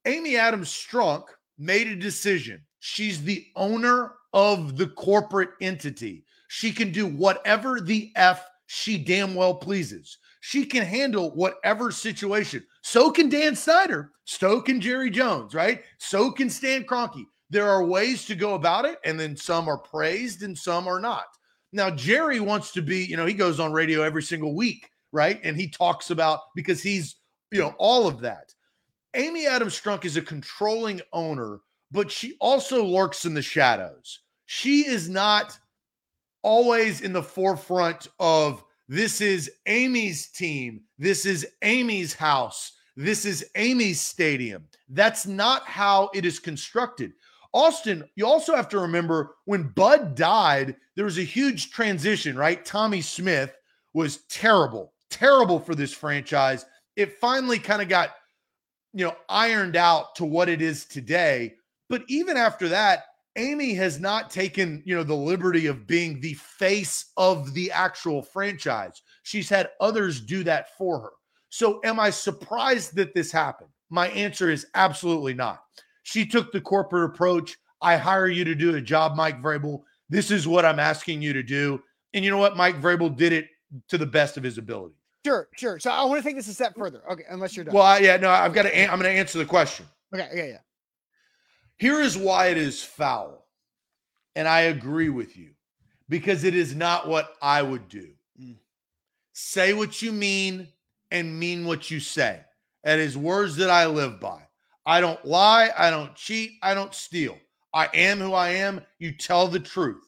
Amy 0.05 0.35
Adams 0.35 0.69
Strunk 0.69 1.25
made 1.57 1.87
a 1.87 1.95
decision. 1.95 2.61
She's 2.79 3.23
the 3.23 3.45
owner 3.55 4.13
of 4.37 4.77
the 4.77 4.85
corporate 4.85 5.49
entity. 5.61 6.23
She 6.47 6.71
can 6.71 6.91
do 6.91 7.07
whatever 7.07 7.81
the 7.81 8.11
F 8.15 8.47
she 8.67 8.95
damn 8.99 9.33
well 9.33 9.55
pleases. 9.55 10.19
She 10.41 10.63
can 10.63 10.85
handle 10.85 11.33
whatever 11.33 11.89
situation. 11.89 12.63
So 12.83 13.09
can 13.09 13.29
Dan 13.29 13.55
Snyder. 13.55 14.11
So 14.25 14.61
can 14.61 14.79
Jerry 14.79 15.09
Jones, 15.09 15.55
right? 15.55 15.81
So 15.97 16.29
can 16.29 16.51
Stan 16.51 16.83
Kroenke. 16.83 17.25
There 17.49 17.67
are 17.67 17.83
ways 17.83 18.25
to 18.25 18.35
go 18.35 18.53
about 18.53 18.85
it, 18.85 18.99
and 19.03 19.19
then 19.19 19.35
some 19.35 19.67
are 19.67 19.79
praised 19.79 20.43
and 20.43 20.55
some 20.55 20.87
are 20.87 20.99
not. 20.99 21.25
Now, 21.73 21.89
Jerry 21.89 22.39
wants 22.39 22.71
to 22.73 22.83
be, 22.83 23.05
you 23.05 23.17
know, 23.17 23.25
he 23.25 23.33
goes 23.33 23.59
on 23.59 23.71
radio 23.71 24.03
every 24.03 24.21
single 24.21 24.53
week, 24.53 24.91
right? 25.11 25.39
And 25.43 25.57
he 25.57 25.67
talks 25.67 26.11
about 26.11 26.41
because 26.55 26.83
he's, 26.83 27.15
you 27.51 27.59
know, 27.59 27.73
all 27.79 28.05
of 28.05 28.19
that. 28.19 28.53
Amy 29.15 29.47
Adams 29.47 29.79
Strunk 29.79 30.05
is 30.05 30.15
a 30.15 30.21
controlling 30.21 31.01
owner, 31.11 31.61
but 31.89 32.11
she 32.11 32.35
also 32.39 32.83
lurks 32.83 33.25
in 33.25 33.33
the 33.33 33.41
shadows. 33.41 34.19
She 34.47 34.87
is 34.87 35.09
not 35.09 35.57
always 36.41 37.01
in 37.01 37.13
the 37.13 37.21
forefront 37.21 38.07
of 38.19 38.63
this 38.87 39.19
is 39.19 39.51
Amy's 39.65 40.27
team. 40.27 40.81
This 40.97 41.25
is 41.25 41.45
Amy's 41.61 42.13
house. 42.13 42.71
This 42.95 43.25
is 43.25 43.45
Amy's 43.55 43.99
stadium. 43.99 44.65
That's 44.89 45.27
not 45.27 45.67
how 45.67 46.09
it 46.13 46.25
is 46.25 46.39
constructed. 46.39 47.11
Austin, 47.53 48.03
you 48.15 48.25
also 48.25 48.55
have 48.55 48.69
to 48.69 48.79
remember 48.79 49.35
when 49.45 49.63
Bud 49.63 50.15
died, 50.15 50.77
there 50.95 51.05
was 51.05 51.17
a 51.17 51.23
huge 51.23 51.71
transition, 51.71 52.37
right? 52.37 52.63
Tommy 52.63 53.01
Smith 53.01 53.53
was 53.93 54.23
terrible, 54.29 54.93
terrible 55.09 55.59
for 55.59 55.75
this 55.75 55.91
franchise. 55.91 56.65
It 56.95 57.19
finally 57.19 57.59
kind 57.59 57.81
of 57.81 57.89
got, 57.89 58.11
you 58.93 59.05
know, 59.05 59.15
ironed 59.27 59.75
out 59.75 60.15
to 60.15 60.25
what 60.25 60.47
it 60.47 60.61
is 60.61 60.85
today. 60.85 61.55
But 61.89 62.03
even 62.07 62.37
after 62.37 62.69
that, 62.69 63.03
Amy 63.37 63.73
has 63.75 63.99
not 63.99 64.29
taken, 64.29 64.81
you 64.85 64.95
know, 64.95 65.03
the 65.03 65.13
liberty 65.13 65.67
of 65.67 65.87
being 65.87 66.19
the 66.19 66.33
face 66.33 67.11
of 67.17 67.53
the 67.53 67.71
actual 67.71 68.21
franchise. 68.21 69.01
She's 69.23 69.49
had 69.49 69.69
others 69.79 70.19
do 70.19 70.43
that 70.43 70.75
for 70.77 70.99
her. 70.99 71.11
So 71.49 71.79
am 71.83 71.99
I 71.99 72.09
surprised 72.09 72.95
that 72.95 73.13
this 73.13 73.31
happened? 73.31 73.69
My 73.89 74.09
answer 74.09 74.49
is 74.49 74.67
absolutely 74.73 75.33
not. 75.33 75.63
She 76.03 76.25
took 76.25 76.51
the 76.51 76.61
corporate 76.61 77.09
approach. 77.09 77.57
I 77.81 77.95
hire 77.95 78.27
you 78.27 78.43
to 78.43 78.55
do 78.55 78.75
a 78.75 78.81
job, 78.81 79.15
Mike 79.15 79.41
Vrabel. 79.41 79.83
This 80.09 80.31
is 80.31 80.47
what 80.47 80.65
I'm 80.65 80.79
asking 80.79 81.21
you 81.21 81.33
to 81.33 81.43
do. 81.43 81.81
And 82.13 82.25
you 82.25 82.31
know 82.31 82.37
what? 82.37 82.57
Mike 82.57 82.81
Vrabel 82.81 83.15
did 83.15 83.33
it 83.33 83.47
to 83.89 83.97
the 83.97 84.05
best 84.05 84.37
of 84.37 84.43
his 84.43 84.57
ability. 84.57 84.95
Sure, 85.25 85.49
sure. 85.55 85.79
So 85.79 85.91
I 85.91 86.03
want 86.05 86.21
to 86.21 86.27
take 86.27 86.37
this 86.37 86.47
a 86.47 86.53
step 86.53 86.73
further. 86.77 87.01
Okay, 87.11 87.23
unless 87.29 87.55
you're 87.55 87.65
done. 87.65 87.75
Well, 87.75 87.83
I, 87.83 87.99
yeah, 87.99 88.17
no, 88.17 88.29
I've 88.29 88.53
got 88.53 88.63
to. 88.63 88.83
I'm 88.83 88.99
going 88.99 89.13
to 89.13 89.19
answer 89.19 89.37
the 89.37 89.45
question. 89.45 89.85
Okay, 90.13 90.29
yeah, 90.33 90.45
yeah. 90.45 90.57
Here 91.77 91.99
is 92.01 92.17
why 92.17 92.47
it 92.47 92.57
is 92.57 92.83
foul. 92.83 93.45
And 94.35 94.47
I 94.47 94.61
agree 94.61 95.09
with 95.09 95.37
you 95.37 95.51
because 96.09 96.43
it 96.43 96.55
is 96.55 96.75
not 96.75 97.07
what 97.07 97.35
I 97.41 97.61
would 97.61 97.87
do. 97.89 98.09
Mm. 98.39 98.55
Say 99.33 99.73
what 99.73 100.01
you 100.01 100.11
mean 100.11 100.67
and 101.11 101.39
mean 101.39 101.65
what 101.65 101.89
you 101.89 101.99
say. 101.99 102.41
That 102.83 102.99
is 102.99 103.17
words 103.17 103.55
that 103.57 103.69
I 103.69 103.85
live 103.87 104.19
by. 104.19 104.41
I 104.85 105.01
don't 105.01 105.23
lie. 105.25 105.71
I 105.77 105.89
don't 105.89 106.15
cheat. 106.15 106.51
I 106.61 106.73
don't 106.73 106.93
steal. 106.93 107.37
I 107.73 107.89
am 107.93 108.19
who 108.19 108.33
I 108.33 108.49
am. 108.49 108.81
You 108.99 109.11
tell 109.11 109.47
the 109.47 109.59
truth. 109.59 110.07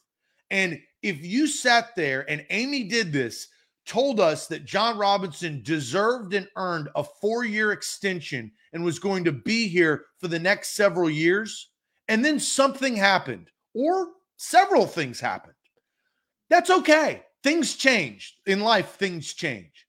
And 0.50 0.80
if 1.04 1.24
you 1.24 1.48
sat 1.48 1.96
there 1.96 2.30
and 2.30 2.46
Amy 2.50 2.84
did 2.84 3.12
this 3.12 3.48
told 3.90 4.20
us 4.20 4.46
that 4.48 4.66
Jon 4.66 4.98
Robinson 5.00 5.62
deserved 5.64 6.36
and 6.36 6.48
earned 6.56 6.90
a 6.96 7.04
four 7.04 7.44
year 7.44 7.72
extension 7.72 8.52
and 8.72 8.84
was 8.84 9.00
going 9.00 9.24
to 9.24 9.32
be 9.32 9.68
here 9.68 10.06
for 10.20 10.28
the 10.28 10.40
next 10.40 10.76
several 10.76 11.10
years, 11.10 11.72
and 12.08 12.24
then 12.24 12.40
something 12.40 12.96
happened, 12.96 13.50
or 13.74 14.10
several 14.38 14.86
things 14.86 15.20
happened. 15.20 15.56
That's 16.50 16.70
okay. 16.70 17.24
Things 17.44 17.76
change 17.76 18.38
in 18.46 18.60
life, 18.60 18.92
things 18.92 19.34
change. 19.34 19.88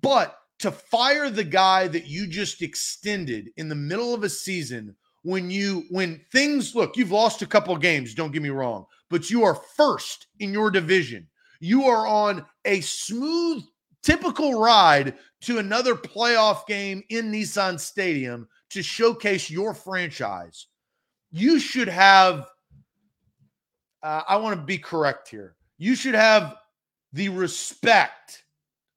But 0.00 0.38
to 0.60 0.70
fire 0.70 1.28
the 1.28 1.44
guy 1.44 1.86
that 1.88 2.06
you 2.06 2.26
just 2.26 2.62
extended 2.62 3.50
in 3.58 3.68
the 3.68 3.74
middle 3.74 4.14
of 4.14 4.24
a 4.24 4.28
season 4.28 4.96
when 5.22 5.50
you 5.50 5.84
when 5.90 6.20
things 6.32 6.74
look 6.74 6.96
you've 6.96 7.10
lost 7.10 7.42
a 7.42 7.46
couple 7.46 7.76
games 7.76 8.14
don't 8.14 8.30
get 8.30 8.42
me 8.42 8.50
wrong 8.50 8.84
but 9.10 9.30
you 9.30 9.42
are 9.42 9.54
first 9.54 10.26
in 10.40 10.52
your 10.52 10.70
division 10.70 11.26
you 11.60 11.84
are 11.84 12.06
on 12.06 12.44
a 12.64 12.80
smooth 12.80 13.62
typical 14.02 14.60
ride 14.60 15.14
to 15.42 15.58
another 15.58 15.94
playoff 15.94 16.66
game 16.66 17.02
in 17.10 17.30
Nissan 17.30 17.78
Stadium 17.80 18.48
to 18.70 18.82
showcase 18.82 19.50
your 19.50 19.74
franchise. 19.74 20.66
You 21.30 21.58
should 21.58 21.88
have 21.88 22.46
uh, 24.04 24.22
I 24.28 24.36
want 24.36 24.60
to 24.60 24.64
be 24.64 24.76
correct 24.76 25.28
here. 25.28 25.56
You 25.78 25.94
should 25.94 26.14
have 26.14 26.56
the 27.14 27.30
respect 27.30 28.44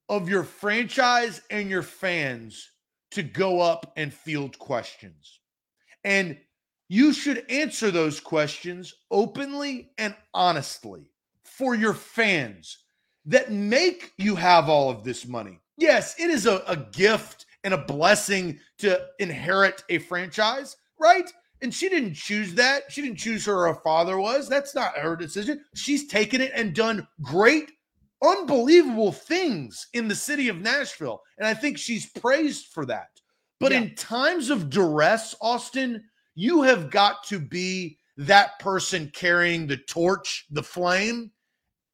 of 0.10 0.28
your 0.28 0.43
franchise 0.43 1.41
and 1.50 1.70
your 1.70 1.82
fans 1.82 2.72
to 3.12 3.24
go 3.24 3.62
up 3.62 3.93
and 3.96 4.13
field 4.13 4.60
questions. 4.60 5.39
And 6.04 6.38
you 6.89 7.13
should 7.13 7.50
answer 7.50 7.89
those 7.89 8.20
questions 8.20 8.93
openly 9.10 9.91
and 9.98 10.13
honestly 10.34 11.10
for 11.58 11.76
your 11.76 11.93
fans 11.93 12.78
that 13.26 13.52
make 13.52 14.13
you 14.17 14.36
have 14.36 14.70
all 14.70 14.89
of 14.89 15.04
this 15.04 15.28
money. 15.28 15.60
Yes, 15.78 16.15
it 16.20 16.30
is 16.30 16.46
a, 16.46 16.63
a 16.67 16.78
gift 16.78 17.46
and 17.63 17.74
a 17.74 17.86
blessing 17.86 18.60
to 18.80 19.06
inherit 19.20 19.84
a 19.89 19.98
franchise, 20.00 20.78
right? 21.00 21.32
And 21.62 21.74
she 21.74 21.89
didn't 21.89 22.13
choose 22.13 22.54
that. 22.54 22.84
She 22.89 23.02
didn't 23.02 23.17
choose 23.17 23.46
who 23.46 23.52
her 23.52 23.74
father 23.84 24.20
was. 24.20 24.48
That's 24.48 24.76
not 24.76 24.98
her 24.98 25.15
decision. 25.15 25.63
She's 25.76 26.08
taken 26.08 26.41
it 26.41 26.52
and 26.54 26.74
done 26.74 27.08
great 27.22 27.72
unbelievable 28.24 29.12
things 29.12 29.88
in 29.93 30.08
the 30.08 30.15
city 30.15 30.50
of 30.50 30.62
Nashville. 30.62 31.22
And 31.38 31.48
I 31.48 31.54
think 31.54 31.78
she's 31.78 32.08
praised 32.08 32.67
for 32.67 32.86
that. 32.86 33.10
But 33.60 33.72
yeah. 33.72 33.82
in 33.82 33.96
times 33.96 34.50
of 34.50 34.70
duress, 34.70 35.36
Austin, 35.41 36.04
you 36.36 36.62
have 36.63 36.89
got 36.89 37.24
to 37.26 37.39
be 37.39 37.98
that 38.17 38.60
person 38.60 39.12
carrying 39.13 39.67
the 39.67 39.78
torch, 39.78 40.46
the 40.52 40.63
flame. 40.63 41.32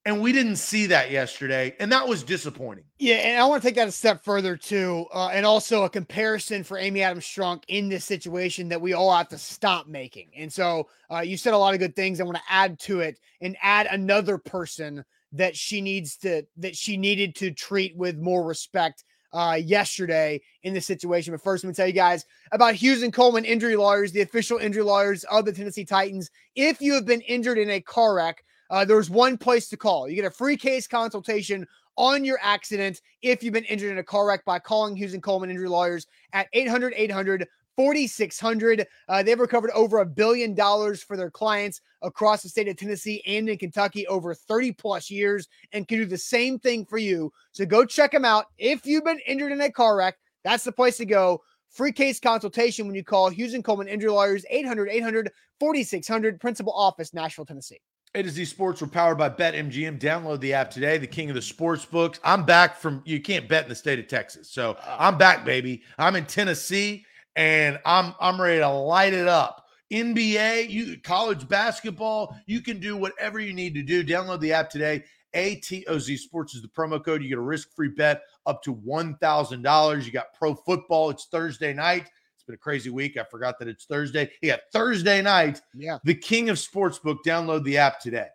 And 0.06 0.20
we 0.20 0.34
didn't 0.34 0.58
see 0.58 0.86
that 0.88 1.12
yesterday. 1.12 1.76
And 1.80 1.90
that 1.94 2.06
was 2.06 2.24
disappointing. 2.24 2.84
Yeah. 3.00 3.16
And 3.16 3.42
I 3.42 3.46
want 3.46 3.62
to 3.62 3.68
take 3.68 3.76
that 3.76 3.88
a 3.88 3.92
step 3.92 4.24
further, 4.24 4.58
too. 4.58 5.06
Uh, 5.14 5.30
and 5.30 5.46
also 5.46 5.84
a 5.84 5.90
comparison 5.90 6.64
for 6.64 6.78
Amy 6.78 7.02
Adams 7.02 7.26
Strunk 7.26 7.64
in 7.70 7.88
this 7.88 8.04
situation 8.04 8.68
that 8.68 8.82
we 8.82 8.92
all 8.92 9.16
have 9.16 9.30
to 9.30 9.38
stop 9.38 9.88
making. 9.88 10.30
And 10.36 10.52
so 10.52 10.90
uh, 11.10 11.20
you 11.20 11.38
said 11.38 11.54
a 11.54 11.58
lot 11.58 11.74
of 11.74 11.80
good 11.80 11.96
things. 11.96 12.20
I 12.20 12.26
want 12.26 12.38
to 12.38 12.44
add 12.50 12.80
to 12.82 13.00
it 13.00 13.20
and 13.40 13.56
add 13.62 13.88
another 13.88 14.38
person 14.38 15.06
that 15.32 15.56
she 15.56 15.82
needs 15.82 16.16
to 16.18 16.46
that 16.58 16.76
she 16.76 16.96
needed 16.96 17.36
to 17.36 17.52
treat 17.52 17.96
with 17.98 18.18
more 18.18 18.44
respect 18.44 19.04
uh, 19.34 19.60
yesterday 19.60 20.40
in 20.62 20.74
this 20.74 20.86
situation. 20.86 21.34
But 21.34 21.42
first, 21.42 21.64
I'm 21.64 21.70
gonna 21.70 21.76
tell 21.76 21.88
you 21.88 21.94
guys 21.94 22.26
about 22.52 22.76
Hughes 22.76 23.04
and 23.04 23.12
Coleman 23.12 23.46
Injury 23.46 23.76
Lawyers, 23.76 24.12
the 24.12 24.22
official 24.22 24.60
injury 24.60 24.84
lawyers 24.84 25.24
of 25.26 25.46
the 25.46 25.52
Tennessee 25.52 25.86
Titans. 25.86 26.30
If 26.56 26.82
you 26.82 26.94
have 26.94 27.06
been 27.06 27.22
injured 27.22 27.58
in 27.58 27.72
a 27.72 27.82
car 27.82 28.16
wreck, 28.16 28.44
uh, 28.70 28.86
there's 28.86 29.10
one 29.10 29.38
place 29.38 29.70
to 29.70 29.78
call. 29.78 30.08
You 30.10 30.16
get 30.16 30.26
a 30.26 30.32
free 30.32 30.58
case 30.58 30.88
consultation 30.88 31.68
on 31.98 32.26
your 32.26 32.40
accident 32.42 33.02
if 33.22 33.44
you've 33.44 33.54
been 33.54 33.66
injured 33.66 33.92
in 33.92 33.98
a 34.00 34.04
car 34.04 34.28
wreck 34.28 34.44
by 34.46 34.60
calling 34.60 34.96
Hughes 34.96 35.14
and 35.14 35.22
Coleman 35.22 35.50
Injury 35.50 35.70
Lawyers 35.70 36.08
at 36.34 36.48
800 36.54 36.94
800 36.96 37.48
4600 37.76 38.86
uh, 39.10 39.24
they've 39.24 39.40
recovered 39.40 39.72
over 39.72 40.00
a 40.00 40.06
billion 40.06 40.54
dollars 40.54 41.02
for 41.02 41.18
their 41.18 41.32
clients 41.32 41.82
across 42.04 42.44
the 42.44 42.50
state 42.50 42.68
of 42.68 42.78
tennessee 42.78 43.24
and 43.26 43.50
in 43.50 43.58
kentucky 43.58 44.06
over 44.06 44.36
30 44.36 44.74
plus 44.74 45.10
years 45.10 45.48
and 45.72 45.88
can 45.88 45.98
do 45.98 46.06
the 46.06 46.18
same 46.18 46.60
thing 46.60 46.86
for 46.86 47.00
you. 47.00 47.34
So 47.52 47.66
go 47.66 47.84
check 47.84 48.12
them 48.12 48.26
out. 48.26 48.46
If 48.60 48.86
you've 48.86 49.06
been 49.06 49.20
injured 49.26 49.52
in 49.52 49.62
a 49.62 49.72
car 49.72 49.96
wreck 49.96 50.18
that's 50.44 50.64
the 50.64 50.72
place 50.72 50.98
to 50.98 51.06
go. 51.06 51.42
Free 51.70 51.92
case 51.92 52.20
consultation 52.20 52.86
when 52.86 52.96
you 52.96 53.04
call 53.04 53.30
hughes 53.30 53.56
and 53.56 53.64
coleman 53.64 53.88
injury 53.88 54.12
lawyers 54.12 54.46
800 54.50 54.90
800 54.90 55.32
4600 55.60 56.40
principal 56.40 56.74
office 56.74 57.14
nashville 57.14 57.46
tennessee 57.46 57.80
A 58.16 58.22
to 58.22 58.30
Z 58.30 58.46
Sports 58.46 58.80
were 58.80 58.86
powered 58.86 59.18
by 59.18 59.28
BetMGM. 59.28 60.00
Download 60.00 60.40
the 60.40 60.54
app 60.54 60.70
today, 60.70 61.00
the 61.00 61.08
king 61.08 61.30
of 61.30 61.36
the 61.36 61.42
sports 61.42 61.84
books. 61.84 62.20
I'm 62.24 62.46
back 62.46 62.78
from, 62.78 63.02
you 63.06 63.20
can't 63.20 63.50
bet 63.50 63.64
in 63.64 63.70
the 63.70 63.76
state 63.76 63.98
of 63.98 64.08
Texas. 64.08 64.52
So 64.52 64.78
ah. 64.80 65.08
I'm 65.08 65.18
back, 65.18 65.44
baby. 65.44 65.82
I'm 65.98 66.16
in 66.16 66.28
Tennessee 66.28 67.06
and 67.36 67.80
I'm 67.86 68.14
I'm 68.20 68.40
ready 68.40 68.60
to 68.60 68.70
light 68.70 69.14
it 69.14 69.28
up. 69.28 69.66
NBA, 69.92 70.70
you 70.70 71.00
college 71.02 71.48
basketball, 71.48 72.38
you 72.46 72.62
can 72.62 72.80
do 72.80 72.96
whatever 72.96 73.40
you 73.40 73.52
need 73.52 73.74
to 73.74 73.82
do. 73.82 74.04
Download 74.04 74.40
the 74.40 74.54
app 74.54 74.70
today. 74.70 75.04
ATOZ 75.34 76.20
Sports 76.20 76.54
is 76.54 76.62
the 76.62 76.68
promo 76.68 77.04
code. 77.04 77.24
You 77.24 77.30
get 77.30 77.40
a 77.40 77.42
risk-free 77.42 77.90
bet 77.90 78.22
up 78.46 78.62
to 78.62 78.76
$1,000. 78.76 80.06
You 80.06 80.12
got 80.12 80.34
pro 80.34 80.54
football. 80.54 81.10
It's 81.10 81.26
Thursday 81.26 81.74
night. 81.74 82.08
It's 82.44 82.48
been 82.48 82.56
a 82.56 82.58
crazy 82.58 82.90
week. 82.90 83.16
I 83.16 83.24
forgot 83.24 83.58
that 83.60 83.70
it's 83.70 83.86
Thursday. 83.86 84.30
Yeah, 84.42 84.58
Thursday 84.74 85.22
night. 85.22 85.62
Yeah. 85.74 86.00
The 86.04 86.14
king 86.14 86.50
of 86.50 86.58
sportsbook. 86.58 87.20
Download 87.26 87.64
the 87.64 87.78
app 87.78 88.02
today. 88.02 88.28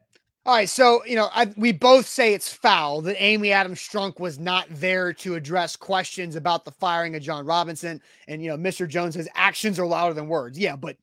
All 0.46 0.54
right, 0.54 0.66
so 0.68 1.04
you 1.04 1.14
know, 1.14 1.28
I, 1.34 1.52
we 1.58 1.72
both 1.72 2.06
say 2.06 2.32
it's 2.32 2.50
foul 2.50 3.02
that 3.02 3.22
Amy 3.22 3.52
Adams 3.52 3.80
Strunk 3.80 4.18
was 4.18 4.38
not 4.38 4.64
there 4.70 5.12
to 5.12 5.34
address 5.34 5.76
questions 5.76 6.36
about 6.36 6.64
the 6.64 6.70
firing 6.70 7.16
of 7.16 7.22
Jon 7.22 7.44
Robinson. 7.44 8.00
And 8.28 8.42
you 8.42 8.48
know, 8.48 8.56
Mr. 8.56 8.88
Jones 8.88 9.12
says 9.14 9.28
actions 9.34 9.78
are 9.78 9.86
louder 9.86 10.14
than 10.14 10.26
words. 10.26 10.58
Yeah, 10.58 10.74
but 10.74 10.96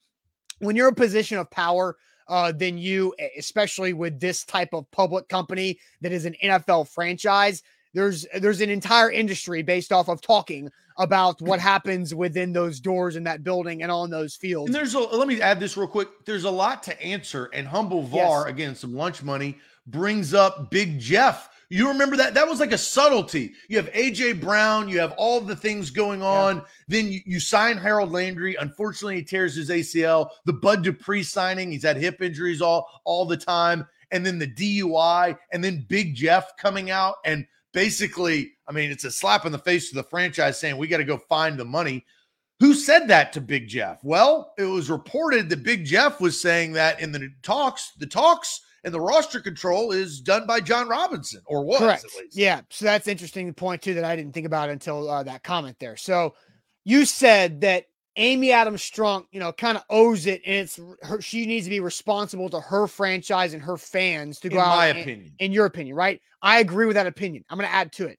when 0.57 0.75
you're 0.75 0.87
in 0.87 0.93
a 0.93 0.95
position 0.95 1.37
of 1.37 1.51
power, 1.51 1.95
uh, 2.27 2.53
then 2.53 2.79
you, 2.79 3.13
especially 3.37 3.93
with 3.93 4.19
this 4.19 4.45
type 4.45 4.73
of 4.73 4.89
public 4.89 5.29
company 5.29 5.77
that 6.01 6.11
is 6.11 6.25
an 6.25 6.35
NFL 6.43 6.87
franchise, 6.89 7.61
there's 7.93 8.25
there's 8.39 8.61
an 8.61 8.71
entire 8.71 9.11
industry 9.11 9.61
based 9.61 9.91
off 9.91 10.09
of 10.09 10.21
talking 10.21 10.71
about 10.97 11.41
what 11.41 11.59
happens 11.59 12.15
within 12.15 12.53
those 12.53 12.79
doors 12.79 13.15
in 13.15 13.23
that 13.23 13.43
building 13.43 13.83
and 13.83 13.91
on 13.91 14.09
those 14.09 14.35
fields. 14.35 14.67
And 14.69 14.75
there's 14.75 14.93
a 14.93 14.99
let 14.99 15.27
me 15.27 15.41
add 15.41 15.59
this 15.59 15.77
real 15.77 15.87
quick. 15.87 16.07
There's 16.25 16.45
a 16.45 16.51
lot 16.51 16.83
to 16.83 17.01
answer, 17.01 17.49
and 17.53 17.67
humble 17.67 18.03
VAR 18.03 18.41
yes. 18.41 18.49
again, 18.49 18.75
some 18.75 18.95
lunch 18.95 19.23
money 19.23 19.57
brings 19.87 20.33
up 20.33 20.71
Big 20.71 20.99
Jeff. 20.99 21.49
You 21.69 21.87
remember 21.87 22.15
that? 22.17 22.35
That 22.35 22.47
was 22.47 22.59
like 22.59 22.71
a 22.71 22.77
subtlety. 22.77 23.53
You 23.69 23.77
have 23.77 23.91
AJ 23.91 24.39
Brown, 24.39 24.87
you 24.87 24.99
have 24.99 25.13
all 25.17 25.41
the 25.41 25.55
things 25.55 25.89
going 25.89 26.21
on. 26.21 26.57
Yeah. 26.57 26.61
Then 26.87 27.11
you, 27.11 27.21
you 27.25 27.39
sign 27.39 27.77
Harold 27.77 28.11
Landry. 28.11 28.55
Unfortunately, 28.55 29.15
he 29.15 29.23
tears 29.23 29.55
his 29.55 29.69
ACL. 29.69 30.29
The 30.45 30.53
Bud 30.53 30.83
Dupree 30.83 31.23
signing, 31.23 31.71
he's 31.71 31.83
had 31.83 31.97
hip 31.97 32.21
injuries 32.21 32.61
all 32.61 32.87
all 33.03 33.25
the 33.25 33.37
time. 33.37 33.87
And 34.11 34.23
then 34.25 34.37
the 34.37 34.47
DUI, 34.47 35.37
and 35.51 35.63
then 35.63 35.85
Big 35.89 36.13
Jeff 36.13 36.55
coming 36.57 36.91
out 36.91 37.15
and 37.25 37.47
basically, 37.73 38.54
I 38.67 38.71
mean, 38.71 38.91
it's 38.91 39.03
a 39.03 39.11
slap 39.11 39.45
in 39.45 39.51
the 39.51 39.59
face 39.59 39.89
to 39.89 39.95
the 39.95 40.03
franchise 40.03 40.59
saying 40.59 40.77
we 40.77 40.87
got 40.87 40.97
to 40.97 41.03
go 41.03 41.17
find 41.17 41.57
the 41.57 41.65
money. 41.65 42.05
Who 42.59 42.73
said 42.73 43.07
that 43.09 43.33
to 43.33 43.41
Big 43.41 43.67
Jeff? 43.67 44.03
Well, 44.03 44.53
it 44.57 44.63
was 44.63 44.89
reported 44.89 45.49
that 45.49 45.63
Big 45.63 45.85
Jeff 45.85 46.21
was 46.21 46.39
saying 46.39 46.73
that 46.73 47.01
in 47.01 47.11
the 47.11 47.29
talks, 47.43 47.91
the 47.99 48.07
talks 48.07 48.61
and 48.85 48.93
the 48.93 49.01
roster 49.01 49.41
control 49.41 49.91
is 49.91 50.21
done 50.21 50.47
by 50.47 50.61
Jon 50.61 50.87
Robinson 50.87 51.41
or 51.47 51.65
was 51.65 51.79
Correct. 51.79 52.05
at 52.05 52.11
least. 52.21 52.37
Yeah. 52.37 52.61
So 52.69 52.85
that's 52.85 53.07
interesting 53.07 53.53
point 53.53 53.81
too 53.81 53.93
that 53.95 54.05
I 54.05 54.15
didn't 54.15 54.33
think 54.33 54.45
about 54.45 54.69
until 54.69 55.09
uh, 55.09 55.23
that 55.23 55.43
comment 55.43 55.77
there. 55.79 55.97
So 55.97 56.35
you 56.85 57.05
said 57.05 57.61
that 57.61 57.85
Amy 58.17 58.51
Adams 58.51 58.81
Strunk, 58.81 59.25
you 59.31 59.39
know, 59.39 59.51
kind 59.51 59.77
of 59.77 59.83
owes 59.89 60.25
it, 60.25 60.41
and 60.45 60.55
it's 60.55 60.79
her. 61.01 61.19
She 61.19 61.45
needs 61.45 61.65
to 61.65 61.69
be 61.69 61.81
responsible 61.81 62.49
to 62.49 62.61
her 62.61 62.87
franchise 62.87 63.53
and 63.53 63.61
her 63.61 63.75
fans 63.75 64.39
to 64.39 64.49
go 64.49 64.57
in 64.57 64.61
out. 64.61 64.67
My 64.67 64.87
and, 64.87 64.99
opinion, 64.99 65.33
in 65.39 65.51
your 65.51 65.65
opinion, 65.65 65.97
right? 65.97 66.21
I 66.41 66.59
agree 66.59 66.85
with 66.85 66.95
that 66.95 67.07
opinion. 67.07 67.43
I'm 67.49 67.57
going 67.57 67.67
to 67.67 67.75
add 67.75 67.91
to 67.93 68.07
it. 68.07 68.17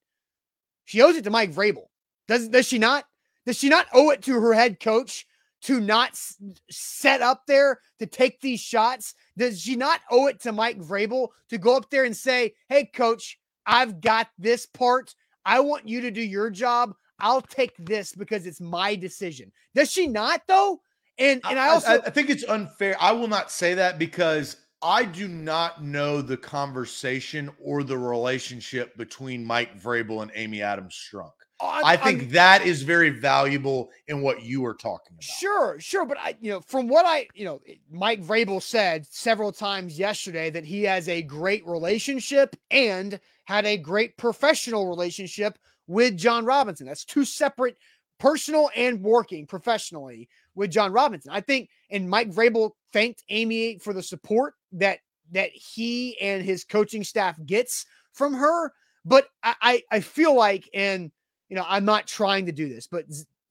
She 0.86 1.02
owes 1.02 1.16
it 1.16 1.24
to 1.24 1.30
Mike 1.30 1.52
Vrabel. 1.52 1.86
Does 2.26 2.48
does 2.48 2.66
she 2.66 2.78
not? 2.78 3.04
Does 3.44 3.58
she 3.58 3.68
not 3.68 3.86
owe 3.92 4.10
it 4.10 4.22
to 4.22 4.40
her 4.40 4.54
head 4.54 4.80
coach 4.80 5.26
to 5.62 5.80
not 5.80 6.10
s- 6.10 6.36
set 6.70 7.22
up 7.22 7.42
there 7.46 7.80
to 7.98 8.06
take 8.06 8.40
these 8.40 8.60
shots? 8.60 9.14
Does 9.36 9.60
she 9.60 9.76
not 9.76 10.00
owe 10.10 10.26
it 10.26 10.40
to 10.40 10.52
Mike 10.52 10.78
Vrabel 10.78 11.28
to 11.50 11.58
go 11.58 11.76
up 11.76 11.90
there 11.90 12.04
and 12.04 12.16
say, 12.16 12.54
"Hey, 12.68 12.86
coach, 12.86 13.38
I've 13.66 14.00
got 14.00 14.28
this 14.38 14.66
part. 14.66 15.14
I 15.44 15.60
want 15.60 15.88
you 15.88 16.00
to 16.02 16.10
do 16.10 16.22
your 16.22 16.50
job. 16.50 16.94
I'll 17.18 17.42
take 17.42 17.74
this 17.78 18.12
because 18.12 18.46
it's 18.46 18.60
my 18.60 18.94
decision. 18.94 19.52
Does 19.74 19.90
she 19.90 20.06
not 20.06 20.42
though? 20.46 20.80
And 21.18 21.40
and 21.48 21.58
I 21.58 21.68
also 21.68 21.92
I, 21.92 22.06
I, 22.06 22.10
think 22.10 22.30
it's 22.30 22.44
unfair. 22.44 22.96
I 23.00 23.12
will 23.12 23.28
not 23.28 23.50
say 23.50 23.74
that 23.74 23.98
because 23.98 24.56
I 24.86 25.04
do 25.04 25.26
not 25.26 25.82
know 25.82 26.22
the 26.22 26.36
conversation 26.36 27.50
or 27.60 27.82
the 27.82 27.98
relationship 27.98 28.96
between 28.96 29.44
Mike 29.44 29.80
Vrabel 29.82 30.22
and 30.22 30.30
Amy 30.36 30.62
Adams 30.62 30.94
Strunk. 30.94 31.32
I, 31.60 31.82
I 31.84 31.96
think 31.96 32.22
I'm, 32.22 32.28
that 32.30 32.64
is 32.64 32.82
very 32.82 33.10
valuable 33.10 33.90
in 34.06 34.20
what 34.20 34.44
you 34.44 34.64
are 34.64 34.74
talking 34.74 35.14
about. 35.14 35.24
Sure, 35.24 35.80
sure, 35.80 36.06
but 36.06 36.18
I, 36.18 36.36
you 36.40 36.52
know, 36.52 36.60
from 36.60 36.86
what 36.86 37.04
I, 37.04 37.26
you 37.34 37.44
know, 37.44 37.60
Mike 37.90 38.22
Vrabel 38.22 38.62
said 38.62 39.04
several 39.10 39.50
times 39.50 39.98
yesterday 39.98 40.50
that 40.50 40.64
he 40.64 40.84
has 40.84 41.08
a 41.08 41.20
great 41.20 41.66
relationship 41.66 42.54
and 42.70 43.18
had 43.46 43.66
a 43.66 43.76
great 43.76 44.16
professional 44.16 44.86
relationship 44.86 45.58
with 45.88 46.16
Jon 46.16 46.44
Robinson. 46.44 46.86
That's 46.86 47.04
two 47.04 47.24
separate 47.24 47.76
personal 48.20 48.70
and 48.76 49.02
working 49.02 49.46
professionally 49.46 50.28
with 50.56 50.72
Jon 50.72 50.92
Robinson. 50.92 51.30
I 51.32 51.40
think, 51.40 51.68
and 51.90 52.10
Mike 52.10 52.32
Vrabel 52.32 52.72
thanked 52.92 53.22
Amy 53.28 53.78
for 53.78 53.92
the 53.92 54.02
support 54.02 54.54
that 54.72 54.98
that 55.32 55.50
he 55.50 56.18
and 56.20 56.42
his 56.42 56.64
coaching 56.64 57.04
staff 57.04 57.36
gets 57.46 57.86
from 58.12 58.34
her. 58.34 58.72
But 59.04 59.28
I, 59.42 59.82
I, 59.92 60.00
feel 60.00 60.34
like, 60.34 60.68
and 60.74 61.12
you 61.48 61.56
know, 61.56 61.64
I'm 61.66 61.84
not 61.84 62.08
trying 62.08 62.46
to 62.46 62.52
do 62.52 62.68
this, 62.68 62.88
but 62.88 63.04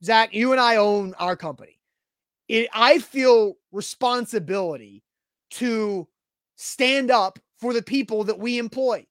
Zach, 0.04 0.34
you 0.34 0.52
and 0.52 0.60
I 0.60 0.76
own 0.78 1.14
our 1.18 1.36
company. 1.38 1.80
It, 2.50 2.70
I 2.74 3.00
feel 3.00 3.56
responsibility 3.72 5.04
to 5.52 6.08
stand 6.58 7.10
up 7.12 7.40
for 7.58 7.74
the 7.74 7.82
people 7.82 8.26
that 8.26 8.38
we 8.38 8.58
employ. 8.58 9.06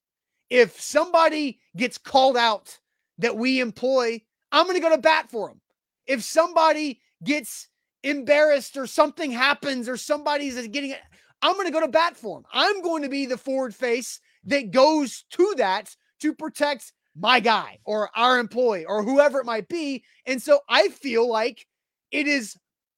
If 0.51 0.79
somebody 0.81 1.61
gets 1.77 1.97
called 1.97 2.37
out 2.37 2.79
that 3.19 3.37
we 3.37 3.61
employ, 3.61 4.21
I'm 4.53 4.67
going 4.67 4.77
to 4.77 4.83
go 4.83 4.91
to 4.95 5.01
bat 5.01 5.31
for 5.31 5.49
them. 5.49 5.61
If 6.07 6.23
somebody 6.23 7.01
gets 7.25 7.69
embarrassed 8.05 8.77
or 8.77 8.87
something 8.87 9.33
happens 9.33 9.89
or 9.89 9.97
somebody's 9.97 10.55
getting 10.69 10.95
I'm 11.43 11.55
going 11.55 11.67
to 11.67 11.73
go 11.73 11.81
to 11.81 11.89
bat 11.89 12.17
for 12.17 12.39
them. 12.39 12.47
I'm 12.53 12.81
going 12.83 13.03
to 13.03 13.09
be 13.09 13.27
the 13.27 13.37
forward 13.37 13.75
face 13.75 14.21
that 14.45 14.71
goes 14.71 15.25
to 15.31 15.55
that 15.57 15.95
to 16.21 16.33
protect 16.33 16.93
my 17.17 17.41
guy 17.41 17.79
or 17.85 18.11
our 18.17 18.39
employee 18.39 18.85
or 18.85 19.03
whoever 19.03 19.41
it 19.41 19.47
might 19.47 19.69
be. 19.69 20.05
And 20.27 20.41
so 20.41 20.61
I 20.69 20.89
feel 20.89 21.29
like 21.29 21.67
it 22.11 22.27
is 22.27 22.57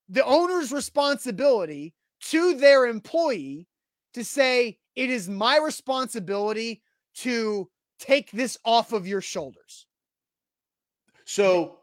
the 0.08 0.24
owner's 0.24 0.70
responsibility 0.70 1.94
to 2.20 2.54
their 2.56 2.86
employee 2.86 3.66
to 4.14 4.24
say, 4.24 4.78
it 4.94 5.10
is 5.10 5.28
my 5.28 5.58
responsibility 5.58 6.82
to 7.16 7.68
take 7.98 8.30
this 8.30 8.56
off 8.64 8.92
of 8.92 9.06
your 9.06 9.20
shoulders. 9.20 9.86
So 11.24 11.78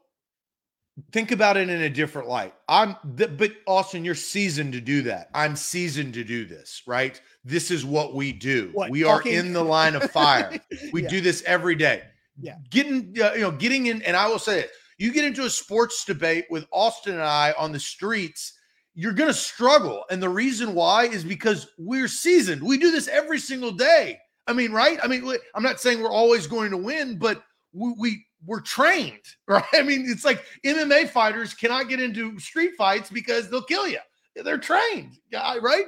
think 1.12 1.32
about 1.32 1.58
it 1.58 1.70
in 1.70 1.82
a 1.82 1.90
different 1.90 2.28
light. 2.28 2.54
I'm, 2.68 2.96
th- 3.18 3.38
but 3.38 3.52
Austin, 3.66 4.06
you're 4.06 4.16
seasoned 4.16 4.74
to 4.74 4.82
do 4.82 5.02
that. 5.04 5.30
I'm 5.34 5.56
seasoned 5.56 6.14
to 6.16 6.24
do 6.24 6.46
this, 6.46 6.84
right? 6.86 7.20
This 7.44 7.72
is 7.72 7.84
what 7.84 8.14
we 8.16 8.32
do. 8.32 8.70
What, 8.74 8.90
we 8.92 9.04
talking- 9.04 9.36
are 9.36 9.40
in 9.40 9.54
the 9.54 9.64
line 9.64 9.96
of 9.96 10.10
fire. 10.12 10.60
We 10.94 11.04
Yeah. 11.04 11.10
do 11.10 11.22
this 11.22 11.44
every 11.46 11.76
day. 11.76 12.04
Yeah. 12.40 12.56
Getting, 12.70 13.16
uh, 13.22 13.34
you 13.34 13.42
know, 13.42 13.52
getting 13.52 13.88
in, 13.88 14.02
and 14.04 14.16
I 14.16 14.28
will 14.28 14.40
say 14.40 14.60
it. 14.60 14.72
You 14.98 15.12
get 15.12 15.26
into 15.26 15.44
a 15.46 15.50
sports 15.50 16.06
debate 16.06 16.46
with 16.50 16.66
Austin 16.72 17.14
and 17.14 17.24
I 17.24 17.54
on 17.58 17.72
the 17.72 17.80
streets, 17.80 18.54
you're 18.96 19.14
going 19.14 19.30
to 19.30 19.34
struggle. 19.34 20.06
And 20.12 20.22
the 20.22 20.30
reason 20.30 20.76
why 20.76 21.06
is 21.06 21.24
because 21.24 21.68
we're 21.80 22.08
seasoned. 22.08 22.62
We 22.62 22.78
do 22.78 22.92
this 22.92 23.08
every 23.08 23.40
single 23.40 23.72
day. 23.72 24.20
I 24.46 24.54
mean, 24.54 24.72
right? 24.72 25.00
I 25.02 25.08
mean, 25.08 25.26
I'm 25.56 25.64
not 25.64 25.80
saying 25.80 26.02
we're 26.02 26.12
always 26.12 26.46
going 26.46 26.70
to 26.72 26.78
win, 26.78 27.18
but 27.18 27.44
we, 27.74 27.94
we 27.98 28.26
we're 28.46 28.62
trained, 28.62 29.24
right? 29.48 29.64
I 29.74 29.82
mean, 29.82 30.06
it's 30.08 30.26
like 30.26 30.44
MMA 30.66 31.10
fighters 31.10 31.54
cannot 31.54 31.90
get 31.90 32.02
into 32.02 32.40
street 32.40 32.72
fights 32.78 33.10
because 33.10 33.50
they'll 33.50 33.64
kill 33.64 33.88
you. 33.88 34.00
They're 34.36 34.58
trained, 34.58 35.18
right? 35.32 35.86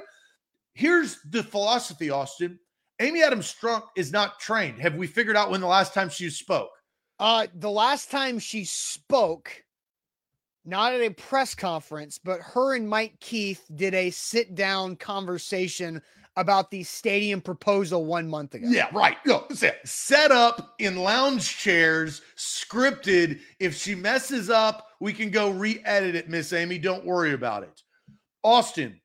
Here's 0.74 1.18
the 1.30 1.42
philosophy, 1.42 2.10
Austin. 2.10 2.58
Amy 3.00 3.22
Adams 3.22 3.52
Strunk 3.52 3.82
is 3.96 4.12
not 4.12 4.38
trained. 4.38 4.80
Have 4.80 4.94
we 4.94 5.06
figured 5.06 5.36
out 5.36 5.50
when 5.50 5.60
the 5.60 5.66
last 5.66 5.92
time 5.92 6.08
she 6.08 6.30
spoke? 6.30 6.70
Uh, 7.18 7.46
the 7.54 7.70
last 7.70 8.10
time 8.10 8.38
she 8.38 8.64
spoke, 8.64 9.50
not 10.64 10.92
at 10.92 11.00
a 11.00 11.10
press 11.10 11.54
conference, 11.54 12.18
but 12.22 12.40
her 12.40 12.74
and 12.74 12.88
Mike 12.88 13.14
Keith 13.20 13.64
did 13.74 13.94
a 13.94 14.10
sit 14.10 14.54
down 14.54 14.96
conversation 14.96 16.02
about 16.36 16.70
the 16.70 16.82
stadium 16.82 17.40
proposal 17.40 18.04
one 18.04 18.28
month 18.28 18.54
ago. 18.54 18.66
Yeah, 18.68 18.88
right. 18.92 19.16
No, 19.24 19.46
set, 19.84 20.30
up 20.30 20.74
in 20.78 20.96
lounge 20.96 21.56
chairs, 21.56 22.22
scripted. 22.36 23.40
If 23.58 23.74
she 23.74 23.94
messes 23.94 24.50
up, 24.50 24.88
we 25.00 25.12
can 25.12 25.30
go 25.30 25.50
re-edit 25.50 26.14
it, 26.14 26.28
Miss 26.28 26.52
Amy. 26.52 26.78
Don't 26.78 27.04
worry 27.04 27.32
about 27.32 27.62
it. 27.62 27.82
Austin, 28.42 29.00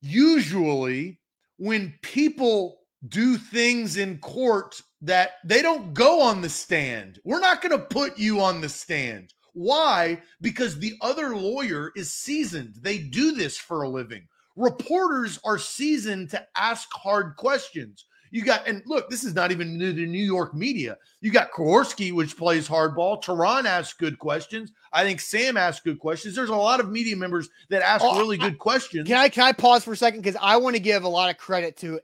usually 0.00 1.20
when 1.58 1.94
people 2.02 2.80
do 3.08 3.36
things 3.36 3.96
in 3.96 4.18
court 4.18 4.80
that 5.00 5.32
they 5.44 5.62
don't 5.62 5.94
go 5.94 6.20
on 6.20 6.40
the 6.40 6.48
stand, 6.48 7.20
we're 7.24 7.40
not 7.40 7.62
going 7.62 7.78
to 7.78 7.84
put 7.86 8.18
you 8.18 8.40
on 8.40 8.60
the 8.60 8.68
stand. 8.68 9.32
Why? 9.54 10.20
Because 10.40 10.78
the 10.78 10.94
other 11.00 11.36
lawyer 11.36 11.92
is 11.94 12.12
seasoned. 12.12 12.76
They 12.80 12.98
do 12.98 13.32
this 13.32 13.58
for 13.58 13.82
a 13.82 13.88
living. 13.88 14.26
Reporters 14.56 15.38
are 15.44 15.58
seasoned 15.58 16.30
to 16.30 16.46
ask 16.56 16.92
hard 16.92 17.36
questions. 17.36 18.04
You 18.32 18.42
got, 18.42 18.66
and 18.66 18.82
look, 18.86 19.10
this 19.10 19.24
is 19.24 19.34
not 19.34 19.52
even 19.52 19.76
the 19.76 19.92
New 19.92 20.24
York 20.24 20.54
media. 20.54 20.96
You 21.20 21.30
got 21.30 21.52
Kuharsky, 21.52 22.12
which 22.14 22.34
plays 22.34 22.66
hardball. 22.66 23.22
Turron 23.22 23.66
asks 23.66 23.92
good 23.92 24.18
questions. 24.18 24.72
I 24.90 25.04
think 25.04 25.20
Sam 25.20 25.58
asks 25.58 25.82
good 25.82 25.98
questions. 25.98 26.34
There's 26.34 26.48
a 26.48 26.54
lot 26.54 26.80
of 26.80 26.90
media 26.90 27.14
members 27.14 27.50
that 27.68 27.82
ask 27.82 28.02
Oh, 28.02 28.18
really 28.18 28.38
good 28.38 28.58
questions. 28.58 29.06
Can 29.06 29.18
I 29.18 29.28
can 29.28 29.44
I 29.44 29.52
pause 29.52 29.84
for 29.84 29.92
a 29.92 29.96
second 29.96 30.20
because 30.22 30.38
I 30.40 30.56
want 30.56 30.76
to 30.76 30.80
give 30.80 31.04
a 31.04 31.08
lot 31.08 31.28
of 31.28 31.36
credit 31.36 31.76
to 31.78 32.00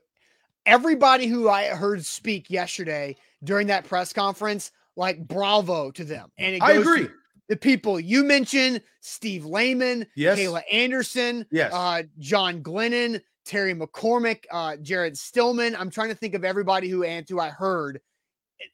everybody 0.67 1.25
who 1.25 1.49
I 1.49 1.65
heard 1.69 2.05
speak 2.05 2.51
yesterday 2.51 3.15
during 3.43 3.67
that 3.67 3.85
press 3.85 4.13
conference. 4.13 4.71
Like 4.95 5.25
bravo 5.27 5.91
to 5.91 6.03
them, 6.03 6.29
and 6.37 6.61
I 6.61 6.73
to 6.73 6.81
agree. 6.81 7.07
The 7.49 7.57
people 7.57 7.99
you 7.99 8.23
mentioned: 8.23 8.81
Steve 9.01 9.43
Lehman, 9.45 10.05
Yes. 10.15 10.39
Kayla 10.39 10.61
Anderson, 10.71 11.45
Yes. 11.51 11.73
uh, 11.73 12.03
John 12.19 12.61
Glennon, 12.63 13.21
Terry 13.45 13.73
McCormick, 13.73 14.45
uh, 14.51 14.77
Jared 14.77 15.17
Stillman. 15.17 15.75
I'm 15.75 15.89
trying 15.89 16.09
to 16.09 16.15
think 16.15 16.35
of 16.35 16.45
everybody 16.45 16.87
who 16.89 17.03
and 17.03 17.27
who 17.27 17.39
I 17.39 17.49
heard. 17.49 17.99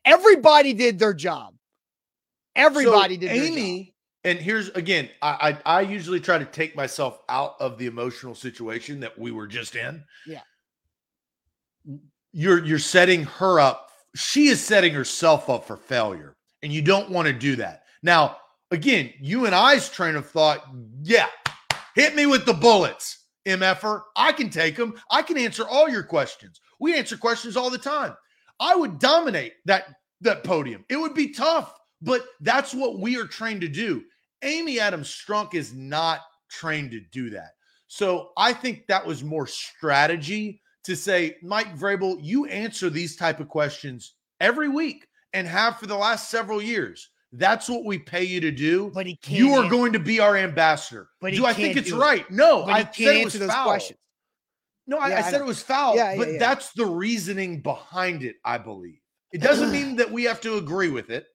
Everybody 0.03 0.73
did 0.73 0.99
their 0.99 1.13
job. 1.13 1.55
Everybody 2.55 3.15
So, 3.15 3.21
did. 3.21 3.29
their 3.29 3.35
job. 3.47 3.57
Amy, 3.57 3.95
and 4.23 4.39
here's 4.39 4.69
again, 4.69 5.09
I, 5.21 5.57
I 5.65 5.77
I 5.77 5.81
usually 5.81 6.19
try 6.19 6.37
to 6.37 6.45
take 6.45 6.75
myself 6.75 7.19
out 7.29 7.55
of 7.59 7.77
the 7.77 7.85
emotional 7.85 8.35
situation 8.35 8.99
that 9.01 9.17
we 9.17 9.31
were 9.31 9.47
just 9.47 9.75
in. 9.75 10.03
Yeah. 10.27 10.41
You're 12.33 12.65
you're 12.65 12.79
setting 12.79 13.23
her 13.23 13.59
up. 13.59 13.91
She 14.15 14.47
is 14.47 14.59
setting 14.61 14.93
herself 14.93 15.49
up 15.49 15.65
for 15.65 15.77
failure, 15.77 16.35
and 16.63 16.71
you 16.73 16.81
don't 16.81 17.09
want 17.09 17.27
to 17.27 17.33
do 17.33 17.55
that. 17.57 17.83
Now, 18.01 18.37
again, 18.75 19.13
you 19.19 19.45
and 19.45 19.55
I's 19.55 19.89
train 19.89 20.15
of 20.15 20.29
thought, 20.29 20.67
yeah, 21.01 21.27
hit 21.95 22.13
me 22.13 22.25
with 22.25 22.45
the 22.45 22.53
bullets, 22.53 23.23
MFer. 23.47 24.01
I 24.15 24.33
can 24.33 24.49
take 24.49 24.75
them. 24.75 24.95
I 25.09 25.21
can 25.21 25.37
answer 25.37 25.65
all 25.67 25.89
your 25.89 26.03
questions. 26.03 26.59
We 26.79 26.95
answer 26.95 27.17
questions 27.17 27.55
all 27.55 27.69
the 27.69 27.77
time. 27.77 28.15
I 28.59 28.75
would 28.75 28.99
dominate 28.99 29.53
that 29.65 29.95
that 30.21 30.43
podium. 30.43 30.83
It 30.89 30.97
would 30.97 31.13
be 31.13 31.33
tough, 31.33 31.73
but 32.01 32.25
that's 32.41 32.73
what 32.73 32.99
we 32.99 33.17
are 33.17 33.27
trained 33.27 33.61
to 33.61 33.67
do. 33.67 34.03
Amy 34.43 34.79
Adams 34.79 35.09
Strunk 35.09 35.53
is 35.53 35.73
not 35.73 36.21
trained 36.49 36.91
to 36.91 36.99
do 36.99 37.29
that. 37.31 37.51
So 37.87 38.31
I 38.37 38.51
think 38.51 38.87
that 38.87 39.05
was 39.05 39.23
more 39.23 39.47
strategy 39.47 40.61
to 40.83 40.95
say, 40.95 41.37
Mike 41.41 41.77
Vrabel, 41.77 42.17
you 42.21 42.45
answer 42.45 42.89
these 42.89 43.15
type 43.15 43.39
of 43.39 43.47
questions 43.47 44.15
every 44.39 44.69
week 44.69 45.07
and 45.33 45.47
have 45.47 45.79
for 45.79 45.87
the 45.87 45.95
last 45.95 46.29
several 46.29 46.61
years. 46.61 47.09
That's 47.37 47.67
what 47.69 47.85
we 47.85 47.99
pay 47.99 48.23
you 48.23 48.39
to 48.41 48.51
do. 48.51 48.91
But 48.93 49.05
he 49.07 49.15
can't. 49.17 49.37
You 49.39 49.53
are 49.55 49.69
going 49.69 49.93
to 49.93 49.99
be 49.99 50.19
our 50.19 50.37
ambassador. 50.37 51.09
But 51.21 51.33
do 51.33 51.45
I 51.45 51.53
think 51.53 51.77
it's 51.77 51.91
right? 51.91 52.29
No, 52.31 52.65
I 52.65 52.83
can't 52.83 52.95
said 52.95 53.03
it 53.03 53.09
answer 53.09 53.23
was 53.23 53.33
those 53.39 53.51
foul. 53.51 53.65
questions. 53.67 53.99
No, 54.87 54.97
I, 54.97 55.09
Yeah, 55.09 55.15
I 55.15 55.19
I 55.19 55.21
said 55.23 55.37
know. 55.39 55.45
it 55.45 55.47
was 55.47 55.61
foul, 55.63 55.95
Yeah, 55.95 56.15
but 56.17 56.31
yeah. 56.33 56.39
that's 56.39 56.71
the 56.73 56.85
reasoning 56.85 57.61
behind 57.61 58.23
it, 58.23 58.35
I 58.45 58.57
believe. 58.59 58.99
It 59.31 59.41
doesn't 59.41 59.71
mean 59.71 59.95
that 59.97 60.11
we 60.11 60.23
have 60.25 60.39
to 60.41 60.57
agree 60.57 60.89
with 60.89 61.09
it, 61.09 61.25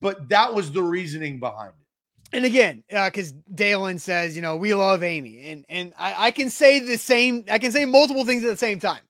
but 0.00 0.28
that 0.28 0.52
was 0.52 0.72
the 0.72 0.82
reasoning 0.82 1.38
behind 1.40 1.70
it. 1.78 2.36
and 2.36 2.44
again, 2.44 2.82
uh, 2.92 3.08
because 3.08 3.32
Dalen 3.54 3.98
says, 4.00 4.34
you 4.34 4.42
know, 4.42 4.56
we 4.56 4.74
love 4.74 5.02
Amy, 5.04 5.46
and 5.50 5.64
and 5.68 5.92
I, 5.96 6.26
I 6.26 6.30
can 6.32 6.50
say 6.50 6.80
the 6.80 6.98
same. 6.98 7.44
I 7.48 7.58
can 7.60 7.70
say 7.72 7.84
multiple 7.84 8.24
things 8.24 8.42
at 8.44 8.50
the 8.50 8.56
same 8.56 8.80
time. 8.80 9.00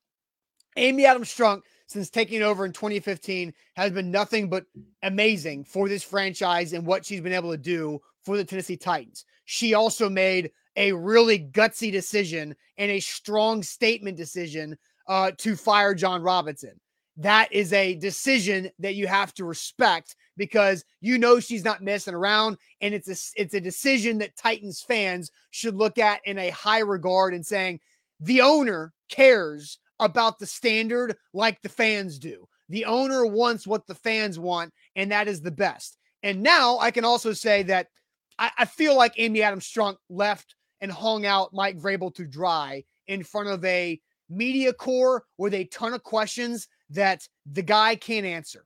Amy 0.77 1.07
Adams 1.07 1.35
Strunk, 1.35 1.63
since 1.87 2.11
taking 2.11 2.43
over 2.43 2.65
in 2.65 2.73
2015, 2.73 3.53
has 3.77 3.93
been 3.93 4.11
nothing 4.11 4.49
but 4.49 4.65
amazing 5.03 5.65
for 5.65 5.89
this 5.89 6.03
franchise 6.03 6.73
and 6.73 6.87
what 6.87 7.05
she's 7.05 7.21
been 7.21 7.33
able 7.33 7.51
to 7.51 7.57
do 7.57 8.01
for 8.25 8.37
the 8.37 8.45
Tennessee 8.45 8.77
Titans. 8.77 9.25
She 9.45 9.75
also 9.75 10.09
made 10.11 10.51
a 10.77 10.93
really 10.93 11.39
gutsy 11.39 11.91
decision 11.91 12.55
and 12.77 12.91
a 12.91 13.01
strong 13.01 13.63
statement 13.63 14.17
decision 14.17 14.77
uh, 15.09 15.31
to 15.39 15.57
fire 15.57 15.95
Jon 15.95 16.23
Robinson. 16.23 16.79
That 17.17 17.51
is 17.51 17.73
a 17.73 17.95
decision 17.95 18.71
that 18.79 18.95
you 18.95 19.07
have 19.07 19.33
to 19.35 19.47
respect 19.47 20.17
because 20.37 20.85
you 21.01 21.17
know 21.17 21.41
she's 21.41 21.65
not 21.65 21.83
messing 21.83 22.13
around, 22.13 22.59
and 22.83 22.93
it's 22.93 23.09
a 23.09 23.41
it's 23.41 23.55
a 23.55 23.61
decision 23.61 24.19
that 24.19 24.37
Titans 24.37 24.83
fans 24.83 25.31
should 25.51 25.77
look 25.77 25.97
at 25.97 26.21
in 26.27 26.37
a 26.37 26.51
high 26.51 26.81
regard 26.81 27.33
and 27.33 27.47
saying 27.47 27.81
the 28.21 28.43
owner 28.43 28.93
cares 29.09 29.79
about 30.01 30.39
the 30.39 30.47
standard 30.47 31.17
like 31.33 31.61
the 31.63 31.69
fans 31.69 32.19
do. 32.19 32.47
The 32.69 32.85
owner 32.85 33.27
wants 33.27 33.67
what 33.67 33.87
the 33.87 33.95
fans 33.95 34.39
want, 34.39 34.73
and 34.97 35.13
that 35.13 35.29
is 35.29 35.41
the 35.41 35.51
best. 35.51 35.99
And 36.23 36.43
now 36.43 36.79
I 36.79 36.91
can 36.91 37.05
also 37.05 37.33
say 37.33 37.63
that 37.65 37.89
I, 38.39 38.51
I 38.59 38.65
feel 38.65 38.97
like 38.97 39.15
Amy 39.17 39.43
Adams 39.43 39.71
Strunk 39.71 39.97
left 40.09 40.55
and 40.81 40.91
hung 40.91 41.25
out 41.25 41.55
Mike 41.55 41.79
Vrabel 41.79 42.15
to 42.17 42.27
dry 42.27 42.85
in 43.07 43.23
front 43.23 43.49
of 43.49 43.65
a 43.65 44.01
media 44.29 44.73
core 44.73 45.25
with 45.39 45.55
a 45.55 45.65
ton 45.67 45.95
of 45.95 46.03
questions 46.03 46.69
that 46.91 47.27
the 47.51 47.63
guy 47.63 47.95
can't 47.97 48.27
answer. 48.27 48.65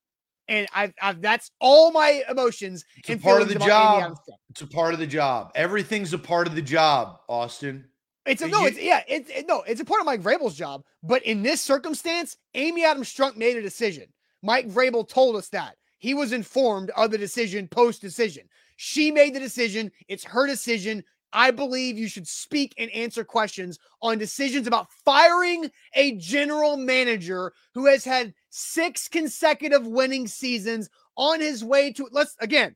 And 0.49 0.66
I've, 0.74 0.93
I've 1.01 1.22
that's 1.22 1.53
all 1.61 1.93
my 1.93 2.24
emotions 2.28 2.85
It's 2.97 3.09
a 3.09 3.12
and 3.12 3.22
part 3.22 3.43
of 3.43 3.49
the 3.49 3.55
job. 3.55 4.16
It's 4.49 4.62
a 4.62 4.66
part 4.66 4.95
of 4.95 4.99
the 4.99 5.07
job. 5.07 5.53
Everything's 5.55 6.12
a 6.12 6.18
part 6.18 6.49
of 6.49 6.57
the 6.57 6.62
job, 6.62 7.18
Austin. 7.28 7.85
It's 8.27 8.43
a, 8.43 8.47
You- 8.47 8.53
no, 8.53 8.66
it's 8.66 8.79
yeah, 8.81 9.03
it's 9.09 9.31
it, 9.31 9.47
no, 9.49 9.62
it's 9.62 9.81
a 9.81 9.85
part 9.85 10.01
of 10.01 10.07
Mike 10.07 10.23
Vrabel's 10.23 10.57
job. 10.57 10.85
But 11.03 11.23
in 11.25 11.43
this 11.43 11.61
circumstance, 11.61 12.37
Amy 12.55 12.85
Adams 12.85 13.12
Strunk 13.12 13.37
made 13.37 13.57
a 13.57 13.62
decision. 13.62 14.05
Mike 14.43 14.68
Vrabel 14.68 15.09
told 15.09 15.37
us 15.37 15.49
that 15.49 15.77
he 15.99 16.14
was 16.14 16.33
informed 16.33 16.91
of 16.91 17.11
the 17.11 17.18
decision 17.18 17.68
post 17.68 18.01
decision. 18.01 18.45
She 18.77 19.11
made 19.11 19.35
the 19.35 19.41
decision. 19.41 19.91
It's 20.09 20.25
her 20.25 20.47
decision. 20.47 21.05
I 21.33 21.51
believe 21.53 21.97
you 21.97 22.09
should 22.09 22.27
speak 22.27 22.75
and 22.77 22.91
answer 22.91 23.23
questions 23.23 23.79
on 24.03 24.18
decisions 24.18 24.66
about 24.66 24.91
firing 25.05 25.71
a 25.95 26.16
general 26.16 26.77
manager 26.77 27.53
who 27.73 27.87
has 27.87 28.05
had 28.05 28.35
six 28.49 29.07
consecutive 29.07 29.87
winning 29.87 30.27
seasons 30.27 30.91
on 31.16 31.41
his 31.41 31.62
way 31.62 31.93
to 31.93 32.09
let's 32.11 32.35
again 32.41 32.75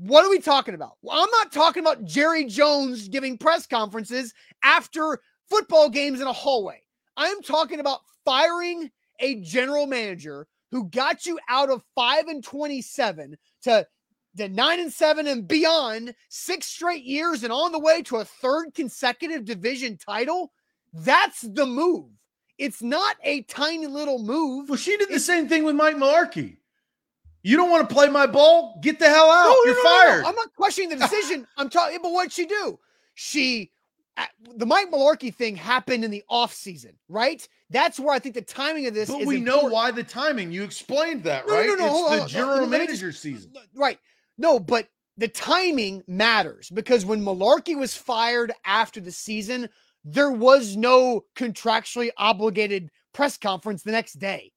what 0.00 0.24
are 0.24 0.30
we 0.30 0.40
talking 0.40 0.74
about? 0.74 0.96
Well, 1.02 1.22
I'm 1.22 1.30
not 1.30 1.52
talking 1.52 1.82
about 1.82 2.04
Jerry 2.04 2.44
Jones 2.46 3.08
giving 3.08 3.36
press 3.36 3.66
conferences 3.66 4.32
after 4.64 5.20
football 5.50 5.90
games 5.90 6.22
in 6.22 6.26
a 6.26 6.32
hallway. 6.32 6.80
I'm 7.18 7.42
talking 7.42 7.80
about 7.80 8.00
firing 8.24 8.90
a 9.18 9.42
general 9.42 9.86
manager 9.86 10.46
who 10.70 10.88
got 10.88 11.26
you 11.26 11.38
out 11.50 11.68
of 11.68 11.84
5 11.94 12.28
and 12.28 12.42
27 12.42 13.36
to 13.64 13.86
the 14.34 14.48
9 14.48 14.80
and 14.80 14.92
7 14.92 15.26
and 15.26 15.46
beyond, 15.46 16.14
six 16.30 16.66
straight 16.66 17.04
years 17.04 17.42
and 17.42 17.52
on 17.52 17.70
the 17.72 17.78
way 17.78 18.00
to 18.02 18.16
a 18.16 18.24
third 18.24 18.72
consecutive 18.74 19.44
division 19.44 19.98
title. 19.98 20.50
That's 20.94 21.42
the 21.42 21.66
move. 21.66 22.08
It's 22.56 22.82
not 22.82 23.16
a 23.22 23.42
tiny 23.42 23.86
little 23.86 24.22
move. 24.22 24.70
Well, 24.70 24.78
she 24.78 24.96
did 24.96 25.10
the 25.10 25.20
same 25.20 25.46
thing 25.46 25.64
with 25.64 25.76
Mike 25.76 25.96
Mularkey. 25.96 26.56
You 27.42 27.56
don't 27.56 27.70
want 27.70 27.88
to 27.88 27.94
play 27.94 28.08
my 28.08 28.26
ball? 28.26 28.78
Get 28.82 28.98
the 28.98 29.08
hell 29.08 29.30
out. 29.30 29.54
You're 29.64 29.82
fired. 29.82 30.24
I'm 30.24 30.34
not 30.34 30.54
questioning 30.54 30.90
the 30.90 30.96
decision. 31.08 31.46
I'm 31.56 31.70
talking, 31.70 31.98
but 32.02 32.12
what'd 32.12 32.32
she 32.32 32.46
do? 32.46 32.78
She, 33.14 33.70
uh, 34.16 34.26
the 34.56 34.66
Mike 34.66 34.90
Mularkey 34.90 35.34
thing 35.34 35.56
happened 35.56 36.04
in 36.04 36.10
the 36.10 36.22
off 36.28 36.52
season, 36.52 36.92
right? 37.08 37.46
That's 37.70 37.98
where 37.98 38.14
I 38.14 38.18
think 38.18 38.34
the 38.34 38.42
timing 38.42 38.86
of 38.86 38.94
this 38.94 39.08
but 39.10 39.22
is 39.22 39.26
we 39.26 39.40
know 39.40 39.54
important. 39.54 39.72
why 39.72 39.90
the 39.90 40.02
timing. 40.04 40.52
You 40.52 40.62
explained 40.64 41.24
that, 41.24 41.46
No, 41.46 41.54
no, 41.54 41.58
right? 41.58 41.68
no, 41.68 41.74
no, 41.76 42.12
it's 42.14 42.24
the 42.24 42.28
general 42.30 42.56
me 42.56 42.62
just- 42.62 42.70
manager 42.72 43.12
season. 43.12 43.52
Right. 43.74 43.98
No, 44.36 44.58
but 44.58 44.88
the 45.16 45.28
timing 45.28 46.02
matters 46.06 46.70
because 46.70 47.04
when 47.04 47.22
Mularkey 47.22 47.76
was 47.78 47.94
fired 47.94 48.52
after 48.64 49.00
the 49.00 49.12
season, 49.12 49.68
there 50.04 50.30
was 50.30 50.76
no 50.76 51.24
contractually 51.36 52.10
obligated 52.16 52.90
press 53.12 53.36
conference 53.36 53.82
the 53.82 53.92
next 53.92 54.14
day. 54.14 54.52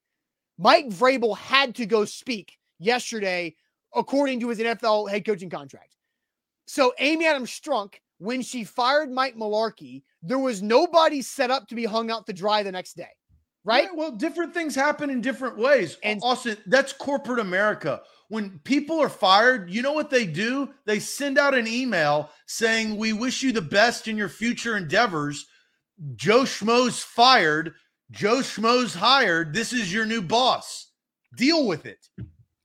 Mike 0.58 0.88
Vrabel 0.88 1.38
had 1.38 1.76
to 1.76 1.86
go 1.86 2.06
speak 2.06 2.58
yesterday, 2.80 3.56
according 3.96 4.40
to 4.42 4.50
his 4.50 4.60
NFL 4.60 5.10
head 5.10 5.26
coaching 5.26 5.50
contract. 5.50 5.96
So 6.66 6.94
Amy 7.00 7.26
Adams 7.28 7.50
Strunk, 7.52 7.96
when 8.20 8.42
she 8.42 8.64
fired 8.64 9.12
Mike 9.12 9.36
Mularkey, 9.36 10.04
there 10.22 10.40
was 10.40 10.62
nobody 10.62 11.22
set 11.22 11.52
up 11.52 11.68
to 11.68 11.76
be 11.76 11.86
hung 11.86 12.10
out 12.10 12.26
to 12.28 12.34
dry 12.34 12.64
the 12.64 12.72
next 12.72 12.96
day. 12.96 13.10
Right? 13.66 13.88
Well, 13.96 14.12
different 14.12 14.54
things 14.54 14.76
happen 14.76 15.10
in 15.10 15.22
different 15.22 15.58
ways. 15.58 15.98
And- 16.04 16.14
And 16.14 16.22
Austin, 16.24 16.58
that's 16.66 16.92
corporate 16.92 17.40
America. 17.40 18.02
When 18.28 18.60
people 18.60 19.00
are 19.00 19.10
fired, 19.10 19.70
you 19.70 19.82
know 19.82 19.94
what 19.94 20.10
they 20.10 20.26
do? 20.26 20.74
They 20.86 21.00
send 21.00 21.38
out 21.38 21.54
an 21.54 21.68
email 21.68 22.30
saying, 22.46 22.98
We 22.98 23.14
wish 23.14 23.42
you 23.42 23.52
the 23.54 23.62
best 23.62 24.08
in 24.10 24.18
your 24.18 24.28
future 24.28 24.76
endeavors. 24.76 25.46
Joe 26.16 26.42
Schmo's 26.44 27.04
fired. 27.04 27.74
Joe 28.12 28.38
Schmo's 28.38 28.94
hired. 28.94 29.54
This 29.54 29.72
is 29.72 29.94
your 29.94 30.06
new 30.06 30.22
boss. 30.22 30.92
Deal 31.38 31.66
with 31.66 31.86
it. 31.86 32.06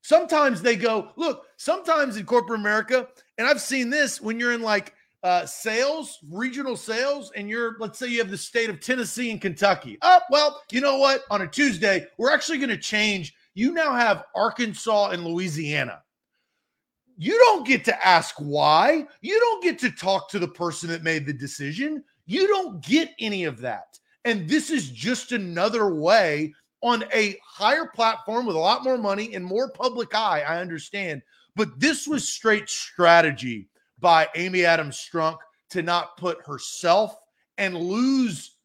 Sometimes 0.08 0.62
they 0.62 0.74
go, 0.74 1.10
look, 1.16 1.44
sometimes 1.58 2.16
in 2.16 2.24
corporate 2.24 2.60
America, 2.60 3.06
and 3.36 3.46
I've 3.46 3.60
seen 3.60 3.90
this 3.90 4.22
when 4.22 4.40
you're 4.40 4.54
in 4.54 4.62
like 4.62 4.94
uh, 5.22 5.44
sales, 5.44 6.18
regional 6.30 6.78
sales, 6.78 7.30
and 7.36 7.46
you're, 7.46 7.76
let's 7.78 7.98
say 7.98 8.06
you 8.06 8.18
have 8.20 8.30
the 8.30 8.38
state 8.38 8.70
of 8.70 8.80
Tennessee 8.80 9.30
and 9.30 9.38
Kentucky. 9.38 9.98
Oh, 10.00 10.20
well, 10.30 10.62
you 10.72 10.80
know 10.80 10.96
what? 10.96 11.24
On 11.30 11.42
a 11.42 11.46
Tuesday, 11.46 12.06
we're 12.16 12.32
actually 12.32 12.56
going 12.56 12.70
to 12.70 12.78
change. 12.78 13.34
You 13.52 13.74
now 13.74 13.92
have 13.92 14.24
Arkansas 14.34 15.10
and 15.10 15.26
Louisiana. 15.26 16.02
You 17.18 17.36
don't 17.40 17.66
get 17.66 17.84
to 17.84 18.06
ask 18.06 18.34
why. 18.38 19.06
You 19.20 19.38
don't 19.38 19.62
get 19.62 19.78
to 19.80 19.90
talk 19.90 20.30
to 20.30 20.38
the 20.38 20.48
person 20.48 20.88
that 20.88 21.02
made 21.02 21.26
the 21.26 21.34
decision. 21.34 22.02
You 22.24 22.48
don't 22.48 22.82
get 22.82 23.10
any 23.20 23.44
of 23.44 23.60
that. 23.60 23.98
And 24.24 24.48
this 24.48 24.70
is 24.70 24.88
just 24.88 25.32
another 25.32 25.94
way 25.94 26.54
on 26.82 27.04
a 27.12 27.36
higher 27.44 27.86
platform 27.86 28.46
with 28.46 28.56
a 28.56 28.58
lot 28.58 28.84
more 28.84 28.98
money 28.98 29.34
and 29.34 29.44
more 29.44 29.70
public 29.70 30.14
eye. 30.14 30.44
I 30.46 30.60
understand. 30.60 31.22
But 31.56 31.80
this 31.80 32.06
was 32.06 32.28
straight 32.28 32.68
strategy 32.68 33.68
by 33.98 34.28
Amy 34.36 34.64
Adams 34.64 34.96
Strunk 34.96 35.38
to 35.70 35.82
not 35.82 36.16
put 36.16 36.38
herself 36.46 37.16
and 37.58 37.76
lose 37.76 38.56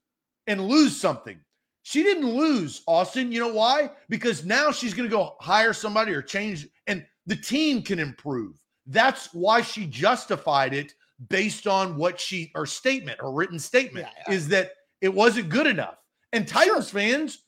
and 0.47 0.61
lose 0.68 0.95
something. 0.95 1.39
She 1.82 2.03
didn't 2.03 2.30
lose, 2.30 2.82
Austin. 2.88 3.32
You 3.32 3.39
know 3.41 3.53
why? 3.53 3.91
Because 4.09 4.45
now 4.45 4.72
she's 4.72 4.93
going 4.93 5.09
to 5.09 5.14
go 5.16 5.36
hire 5.41 5.74
somebody 5.74 6.14
or 6.14 6.22
change, 6.22 6.68
and 6.88 7.05
the 7.26 7.36
team 7.36 7.82
can 7.82 7.99
improve. 7.99 8.61
That's 8.86 9.34
why 9.34 9.61
she 9.61 9.86
justified 9.86 10.74
it 10.74 10.93
based 11.30 11.68
on 11.68 11.97
what 11.97 12.20
she, 12.20 12.51
her 12.55 12.66
statement, 12.66 13.20
her 13.20 13.32
written 13.32 13.59
statement, 13.59 14.07
Yeah, 14.07 14.24
yeah. 14.28 14.34
is 14.36 14.47
that 14.49 14.72
it 15.01 15.14
wasn't 15.14 15.49
good 15.49 15.68
enough. 15.68 15.97
And 16.32 16.47
Titans 16.47 16.89
fans, 16.89 17.39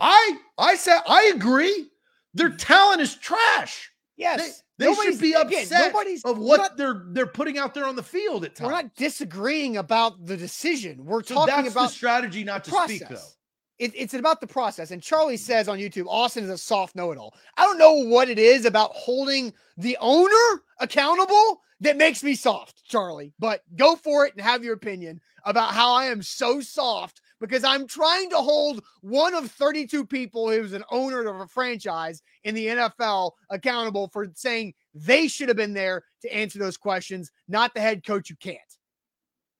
I, 0.00 0.36
I 0.58 0.76
said, 0.76 1.00
I 1.08 1.32
agree. 1.34 1.88
Their 2.34 2.50
talent 2.50 3.00
is 3.00 3.14
trash. 3.14 3.90
Yes. 4.16 4.62
They, 4.78 4.86
they 4.86 4.94
should 4.94 5.20
be 5.20 5.32
again, 5.34 5.62
upset 5.62 5.92
nobody's- 5.92 6.24
of 6.24 6.38
what 6.38 6.56
not- 6.56 6.76
they're 6.76 7.04
they're 7.10 7.26
putting 7.26 7.58
out 7.58 7.74
there 7.74 7.86
on 7.86 7.94
the 7.94 8.02
field 8.02 8.44
at 8.44 8.56
times. 8.56 8.66
We're 8.66 8.72
not 8.72 8.94
disagreeing 8.96 9.76
about 9.76 10.24
the 10.26 10.36
decision. 10.36 11.04
We're 11.04 11.22
so 11.22 11.34
talking 11.34 11.68
about 11.68 11.82
the 11.84 11.88
strategy 11.94 12.42
not 12.42 12.64
to 12.64 12.70
speak 12.72 13.08
though. 13.08 13.16
It, 13.78 13.92
it's 13.96 14.14
about 14.14 14.40
the 14.40 14.46
process. 14.46 14.92
And 14.92 15.02
Charlie 15.02 15.36
says 15.36 15.68
on 15.68 15.78
YouTube, 15.78 16.06
Austin 16.06 16.44
is 16.44 16.50
a 16.50 16.58
soft 16.58 16.94
know-it-all. 16.94 17.34
I 17.56 17.64
don't 17.64 17.78
know 17.78 17.92
what 18.08 18.28
it 18.28 18.38
is 18.38 18.66
about 18.66 18.92
holding 18.92 19.52
the 19.76 19.96
owner 20.00 20.62
accountable 20.78 21.60
that 21.80 21.96
makes 21.96 22.22
me 22.22 22.36
soft, 22.36 22.84
Charlie. 22.84 23.32
But 23.40 23.62
go 23.74 23.96
for 23.96 24.26
it 24.26 24.32
and 24.34 24.42
have 24.42 24.62
your 24.62 24.74
opinion 24.74 25.20
about 25.44 25.72
how 25.72 25.92
I 25.92 26.06
am 26.06 26.22
so 26.22 26.60
soft 26.60 27.20
because 27.40 27.64
I'm 27.64 27.86
trying 27.86 28.30
to 28.30 28.36
hold 28.36 28.82
one 29.00 29.34
of 29.34 29.50
32 29.50 30.06
people 30.06 30.50
who's 30.50 30.72
an 30.72 30.84
owner 30.90 31.20
of 31.26 31.40
a 31.40 31.46
franchise 31.46 32.22
in 32.44 32.54
the 32.54 32.66
NFL 32.66 33.32
accountable 33.50 34.08
for 34.08 34.26
saying 34.34 34.74
they 34.94 35.28
should 35.28 35.48
have 35.48 35.56
been 35.56 35.74
there 35.74 36.04
to 36.22 36.34
answer 36.34 36.58
those 36.58 36.76
questions, 36.76 37.30
not 37.48 37.74
the 37.74 37.80
head 37.80 38.04
coach 38.06 38.28
who 38.28 38.36
can't. 38.36 38.58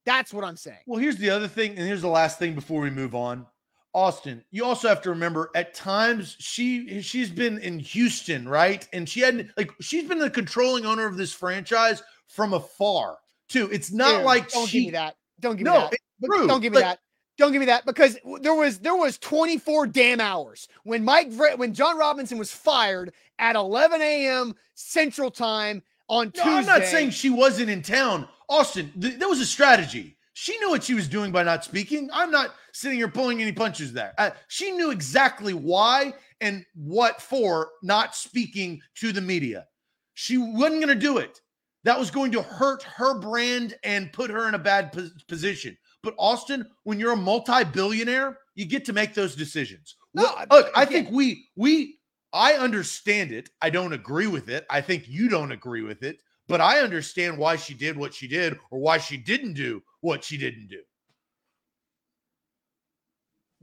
That's 0.07 0.33
what 0.35 0.45
I'm 0.45 0.57
saying. 0.57 0.79
Well, 0.87 1.01
here's 1.01 1.17
the 1.17 1.31
other 1.31 1.49
thing, 1.49 1.71
and 1.71 1.87
here's 1.87 2.03
the 2.03 2.09
last 2.09 2.39
thing 2.39 2.55
before 2.55 2.81
we 2.81 2.91
move 2.91 3.15
on. 3.15 3.47
Austin, 3.95 4.45
you 4.51 4.65
also 4.65 4.89
have 4.89 5.01
to 5.03 5.11
remember 5.11 5.51
at 5.55 5.73
times 5.73 6.37
she 6.41 7.01
she's 7.01 7.31
been 7.31 7.59
in 7.61 7.79
Houston, 7.79 8.47
right? 8.49 8.87
And 8.93 9.09
she 9.09 9.21
hadn't 9.21 9.51
like 9.57 9.71
she's 9.81 10.09
been 10.09 10.19
the 10.19 10.29
controlling 10.29 10.85
owner 10.85 11.07
of 11.07 11.17
this 11.17 11.33
franchise 11.33 12.03
from 12.27 12.55
afar 12.55 13.19
too. 13.49 13.71
It's 13.71 13.93
not 13.93 14.17
Dude, 14.17 14.25
like 14.25 14.49
don't 14.51 14.67
she 14.69 14.81
give 14.81 14.87
me 14.87 14.91
that. 14.93 15.15
Don't 15.39 15.57
give 15.57 15.67
me 15.67 15.71
that. 15.73 15.93
it's 15.93 16.03
But 16.21 16.27
true. 16.27 16.47
Don't 16.49 16.61
give 16.61 16.73
me 16.73 16.79
Like- 16.81 16.85
that. 16.87 16.99
Don't 17.37 17.53
give 17.53 17.61
me 17.61 17.67
that 17.67 17.85
because 17.85 18.17
there 18.43 18.55
was 18.55 18.79
there 18.79 18.95
was 18.95 19.19
24 19.19 19.89
damn 19.89 20.21
hours 20.21 20.69
when 20.85 21.05
Mike 21.05 21.33
when 21.57 21.75
Jon 21.75 21.99
Robinson 21.99 22.39
was 22.39 22.53
fired 22.53 23.13
at 23.39 23.57
11 23.57 24.01
a.m. 24.01 24.55
Central 24.75 25.31
Time 25.31 25.83
on 26.09 26.27
No, 26.27 26.31
Tuesday. 26.45 26.51
I'm 26.51 26.67
not 26.67 26.85
saying 26.85 27.11
she 27.11 27.31
wasn't 27.31 27.71
in 27.71 27.83
town. 27.83 28.29
Austin, 28.49 28.93
th- 29.01 29.19
there 29.19 29.29
was 29.29 29.41
a 29.41 29.47
strategy. 29.47 30.17
She 30.35 30.57
knew 30.59 30.71
what 30.71 30.85
she 30.85 30.95
was 30.95 31.09
doing 31.09 31.33
by 31.33 31.45
not 31.45 31.65
speaking. 31.65 32.11
I'm 32.13 32.31
not 32.31 32.55
sitting 32.73 32.99
here 32.99 33.09
pulling 33.09 33.41
any 33.41 33.53
punches 33.53 33.93
there. 33.93 34.15
Uh, 34.19 34.31
she 34.49 34.73
knew 34.73 34.91
exactly 34.91 35.55
why 35.55 36.13
and 36.41 36.65
what 36.75 37.23
for 37.23 37.71
not 37.83 38.17
speaking 38.17 38.81
to 38.97 39.13
the 39.13 39.21
media. 39.21 39.67
She 40.15 40.37
wasn't 40.37 40.83
going 40.83 40.89
to 40.89 40.95
do 40.95 41.19
it. 41.19 41.41
That 41.85 41.99
was 41.99 42.11
going 42.11 42.33
to 42.33 42.43
hurt 42.43 42.83
her 42.83 43.19
brand 43.19 43.75
and 43.85 44.13
put 44.13 44.31
her 44.31 44.49
in 44.49 44.55
a 44.55 44.59
bad 44.59 44.93
pos- 44.93 45.23
position. 45.29 45.77
But 46.05 46.15
Austin, 46.19 46.67
when 46.85 47.01
you're 47.01 47.13
a 47.13 47.17
multi-billionaire, 47.17 48.39
you 48.55 48.67
get 48.67 48.85
to 48.85 48.93
make 48.93 49.15
those 49.15 49.35
decisions. 49.35 49.97
No, 50.13 50.23
Look, 50.23 50.51
look, 50.53 50.71
I 50.77 50.83
again- 50.83 51.05
think 51.07 51.17
we 51.17 51.49
we 51.57 51.99
I 52.33 52.55
understand 52.55 53.33
it. 53.33 53.49
I 53.63 53.71
don't 53.71 53.93
agree 53.93 54.27
with 54.27 54.49
it. 54.49 54.67
I 54.69 54.81
think 54.81 55.09
you 55.09 55.29
don't 55.29 55.53
agree 55.53 55.83
with 55.83 56.03
it, 56.03 56.19
but 56.47 56.61
I 56.61 56.81
understand 56.81 57.39
why 57.39 57.57
she 57.57 57.73
did 57.75 57.97
what 57.97 58.13
she 58.13 58.29
did 58.29 58.59
or 58.71 58.81
why 58.81 58.99
she 58.99 59.17
didn't 59.17 59.55
do 59.55 59.83
what 60.01 60.23
she 60.25 60.37
didn't 60.37 60.67
do. 60.69 60.83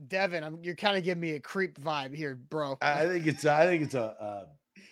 Devin, 0.07 0.43
I'm, 0.43 0.57
you're 0.63 0.75
kind 0.75 0.97
of 0.97 1.03
giving 1.03 1.21
me 1.21 1.31
a 1.31 1.39
creep 1.39 1.79
vibe 1.79 2.15
here, 2.15 2.35
bro. 2.35 2.77
I 2.81 3.03
I 3.03 3.07
think 3.07 3.27
it's 3.27 3.45
I 3.45 3.65
think 3.67 3.83
it's 3.83 3.93
a 3.93 4.03
uh, 4.19 4.45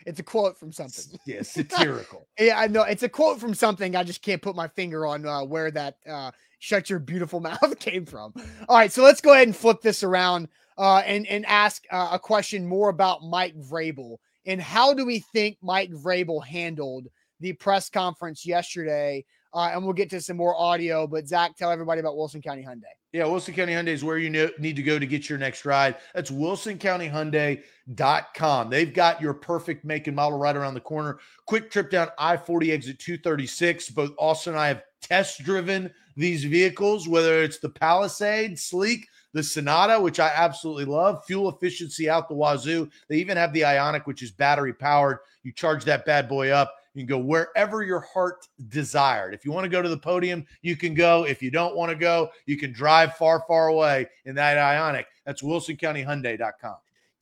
it's 0.06 0.20
a 0.20 0.24
quote 0.24 0.58
from 0.58 0.72
something. 0.72 1.18
yeah, 1.26 1.42
satirical. 1.42 2.28
Yeah, 2.40 2.60
I 2.60 2.68
know 2.68 2.84
it's 2.84 3.04
a 3.04 3.10
quote 3.10 3.40
from 3.40 3.54
something. 3.56 3.96
I 3.96 4.04
just 4.04 4.22
can't 4.22 4.42
put 4.42 4.56
my 4.56 4.68
finger 4.68 5.06
on 5.08 5.26
uh, 5.26 5.44
where 5.44 5.72
that 5.72 5.98
uh, 6.08 6.32
"shut 6.60 6.90
your 6.90 7.00
beautiful 7.00 7.40
mouth" 7.40 7.80
came 7.80 8.06
from. 8.06 8.34
All 8.68 8.78
right, 8.78 8.92
so 8.92 9.04
let's 9.04 9.22
go 9.22 9.34
ahead 9.34 9.48
and 9.48 9.56
flip 9.56 9.82
this 9.82 10.04
around 10.04 10.50
uh, 10.78 11.02
and 11.06 11.26
and 11.28 11.46
ask 11.46 11.84
uh, 11.92 12.10
a 12.12 12.20
question 12.20 12.68
more 12.68 12.90
about 12.90 13.24
Mike 13.24 13.56
Vrabel 13.58 14.18
and 14.50 14.62
how 14.62 14.94
do 14.94 15.06
we 15.06 15.20
think 15.20 15.58
Mike 15.62 15.92
Vrabel 15.92 16.44
handled 16.44 17.08
the 17.40 17.54
press 17.54 17.90
conference 17.90 18.46
yesterday? 18.46 19.24
Uh, 19.54 19.70
and 19.74 19.84
we'll 19.84 19.94
get 19.94 20.10
to 20.12 20.22
some 20.22 20.38
more 20.38 20.56
audio. 20.56 21.08
But 21.08 21.28
Zach, 21.28 21.56
tell 21.56 21.72
everybody 21.72 22.00
about 22.00 22.16
Wilson 22.18 22.42
County 22.42 22.64
Hyundai. 22.64 22.84
Yeah, 23.14 23.26
Wilson 23.26 23.56
County 23.56 23.74
Hyundai 23.74 23.88
is 23.88 24.04
where 24.04 24.20
you 24.20 24.30
know, 24.30 24.50
need 24.60 24.76
to 24.76 24.84
go 24.84 25.00
to 25.00 25.06
get 25.06 25.30
your 25.30 25.40
next 25.40 25.64
ride. 25.66 25.96
That's 26.14 26.30
wilsoncountyhyundai.com. 26.30 28.70
They've 28.70 28.94
got 28.94 29.22
your 29.22 29.34
perfect 29.34 29.86
make 29.86 30.08
and 30.08 30.16
model 30.16 30.38
right 30.38 30.56
around 30.56 30.76
the 30.76 30.80
corner. 30.80 31.18
Quick 31.48 31.72
trip 31.72 31.90
down 31.90 32.10
I 32.20 32.38
40 32.38 32.72
exit 32.72 33.00
236. 33.00 33.90
Both 33.90 34.12
Austin 34.20 34.54
and 34.54 34.62
I 34.62 34.68
have 34.68 34.84
test 35.02 35.44
driven 35.44 35.92
these 36.16 36.44
vehicles, 36.44 37.08
whether 37.08 37.42
it's 37.42 37.60
the 37.60 37.70
Palisade, 37.70 38.60
Sleek, 38.60 39.08
the 39.34 39.44
Sonata, 39.44 40.00
which 40.00 40.20
I 40.20 40.32
absolutely 40.36 40.86
love, 40.86 41.24
fuel 41.26 41.50
efficiency 41.50 42.10
out 42.10 42.28
the 42.28 42.36
wazoo. 42.36 42.90
They 43.08 43.18
even 43.18 43.38
have 43.38 43.54
the 43.54 43.62
Ioniq, 43.62 44.06
which 44.06 44.24
is 44.24 44.32
battery 44.32 44.74
powered. 44.74 45.20
You 45.44 45.52
charge 45.52 45.86
that 45.86 46.06
bad 46.06 46.28
boy 46.28 46.50
up. 46.50 46.76
You 46.94 47.06
can 47.06 47.08
go 47.08 47.20
wherever 47.20 47.84
your 47.84 48.00
heart 48.00 48.48
desired. 48.70 49.34
If 49.34 49.46
you 49.46 49.52
want 49.52 49.66
to 49.66 49.70
go 49.70 49.82
to 49.82 49.90
the 49.90 49.98
podium, 49.98 50.46
you 50.62 50.76
can 50.76 50.96
go. 50.96 51.26
If 51.26 51.42
you 51.42 51.52
don't 51.52 51.76
want 51.76 51.92
to 51.92 51.96
go, 51.96 52.30
you 52.48 52.58
can 52.58 52.74
drive 52.74 53.16
far, 53.16 53.44
far 53.48 53.68
away 53.68 54.08
in 54.26 54.36
that 54.36 54.58
Ioniq. 54.58 55.06
That's 55.26 55.44
WilsonCountyHyundai.com. 55.44 56.76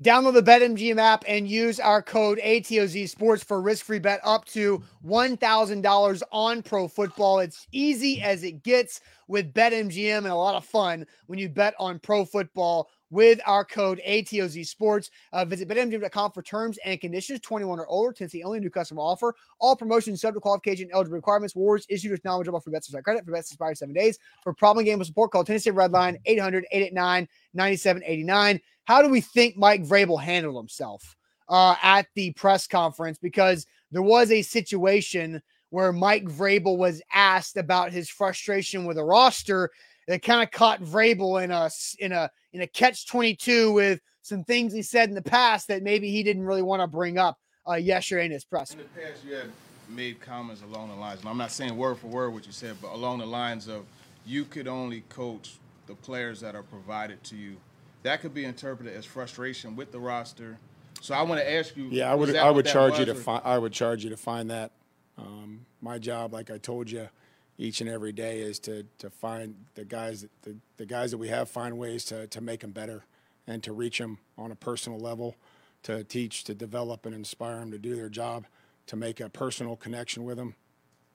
Download 0.04 0.34
the 0.34 0.44
BetMGM 0.44 1.00
app 1.00 1.24
and 1.28 1.48
use 1.48 1.80
our 1.80 2.04
code 2.04 2.40
ATOZ 2.44 3.10
Sports 3.10 3.44
for 3.44 3.60
risk-free 3.60 3.98
bet 3.98 4.20
up 4.24 4.46
to 4.46 4.84
$1,000 5.04 6.22
on 6.32 6.62
pro 6.62 6.88
football. 6.88 7.40
It's 7.40 7.66
easy 7.72 8.22
as 8.22 8.44
it 8.44 8.62
gets 8.62 9.02
with 9.28 9.56
BetMGM 9.56 10.20
and 10.20 10.28
a 10.28 10.36
lot 10.36 10.54
of 10.54 10.66
fun 10.66 11.08
when 11.26 11.40
you 11.40 11.50
bet 11.50 11.74
on 11.80 11.98
pro 11.98 12.26
football 12.26 12.92
with 13.10 13.40
our 13.46 13.64
code 13.64 14.02
ATOZ 14.06 14.66
Sports. 14.68 15.10
Uh, 15.34 15.46
visit 15.46 15.68
BetMGM.com 15.68 16.32
for 16.32 16.42
terms 16.42 16.78
and 16.84 17.00
conditions. 17.00 17.40
21 17.42 17.80
or 17.80 17.88
older, 17.88 18.12
Tennessee 18.12 18.44
only 18.44 18.60
new 18.60 18.70
customer 18.70 19.02
offer. 19.02 19.36
All 19.60 19.76
promotions 19.76 20.22
subject 20.22 20.38
to 20.38 20.42
qualification 20.42 20.90
eligible 20.94 21.16
requirements. 21.16 21.56
Wards 21.56 21.86
issued 21.90 22.12
with 22.12 22.24
knowledgeable 22.26 22.60
for 22.60 22.72
bets 22.72 22.94
credit 23.04 23.26
for 23.26 23.32
bets 23.32 23.52
expired 23.52 23.78
seven 23.78 23.94
days. 23.94 24.20
For 24.44 24.54
problem 24.54 24.86
game 24.86 25.00
with 25.00 25.08
support, 25.08 25.32
call 25.32 25.44
Tennessee 25.44 25.72
Red 25.72 25.92
Line 25.92 26.18
800 26.26 26.66
889 26.72 27.28
9789 27.54 28.62
how 28.88 29.02
do 29.02 29.10
we 29.10 29.20
think 29.20 29.58
Mike 29.58 29.84
Vrabel 29.84 30.22
handled 30.22 30.56
himself 30.56 31.18
uh, 31.50 31.76
at 31.84 32.08
the 32.16 32.32
press 32.32 32.68
conference? 32.68 33.18
Because 33.18 33.68
there 33.92 34.02
was 34.02 34.32
a 34.32 34.42
situation 34.42 35.42
where 35.72 35.92
Mike 35.92 36.24
Vrabel 36.24 36.78
was 36.78 37.02
asked 37.14 37.58
about 37.58 37.92
his 37.92 38.10
frustration 38.10 38.86
with 38.86 38.98
a 38.98 39.04
roster 39.04 39.72
that 40.08 40.24
kind 40.24 40.42
of 40.42 40.52
caught 40.52 40.82
Vrabel 40.82 41.44
in 41.44 41.52
a 41.52 41.70
in 42.00 42.14
a 42.14 42.32
in 42.58 42.64
a 42.64 42.68
catch 42.68 43.08
twenty 43.08 43.36
two 43.36 43.72
with 43.72 44.02
some 44.22 44.44
things 44.44 44.74
he 44.74 44.82
said 44.82 45.10
in 45.10 45.16
the 45.16 45.22
past 45.22 45.68
that 45.70 45.84
maybe 45.84 46.12
he 46.12 46.24
didn't 46.24 46.44
really 46.44 46.62
want 46.62 46.82
to 46.82 46.88
bring 46.88 47.18
up 47.18 47.38
uh, 47.70 47.76
yesterday 47.76 48.26
in 48.26 48.32
his 48.32 48.44
press. 48.44 48.72
In 48.72 48.80
the 48.80 48.84
past, 48.86 49.24
you 49.26 49.36
had 49.36 49.50
made 49.90 50.20
comments 50.20 50.62
along 50.64 50.90
the 50.90 50.96
lines, 50.96 51.22
and 51.22 51.30
I'm 51.30 51.38
not 51.38 51.52
saying 51.52 51.78
word 51.78 51.98
for 51.98 52.08
word 52.08 52.34
what 52.34 52.46
you 52.46 52.52
said, 52.52 52.76
but 52.82 52.92
along 52.92 53.20
the 53.20 53.26
lines 53.26 53.68
of 53.68 53.86
you 54.26 54.44
could 54.44 54.68
only 54.68 55.02
coach 55.08 55.56
the 55.86 55.96
players 55.96 56.42
that 56.42 56.56
are 56.56 56.64
provided 56.64 57.24
to 57.24 57.38
you 57.38 57.56
that 58.04 58.22
could 58.22 58.34
be 58.34 58.46
interpreted 58.46 58.96
as 58.96 59.06
frustration 59.06 59.76
with 59.76 59.92
the 59.92 60.00
roster. 60.00 60.58
So 61.02 61.14
I 61.14 61.22
want 61.24 61.42
to 61.42 61.52
ask 61.52 61.76
you. 61.76 61.88
Yeah, 61.92 62.12
I 62.12 62.16
would. 62.16 62.36
I 62.36 62.50
would 62.50 62.66
charge 62.66 63.00
you 63.00 63.06
to 63.06 63.16
find. 63.16 63.42
I 63.46 63.58
would 63.58 63.74
charge 63.74 64.04
you 64.04 64.10
to 64.10 64.18
find 64.18 64.50
that. 64.50 64.72
Um, 65.18 65.66
my 65.82 65.98
job, 65.98 66.34
like 66.34 66.52
I 66.52 66.58
told 66.58 66.90
you, 66.90 67.10
each 67.58 67.82
and 67.82 67.90
every 67.90 68.12
day 68.12 68.40
is 68.40 68.60
to 68.60 68.84
to 69.00 69.10
find 69.10 69.56
the 69.76 69.86
guys 69.86 70.26
the, 70.44 70.56
the 70.78 70.86
guys 70.86 71.12
that 71.12 71.18
we 71.18 71.28
have 71.30 71.50
find 71.50 71.78
ways 71.78 72.06
to 72.06 72.28
to 72.28 72.42
make 72.42 72.62
them 72.62 72.72
better 72.72 73.04
and 73.48 73.64
to 73.64 73.74
reach 73.74 73.98
them 73.98 74.20
on 74.38 74.52
a 74.52 74.56
personal 74.56 75.00
level, 75.00 75.36
to 75.84 76.04
teach, 76.04 76.44
to 76.44 76.54
develop, 76.54 77.06
and 77.06 77.16
inspire 77.16 77.60
them 77.60 77.72
to 77.72 77.80
do 77.80 77.96
their 77.96 78.10
job, 78.10 78.46
to 78.88 78.96
make 78.96 79.20
a 79.20 79.30
personal 79.30 79.76
connection 79.76 80.26
with 80.26 80.38
them. 80.38 80.54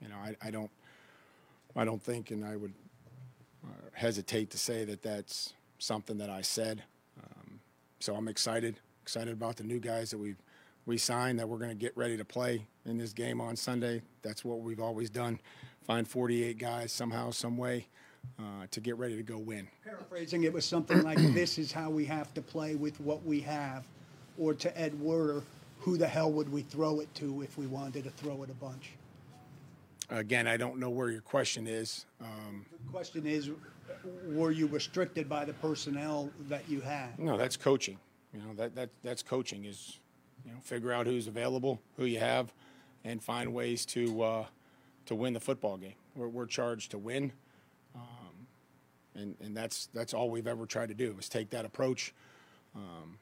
You 0.01 0.09
know, 0.09 0.16
I, 0.16 0.34
I 0.43 0.51
don't 0.51 0.70
I 1.76 1.84
don't 1.84 2.03
think, 2.03 2.30
and 2.30 2.45
I 2.45 2.57
would 2.57 2.74
uh, 3.64 3.88
hesitate 3.93 4.51
to 4.51 4.59
say 4.59 4.84
that 4.84 5.03
that's 5.03 5.55
something 5.78 6.18
that 6.18 6.30
I 6.30 6.43
said. 6.43 6.82
Um, 7.22 7.61
so 8.01 8.14
I'm 8.14 8.28
excited, 8.28 8.80
excited 9.03 9.32
about 9.32 9.57
the 9.57 9.64
new 9.64 9.78
guys 9.78 10.11
that 10.11 10.18
we've 10.18 10.40
we 10.86 10.98
signed 10.98 11.38
that 11.38 11.48
we're 11.48 11.58
going 11.58 11.70
to 11.70 11.76
get 11.76 11.96
ready 11.96 12.16
to 12.16 12.24
play 12.24 12.66
in 12.84 12.98
this 12.98 13.12
game 13.12 13.40
on 13.40 13.56
Sunday. 13.56 14.02
That's 14.22 14.44
what 14.44 14.60
we've 14.60 14.80
always 14.80 15.10
done: 15.10 15.40
find 15.84 16.06
48 16.06 16.58
guys 16.58 16.92
somehow, 16.92 17.30
some 17.30 17.56
way. 17.56 17.86
Uh, 18.38 18.66
to 18.70 18.80
get 18.80 18.96
ready 18.98 19.16
to 19.16 19.22
go 19.24 19.36
win. 19.36 19.66
Paraphrasing, 19.82 20.44
it 20.44 20.52
was 20.52 20.64
something 20.64 21.02
like, 21.02 21.18
"This 21.34 21.58
is 21.58 21.72
how 21.72 21.90
we 21.90 22.04
have 22.04 22.32
to 22.34 22.40
play 22.40 22.76
with 22.76 23.00
what 23.00 23.24
we 23.24 23.40
have," 23.40 23.84
or 24.38 24.54
to 24.54 24.80
Ed 24.80 24.98
Werder, 25.00 25.42
"Who 25.80 25.96
the 25.96 26.06
hell 26.06 26.30
would 26.30 26.50
we 26.52 26.62
throw 26.62 27.00
it 27.00 27.12
to 27.16 27.42
if 27.42 27.58
we 27.58 27.66
wanted 27.66 28.04
to 28.04 28.10
throw 28.10 28.44
it 28.44 28.50
a 28.50 28.54
bunch?" 28.54 28.92
Again, 30.08 30.46
I 30.46 30.56
don't 30.56 30.78
know 30.78 30.90
where 30.90 31.10
your 31.10 31.20
question 31.20 31.66
is. 31.66 32.06
Um, 32.20 32.64
the 32.70 32.92
question 32.92 33.26
is, 33.26 33.50
were 34.26 34.50
you 34.50 34.66
restricted 34.66 35.28
by 35.28 35.44
the 35.44 35.54
personnel 35.54 36.30
that 36.48 36.68
you 36.68 36.80
had? 36.80 37.18
No, 37.18 37.36
that's 37.36 37.56
coaching. 37.56 37.98
You 38.32 38.40
know 38.40 38.54
that 38.54 38.74
that 38.76 38.90
that's 39.02 39.22
coaching 39.22 39.64
is, 39.64 39.98
you 40.45 40.53
know, 40.53 40.59
figure 40.61 40.93
out 40.93 41.07
who's 41.07 41.26
available, 41.26 41.80
who 41.97 42.05
you 42.05 42.18
have, 42.18 42.53
and 43.05 43.22
find 43.22 43.53
ways 43.53 43.86
to 43.86 44.22
uh, 44.22 44.45
to 45.07 45.14
win 45.14 45.32
the 45.32 45.40
football 45.40 45.76
game. 45.76 45.95
We're, 46.14 46.28
we're 46.28 46.47
charged 46.47 46.90
to 46.93 46.99
win, 46.99 47.32
um, 47.95 48.47
and 49.14 49.36
and 49.40 49.57
that's 49.57 49.86
that's 49.95 50.14
all 50.14 50.30
we've 50.30 50.47
ever 50.47 50.66
tried 50.66 50.88
to 50.88 50.95
do 50.95 51.16
is 51.18 51.28
take 51.28 51.51
that 51.51 51.64
approach, 51.64 52.14
um, 52.74 53.18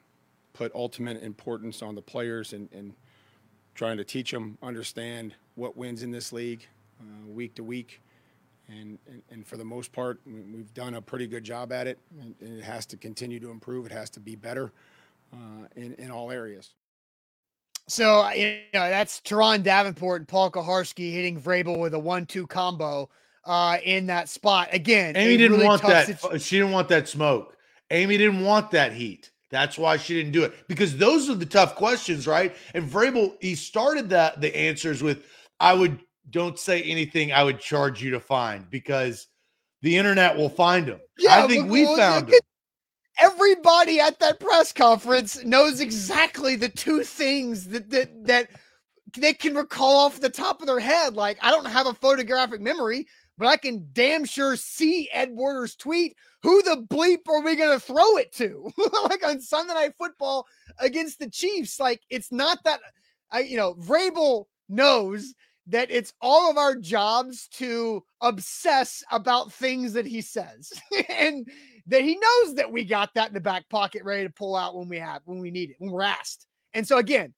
put 0.53 0.73
ultimate 0.75 1.21
importance 1.23 1.81
on 1.81 1.95
the 1.95 2.01
players, 2.01 2.53
and, 2.53 2.69
and 2.71 2.93
trying 3.75 3.97
to 3.97 4.03
teach 4.03 4.31
them 4.31 4.57
understand 4.61 5.35
what 5.55 5.77
wins 5.77 6.03
in 6.03 6.11
this 6.11 6.33
league, 6.33 6.67
uh, 6.99 7.27
week 7.27 7.55
to 7.55 7.63
week 7.63 8.01
and, 8.71 8.99
and, 9.07 9.21
and, 9.29 9.47
for 9.47 9.57
the 9.57 9.65
most 9.65 9.91
part, 9.91 10.21
we've 10.25 10.73
done 10.73 10.93
a 10.93 11.01
pretty 11.01 11.27
good 11.27 11.43
job 11.43 11.71
at 11.71 11.87
it. 11.87 11.99
And, 12.19 12.35
it 12.39 12.63
has 12.63 12.85
to 12.87 12.97
continue 12.97 13.39
to 13.39 13.51
improve. 13.51 13.85
It 13.85 13.91
has 13.91 14.09
to 14.11 14.19
be 14.19 14.35
better 14.35 14.71
uh, 15.33 15.67
in, 15.75 15.93
in 15.95 16.11
all 16.11 16.31
areas. 16.31 16.71
So, 17.91 18.29
you 18.29 18.61
know, 18.73 18.89
that's 18.89 19.19
Turron 19.19 19.63
Davenport 19.63 20.21
and 20.21 20.27
Paul 20.27 20.49
Kuharsky 20.49 21.11
hitting 21.11 21.39
Vrabel 21.39 21.77
with 21.77 21.93
a 21.93 21.99
one-two 21.99 22.47
combo 22.47 23.09
uh, 23.43 23.79
in 23.83 24.05
that 24.05 24.29
spot. 24.29 24.69
Again, 24.71 25.17
Amy 25.17 25.35
didn't 25.35 25.57
really 25.57 25.65
want 25.65 25.81
that. 25.81 26.41
She 26.41 26.57
didn't 26.57 26.71
want 26.71 26.87
that 26.87 27.09
smoke. 27.09 27.57
Amy 27.89 28.17
didn't 28.17 28.45
want 28.45 28.71
that 28.71 28.93
heat. 28.93 29.31
That's 29.49 29.77
why 29.77 29.97
she 29.97 30.13
didn't 30.13 30.31
do 30.31 30.43
it 30.45 30.53
because 30.69 30.95
those 30.95 31.29
are 31.29 31.35
the 31.35 31.45
tough 31.45 31.75
questions, 31.75 32.27
right? 32.27 32.55
And 32.73 32.89
Vrabel, 32.89 33.35
he 33.41 33.55
started 33.55 34.09
that 34.11 34.39
the 34.39 34.55
answers 34.55 35.03
with, 35.03 35.25
"I 35.59 35.73
would 35.73 35.99
don't 36.29 36.57
say 36.57 36.81
anything 36.83 37.33
I 37.33 37.43
would 37.43 37.59
charge 37.59 38.01
you 38.01 38.11
to 38.11 38.21
find 38.21 38.69
because 38.69 39.27
the 39.81 39.97
internet 39.97 40.37
will 40.37 40.49
find 40.49 40.87
them. 40.87 41.01
Yeah, 41.17 41.43
I 41.43 41.47
think 41.47 41.69
we 41.69 41.83
well, 41.83 41.97
found 41.97 42.27
them. 42.27 42.39
Everybody 43.19 43.99
at 43.99 44.19
that 44.19 44.39
press 44.39 44.71
conference 44.71 45.43
knows 45.43 45.79
exactly 45.79 46.55
the 46.55 46.69
two 46.69 47.03
things 47.03 47.67
that 47.67 47.89
that 47.91 48.25
that 48.25 48.49
they 49.17 49.33
can 49.33 49.55
recall 49.55 49.97
off 49.97 50.19
the 50.19 50.29
top 50.29 50.61
of 50.61 50.67
their 50.67 50.79
head. 50.79 51.15
Like 51.15 51.37
I 51.41 51.51
don't 51.51 51.65
have 51.65 51.87
a 51.87 51.93
photographic 51.93 52.61
memory, 52.61 53.07
but 53.37 53.47
I 53.47 53.57
can 53.57 53.87
damn 53.93 54.25
sure 54.25 54.55
see 54.55 55.09
Ed 55.11 55.31
Werder's 55.31 55.75
tweet. 55.75 56.15
Who 56.43 56.61
the 56.63 56.85
bleep 56.89 57.27
are 57.27 57.41
we 57.41 57.55
going 57.55 57.77
to 57.77 57.85
throw 57.85 58.17
it 58.17 58.31
to? 58.33 58.71
like 59.03 59.25
on 59.25 59.41
Sunday 59.41 59.73
Night 59.73 59.93
Football 59.97 60.47
against 60.79 61.19
the 61.19 61.29
Chiefs. 61.29 61.79
Like 61.79 62.01
it's 62.09 62.31
not 62.31 62.63
that 62.63 62.79
I, 63.31 63.41
you 63.41 63.57
know, 63.57 63.75
Vrabel 63.75 64.45
knows 64.69 65.33
that 65.67 65.91
it's 65.91 66.13
all 66.21 66.49
of 66.49 66.57
our 66.57 66.75
jobs 66.75 67.47
to 67.47 68.03
obsess 68.21 69.03
about 69.11 69.53
things 69.53 69.93
that 69.93 70.05
he 70.05 70.21
says 70.21 70.73
and 71.09 71.47
that 71.87 72.03
he 72.03 72.15
knows 72.17 72.55
that 72.55 72.71
we 72.71 72.83
got 72.83 73.13
that 73.13 73.29
in 73.29 73.33
the 73.33 73.39
back 73.39 73.67
pocket 73.69 74.03
ready 74.03 74.23
to 74.23 74.33
pull 74.33 74.55
out 74.55 74.75
when 74.75 74.87
we 74.87 74.97
have 74.97 75.21
when 75.25 75.39
we 75.39 75.51
need 75.51 75.71
it 75.71 75.75
when 75.79 75.91
we're 75.91 76.01
asked 76.01 76.47
and 76.73 76.87
so 76.87 76.97
again 76.97 77.33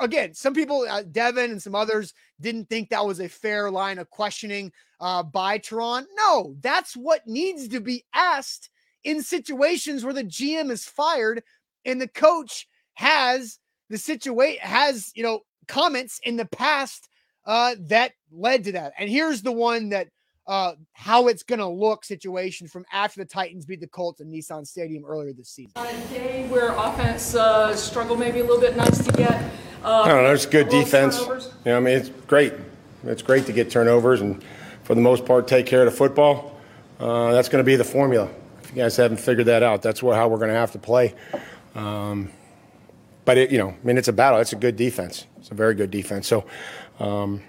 again 0.00 0.34
some 0.34 0.54
people 0.54 0.86
uh, 0.88 1.02
devin 1.10 1.50
and 1.50 1.62
some 1.62 1.74
others 1.74 2.12
didn't 2.40 2.68
think 2.68 2.88
that 2.88 3.04
was 3.04 3.20
a 3.20 3.28
fair 3.28 3.70
line 3.70 3.98
of 3.98 4.10
questioning 4.10 4.70
uh, 5.00 5.22
by 5.22 5.58
Turron. 5.58 6.04
no 6.16 6.54
that's 6.60 6.96
what 6.96 7.26
needs 7.26 7.68
to 7.68 7.80
be 7.80 8.04
asked 8.14 8.70
in 9.04 9.22
situations 9.22 10.04
where 10.04 10.14
the 10.14 10.24
gm 10.24 10.70
is 10.70 10.84
fired 10.84 11.42
and 11.84 12.00
the 12.00 12.08
coach 12.08 12.66
has 12.94 13.58
the 13.90 13.98
situation 13.98 14.60
has 14.62 15.12
you 15.14 15.22
know 15.22 15.40
comments 15.68 16.20
in 16.24 16.36
the 16.36 16.46
past 16.46 17.08
uh, 17.46 17.76
that 17.78 18.12
led 18.30 18.64
to 18.64 18.72
that. 18.72 18.92
And 18.98 19.08
here's 19.08 19.42
the 19.42 19.52
one 19.52 19.90
that 19.90 20.08
uh, 20.46 20.74
how 20.92 21.28
it's 21.28 21.42
going 21.42 21.58
to 21.58 21.66
look 21.66 22.04
situation 22.04 22.68
from 22.68 22.84
after 22.92 23.20
the 23.20 23.24
Titans 23.24 23.66
beat 23.66 23.80
the 23.80 23.86
Colts 23.86 24.20
in 24.20 24.30
Nissan 24.30 24.66
Stadium 24.66 25.04
earlier 25.04 25.32
this 25.32 25.48
season. 25.48 25.72
On 25.76 25.86
a 25.86 26.06
day 26.08 26.46
where 26.48 26.72
offense 26.72 27.34
uh, 27.34 27.74
struggled 27.74 28.20
maybe 28.20 28.40
a 28.40 28.44
little 28.44 28.60
bit, 28.60 28.76
nice 28.76 29.04
to 29.04 29.12
get. 29.12 29.42
Uh, 29.82 30.02
I 30.02 30.08
don't 30.08 30.22
know. 30.24 30.32
It's 30.32 30.46
good 30.46 30.68
defense. 30.68 31.18
Turnovers. 31.18 31.46
You 31.64 31.72
know, 31.72 31.76
I 31.76 31.80
mean, 31.80 31.96
it's 31.96 32.08
great. 32.26 32.54
It's 33.04 33.22
great 33.22 33.46
to 33.46 33.52
get 33.52 33.70
turnovers 33.70 34.20
and, 34.20 34.42
for 34.82 34.94
the 34.94 35.00
most 35.00 35.24
part, 35.24 35.48
take 35.48 35.66
care 35.66 35.84
of 35.84 35.90
the 35.90 35.96
football. 35.96 36.58
Uh, 36.98 37.32
that's 37.32 37.48
going 37.48 37.62
to 37.62 37.66
be 37.66 37.76
the 37.76 37.84
formula. 37.84 38.28
If 38.62 38.70
you 38.70 38.76
guys 38.76 38.96
haven't 38.96 39.18
figured 39.18 39.46
that 39.46 39.62
out, 39.62 39.82
that's 39.82 40.02
what, 40.02 40.16
how 40.16 40.28
we're 40.28 40.38
going 40.38 40.50
to 40.50 40.54
have 40.56 40.72
to 40.72 40.78
play. 40.78 41.14
Um, 41.74 42.30
but 43.24 43.36
it, 43.36 43.50
you 43.50 43.58
know, 43.58 43.70
I 43.70 43.76
mean, 43.86 43.98
it's 43.98 44.08
a 44.08 44.12
battle. 44.12 44.40
It's 44.40 44.52
a 44.52 44.56
good 44.56 44.76
defense. 44.76 45.26
It's 45.38 45.50
a 45.50 45.54
very 45.54 45.74
good 45.74 45.90
defense. 45.90 46.26
So 46.26 46.46
um, 47.00 47.42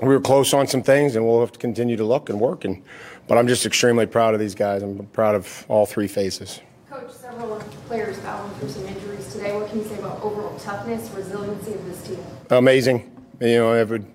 we 0.00 0.08
were 0.08 0.20
close 0.20 0.52
on 0.52 0.66
some 0.66 0.82
things, 0.82 1.16
and 1.16 1.26
we'll 1.26 1.40
have 1.40 1.52
to 1.52 1.58
continue 1.58 1.96
to 1.96 2.04
look 2.04 2.28
and 2.28 2.40
work. 2.40 2.64
And 2.64 2.82
but 3.26 3.38
I'm 3.38 3.48
just 3.48 3.64
extremely 3.64 4.06
proud 4.06 4.34
of 4.34 4.40
these 4.40 4.54
guys. 4.54 4.82
I'm 4.82 5.06
proud 5.06 5.34
of 5.34 5.64
all 5.68 5.86
three 5.86 6.08
phases. 6.08 6.60
Coach, 6.90 7.10
several 7.12 7.58
players 7.86 8.18
battling 8.18 8.54
through 8.56 8.68
some 8.68 8.86
injuries 8.86 9.32
today. 9.32 9.54
What 9.54 9.68
can 9.68 9.78
you 9.78 9.84
say 9.84 9.98
about 9.98 10.22
overall 10.22 10.58
toughness, 10.58 11.10
resiliency 11.10 11.74
of 11.74 11.84
this 11.86 12.02
team? 12.02 12.18
Amazing. 12.50 13.10
You 13.40 13.58
know, 13.58 13.72
I 13.72 13.82
would, 13.82 14.06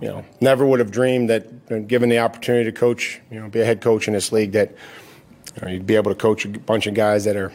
you 0.00 0.08
know, 0.08 0.24
never 0.40 0.66
would 0.66 0.78
have 0.78 0.90
dreamed 0.90 1.30
that, 1.30 1.88
given 1.88 2.08
the 2.08 2.18
opportunity 2.18 2.64
to 2.64 2.72
coach, 2.72 3.20
you 3.30 3.40
know, 3.40 3.48
be 3.48 3.60
a 3.60 3.64
head 3.64 3.80
coach 3.80 4.08
in 4.08 4.14
this 4.14 4.32
league, 4.32 4.52
that 4.52 4.74
you 5.56 5.62
know, 5.62 5.68
you'd 5.68 5.86
be 5.86 5.96
able 5.96 6.10
to 6.10 6.18
coach 6.18 6.44
a 6.44 6.48
bunch 6.48 6.86
of 6.86 6.94
guys 6.94 7.24
that 7.24 7.36
are 7.36 7.52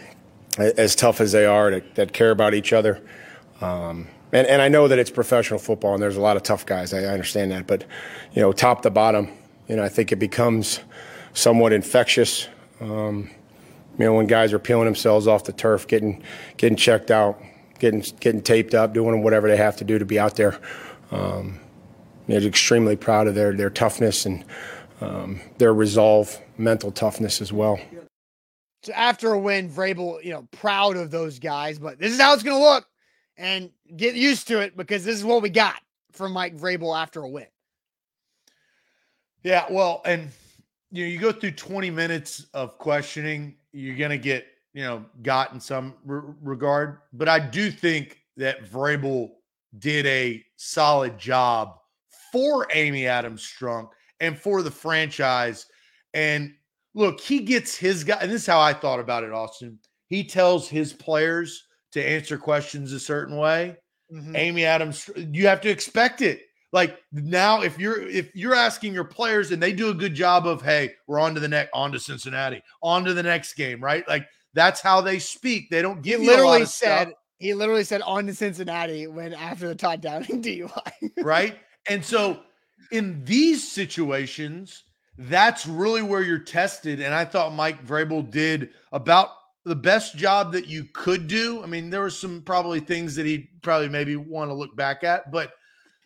as 0.58 0.96
tough 0.96 1.22
as 1.22 1.32
they 1.32 1.46
are, 1.46 1.72
that, 1.72 1.96
that 1.96 2.14
care 2.14 2.32
about 2.32 2.54
each 2.54 2.74
other. 2.74 3.02
Um, 3.62 4.08
and, 4.32 4.48
and 4.48 4.62
I 4.62 4.68
know 4.68 4.88
that 4.88 5.00
it's 5.00 5.12
professional 5.12 5.60
football 5.60 5.94
and 5.94 6.02
there's 6.02 6.18
a 6.18 6.22
lot 6.22 6.38
of 6.38 6.44
tough 6.44 6.66
guys. 6.66 6.94
I, 6.94 7.04
I 7.04 7.08
understand 7.08 7.52
that. 7.52 7.68
But, 7.68 7.86
you 8.34 8.42
know, 8.42 8.52
top 8.52 8.82
to 8.84 8.90
bottom, 8.90 9.30
you 9.68 9.76
know, 9.76 9.84
I 9.84 9.90
think 9.90 10.12
it 10.12 10.18
becomes 10.18 10.80
somewhat 11.34 11.74
infectious. 11.74 12.48
Um, 12.82 13.30
you 13.98 14.06
know, 14.06 14.14
when 14.14 14.28
guys 14.28 14.54
are 14.54 14.60
peeling 14.60 14.86
themselves 14.86 15.28
off 15.28 15.44
the 15.44 15.54
turf, 15.54 15.88
getting 15.88 16.22
getting 16.58 16.78
checked 16.78 17.10
out, 17.10 17.42
getting 17.80 18.04
getting 18.20 18.42
taped 18.42 18.74
up, 18.74 18.94
doing 18.94 19.24
whatever 19.24 19.48
they 19.48 19.58
have 19.58 19.76
to 19.78 19.84
do 19.84 19.98
to 19.98 20.06
be 20.06 20.20
out 20.20 20.36
there. 20.36 20.60
Um, 21.12 21.60
they're 22.28 22.42
extremely 22.42 22.96
proud 22.96 23.28
of 23.28 23.36
their 23.36 23.54
their 23.54 23.70
toughness 23.70 24.26
and 24.26 24.46
um, 25.02 25.42
their 25.58 25.74
resolve, 25.74 26.40
mental 26.58 26.92
toughness 26.92 27.42
as 27.42 27.52
well. 27.52 27.80
So 28.84 28.94
after 28.94 29.34
a 29.34 29.40
win, 29.40 29.70
Vrabel, 29.70 30.24
you 30.24 30.32
know, 30.32 30.48
proud 30.52 30.98
of 30.98 31.12
those 31.12 31.40
guys, 31.40 31.80
but 31.80 32.00
this 32.00 32.14
is 32.14 32.22
how 32.22 32.34
it's 32.34 32.44
going 32.44 32.58
to 32.58 32.64
look, 32.64 32.88
and 33.38 33.70
get 33.96 34.16
used 34.16 34.48
to 34.48 34.60
it 34.60 34.76
because 34.76 35.06
this 35.06 35.16
is 35.16 35.24
what 35.24 35.42
we 35.42 35.50
got 35.50 35.82
from 36.12 36.32
Mike 36.32 36.58
Vrabel 36.58 37.00
after 37.00 37.22
a 37.22 37.30
win. 37.30 37.48
Yeah, 39.44 39.66
well, 39.70 40.02
and 40.06 40.32
you 40.92 41.06
know, 41.06 41.10
you 41.10 41.20
go 41.20 41.32
through 41.32 41.52
20 41.52 41.90
minutes 41.90 42.48
of 42.54 42.78
questioning, 42.78 43.56
you're 43.72 43.96
going 43.96 44.12
to 44.12 44.18
get, 44.18 44.48
you 44.74 44.84
know, 44.84 45.06
got 45.22 45.54
in 45.54 45.60
some 45.60 45.94
re- 46.06 46.34
regard, 46.42 47.00
but 47.14 47.30
I 47.30 47.40
do 47.40 47.72
think 47.72 48.22
that 48.38 48.70
Vrabel 48.70 49.32
did 49.80 50.06
a 50.06 50.44
solid 50.56 51.18
job 51.18 51.78
for 52.32 52.68
Amy 52.74 53.08
Adams 53.08 53.42
Strunk 53.42 53.90
and 54.20 54.38
for 54.38 54.62
the 54.62 54.72
franchise. 54.72 55.66
And 56.14 56.54
look, 56.94 57.20
he 57.20 57.40
gets 57.40 57.76
his 57.76 58.04
guy, 58.04 58.18
and 58.22 58.32
this 58.32 58.42
is 58.42 58.48
how 58.48 58.60
I 58.60 58.74
thought 58.74 59.00
about 59.00 59.24
it, 59.24 59.32
Austin. 59.32 59.80
He 60.08 60.24
tells 60.24 60.68
his 60.68 60.94
players 60.94 61.67
to 61.98 62.08
answer 62.08 62.38
questions 62.38 62.94
a 62.94 63.00
certain 63.00 63.38
way. 63.38 63.78
Mm-hmm. 64.12 64.36
Amy 64.36 64.66
Adams, 64.66 65.10
you 65.16 65.48
have 65.48 65.62
to 65.62 65.70
expect 65.70 66.22
it. 66.22 66.42
Like 66.74 66.98
now, 67.12 67.62
if 67.62 67.80
you're 67.80 68.02
if 68.02 68.36
you're 68.36 68.56
asking 68.56 68.94
your 68.94 69.06
players 69.06 69.52
and 69.52 69.62
they 69.62 69.74
do 69.74 69.90
a 69.90 69.94
good 69.94 70.14
job 70.14 70.46
of, 70.46 70.62
hey, 70.62 70.94
we're 71.08 71.20
on 71.20 71.34
to 71.34 71.40
the 71.40 71.48
next, 71.48 71.70
on 71.74 71.92
to 71.94 72.00
Cincinnati, 72.00 72.62
on 72.82 73.06
to 73.06 73.14
the 73.14 73.24
next 73.24 73.54
game, 73.54 73.82
right? 73.82 74.08
Like 74.08 74.28
that's 74.54 74.82
how 74.82 75.02
they 75.02 75.20
speak. 75.20 75.70
They 75.70 75.82
don't 75.82 76.02
give 76.02 76.20
he 76.20 76.28
literally 76.28 76.66
said 76.66 77.08
stuff. 77.08 77.18
he 77.40 77.54
literally 77.54 77.84
said 77.86 78.02
on 78.02 78.28
to 78.28 78.36
Cincinnati 78.36 79.08
when 79.08 79.34
after 79.34 79.68
the 79.68 79.76
Todd 79.76 80.02
Downing 80.02 80.42
DUI, 80.44 81.12
right? 81.24 81.58
And 81.90 82.04
so 82.04 82.42
in 82.92 83.24
these 83.24 83.70
situations, 83.70 84.84
that's 85.18 85.66
really 85.66 86.02
where 86.02 86.22
you're 86.22 86.40
tested. 86.40 87.00
And 87.02 87.14
I 87.14 87.26
thought 87.26 87.54
Mike 87.54 87.86
Vrabel 87.86 88.30
did 88.30 88.70
about 88.92 89.30
the 89.68 89.76
best 89.76 90.16
job 90.16 90.54
that 90.54 90.68
you 90.68 90.86
could 90.94 91.28
do. 91.28 91.62
I 91.62 91.66
mean, 91.66 91.90
there 91.90 92.02
were 92.02 92.10
some 92.10 92.42
probably 92.42 92.80
things 92.80 93.16
that 93.16 93.26
he 93.26 93.50
probably 93.62 93.90
maybe 93.90 94.16
want 94.16 94.50
to 94.50 94.54
look 94.54 94.76
back 94.76 95.04
at, 95.04 95.32
but 95.32 95.52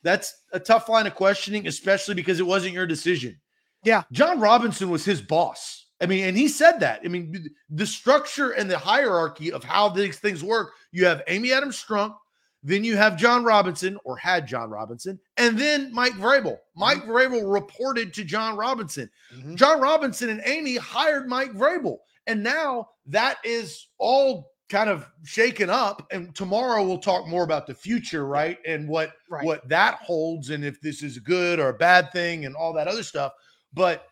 that's 0.04 0.34
a 0.52 0.60
tough 0.60 0.90
line 0.90 1.06
of 1.06 1.14
questioning, 1.14 1.68
especially 1.68 2.16
because 2.16 2.40
it 2.40 2.46
wasn't 2.46 2.74
your 2.74 2.88
decision. 2.88 3.40
Yeah. 3.84 4.04
Jon 4.12 4.40
Robinson 4.40 4.90
was 4.90 5.06
his 5.06 5.22
boss. 5.22 5.86
I 6.02 6.08
mean, 6.08 6.26
and 6.26 6.36
he 6.36 6.48
said 6.48 6.80
that. 6.80 7.02
I 7.06 7.08
mean, 7.08 7.50
the 7.70 7.86
structure 7.86 8.52
and 8.52 8.70
the 8.70 8.78
hierarchy 8.78 9.52
of 9.52 9.64
how 9.64 9.90
these 9.90 10.18
things 10.18 10.44
work 10.44 10.72
you 10.92 11.06
have 11.06 11.22
Amy 11.28 11.54
Adams 11.54 11.82
Strunk, 11.82 12.16
then 12.64 12.84
you 12.84 12.98
have 12.98 13.18
Jon 13.18 13.44
Robinson, 13.44 13.98
or 14.04 14.18
had 14.18 14.48
Jon 14.48 14.70
Robinson, 14.70 15.20
and 15.38 15.58
then 15.58 15.92
Mike 15.94 16.14
Vrabel. 16.14 16.58
Mike 16.76 17.04
mm-hmm. 17.04 17.12
Vrabel 17.12 17.54
reported 17.54 18.14
to 18.16 18.24
Jon 18.24 18.56
Robinson. 18.56 19.10
Mm-hmm. 19.36 19.56
Jon 19.56 19.80
Robinson 19.80 20.30
and 20.30 20.42
Amy 20.46 20.76
hired 20.76 21.28
Mike 21.28 21.54
Vrabel. 21.54 21.98
And 22.28 22.44
now 22.44 22.90
that 23.08 23.38
is 23.44 23.88
all 23.98 24.52
kind 24.70 24.90
of 24.90 25.06
shaken 25.26 25.70
up 25.70 26.08
and 26.12 26.34
tomorrow 26.34 26.86
we'll 26.86 26.98
talk 26.98 27.28
more 27.28 27.44
about 27.44 27.68
the 27.68 27.74
future 27.74 28.26
right 28.26 28.58
and 28.66 28.88
what 28.88 29.12
right. 29.30 29.44
what 29.44 29.68
that 29.68 29.96
holds 29.96 30.50
and 30.50 30.64
if 30.64 30.80
this 30.80 31.04
is 31.04 31.18
a 31.18 31.22
good 31.22 31.60
or 31.60 31.70
a 31.70 31.74
bad 31.74 32.10
thing 32.14 32.46
and 32.46 32.56
all 32.56 32.72
that 32.72 32.88
other 32.88 33.04
stuff. 33.04 33.34
But 33.74 34.08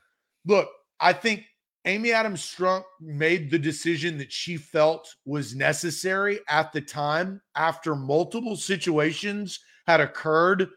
look 0.45 0.69
i 0.99 1.13
think 1.13 1.45
amy 1.85 2.11
adams 2.11 2.41
strunk 2.41 2.83
made 2.99 3.49
the 3.49 3.59
decision 3.59 4.17
that 4.17 4.31
she 4.31 4.57
felt 4.57 5.15
was 5.25 5.55
necessary 5.55 6.39
at 6.49 6.71
the 6.71 6.81
time 6.81 7.41
after 7.55 7.95
multiple 7.95 8.55
situations 8.55 9.59
had 9.87 10.01
occurred 10.01 10.69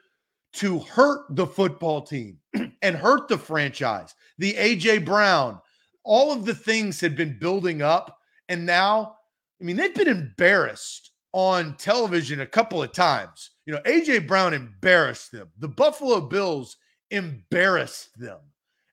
to 0.53 0.79
hurt 0.81 1.25
the 1.31 1.47
football 1.47 2.03
team 2.03 2.39
and 2.83 2.97
hurt 2.97 3.29
the 3.29 3.39
franchise. 3.39 4.15
The 4.39 4.55
aj 4.55 5.05
brown 5.05 5.61
all 6.05 6.33
of 6.33 6.45
the 6.45 6.55
things 6.55 7.01
had 7.01 7.17
been 7.17 7.39
building 7.39 7.83
up 7.83 8.19
and 8.49 8.67
now 8.67 9.17
I 9.63 9.65
mean, 9.65 9.77
they've 9.77 9.95
been 9.95 10.09
embarrassed 10.09 11.13
on 11.33 11.77
television 11.77 12.41
a 12.41 12.47
couple 12.47 12.83
of 12.83 12.93
times. 12.93 13.51
You 13.65 13.75
know, 13.75 13.81
AJ 13.83 14.27
Brown 14.27 14.55
embarrassed 14.55 15.31
them. 15.31 15.49
The 15.59 15.69
Buffalo 15.69 16.21
Bills 16.21 16.77
embarrassed 17.13 18.09
them. 18.19 18.39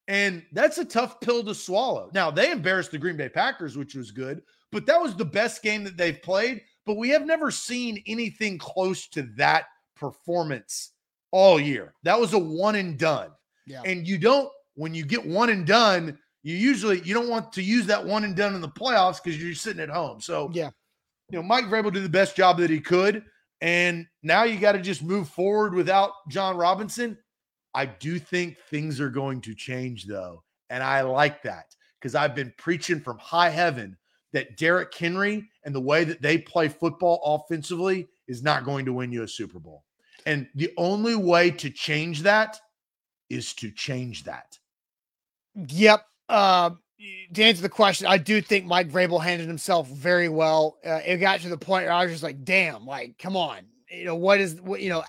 And 0.08 0.44
that's 0.54 0.78
a 0.78 0.86
tough 0.86 1.20
pill 1.22 1.44
to 1.44 1.56
swallow. 1.56 2.12
Now, 2.14 2.30
they 2.30 2.52
embarrassed 2.52 2.92
the 2.92 3.00
Green 3.00 3.18
Bay 3.18 3.30
Packers, 3.30 3.78
which 3.78 3.96
was 3.96 4.12
good, 4.12 4.44
but 4.72 4.86
that 4.86 5.02
was 5.02 5.16
the 5.16 5.26
best 5.26 5.64
game 5.64 5.84
that 5.86 5.98
they've 5.98 6.22
played. 6.22 6.62
But 6.86 6.98
we 6.98 7.10
have 7.10 7.26
never 7.26 7.50
seen 7.50 8.04
anything 8.06 8.60
close 8.60 9.08
to 9.10 9.24
that 9.38 9.66
performance 9.96 10.92
all 11.32 11.60
year. 11.60 11.96
That 12.04 12.20
was 12.20 12.34
a 12.34 12.40
one 12.40 12.76
and 12.76 12.98
done. 12.98 13.32
Yeah. 13.66 13.82
And 13.86 14.08
you 14.08 14.20
don't, 14.20 14.50
when 14.76 14.94
you 14.94 15.04
get 15.04 15.26
one 15.26 15.50
and 15.50 15.66
done, 15.66 16.20
you 16.44 16.56
usually 16.56 17.02
you 17.02 17.14
don't 17.14 17.30
want 17.30 17.52
to 17.54 17.62
use 17.62 17.86
that 17.88 18.06
one 18.06 18.24
and 18.24 18.36
done 18.36 18.56
in 18.56 18.62
the 18.62 18.70
playoffs 18.70 19.22
because 19.22 19.42
you're 19.42 19.56
sitting 19.56 19.82
at 19.82 19.90
home. 19.90 20.22
So 20.22 20.50
yeah, 20.54 20.70
you 21.30 21.38
know, 21.40 21.44
Mike 21.44 21.66
Vrabel 21.66 21.94
did 21.94 22.04
the 22.04 22.10
best 22.10 22.36
job 22.36 22.58
that 22.60 22.70
he 22.70 22.80
could, 22.80 23.24
and 23.62 24.06
now 24.24 24.44
you 24.44 24.60
got 24.60 24.74
to 24.74 24.82
just 24.82 25.04
move 25.04 25.30
forward 25.30 25.74
without 25.74 26.12
Jon 26.30 26.56
Robinson. 26.58 27.18
I 27.74 27.86
do 27.86 28.18
think 28.20 28.58
things 28.70 29.00
are 29.00 29.10
going 29.10 29.42
to 29.42 29.54
change 29.54 30.06
though, 30.06 30.44
and 30.70 30.84
I 30.84 31.02
like 31.02 31.44
that 31.44 31.76
because 32.00 32.16
I've 32.16 32.36
been 32.36 32.54
preaching 32.58 33.00
from 33.00 33.18
high 33.18 33.50
heaven 33.50 33.98
that 34.32 34.58
Derrick 34.58 34.94
Henry 34.96 35.50
and 35.66 35.74
the 35.74 35.82
way 35.82 36.04
that 36.04 36.22
they 36.22 36.38
play 36.38 36.68
football 36.68 37.22
offensively 37.24 38.08
is 38.28 38.44
not 38.44 38.64
going 38.64 38.86
to 38.86 38.94
win 38.94 39.12
you 39.12 39.24
a 39.24 39.28
Super 39.28 39.60
Bowl. 39.60 39.84
And 40.26 40.48
the 40.56 40.72
only 40.78 41.16
way 41.16 41.50
to 41.52 41.70
change 41.70 42.22
that 42.22 42.60
is 43.30 43.54
to 43.56 43.72
change 43.72 44.24
that. 44.26 44.58
Yep. 45.56 46.04
Uh, 46.30 46.72
to 47.34 47.44
answer 47.44 47.62
the 47.62 47.70
question, 47.70 48.08
I 48.08 48.18
do 48.18 48.42
think 48.42 48.66
Mike 48.66 48.90
Vrabel 48.90 49.22
handled 49.24 49.48
himself 49.48 49.88
very 49.88 50.30
well. 50.30 50.78
Uh, 50.86 51.00
it 51.06 51.18
got 51.18 51.40
to 51.42 51.50
the 51.50 51.58
point 51.58 51.86
where 51.86 51.94
I 51.94 52.04
was 52.04 52.12
just 52.12 52.24
like, 52.24 52.44
"Damn! 52.44 52.86
Like, 52.86 53.18
come 53.18 53.36
on! 53.36 53.62
You 53.90 54.06
know 54.06 54.16
what 54.16 54.40
is 54.40 54.62
what 54.62 54.82
you 54.82 54.90
know 54.90 55.04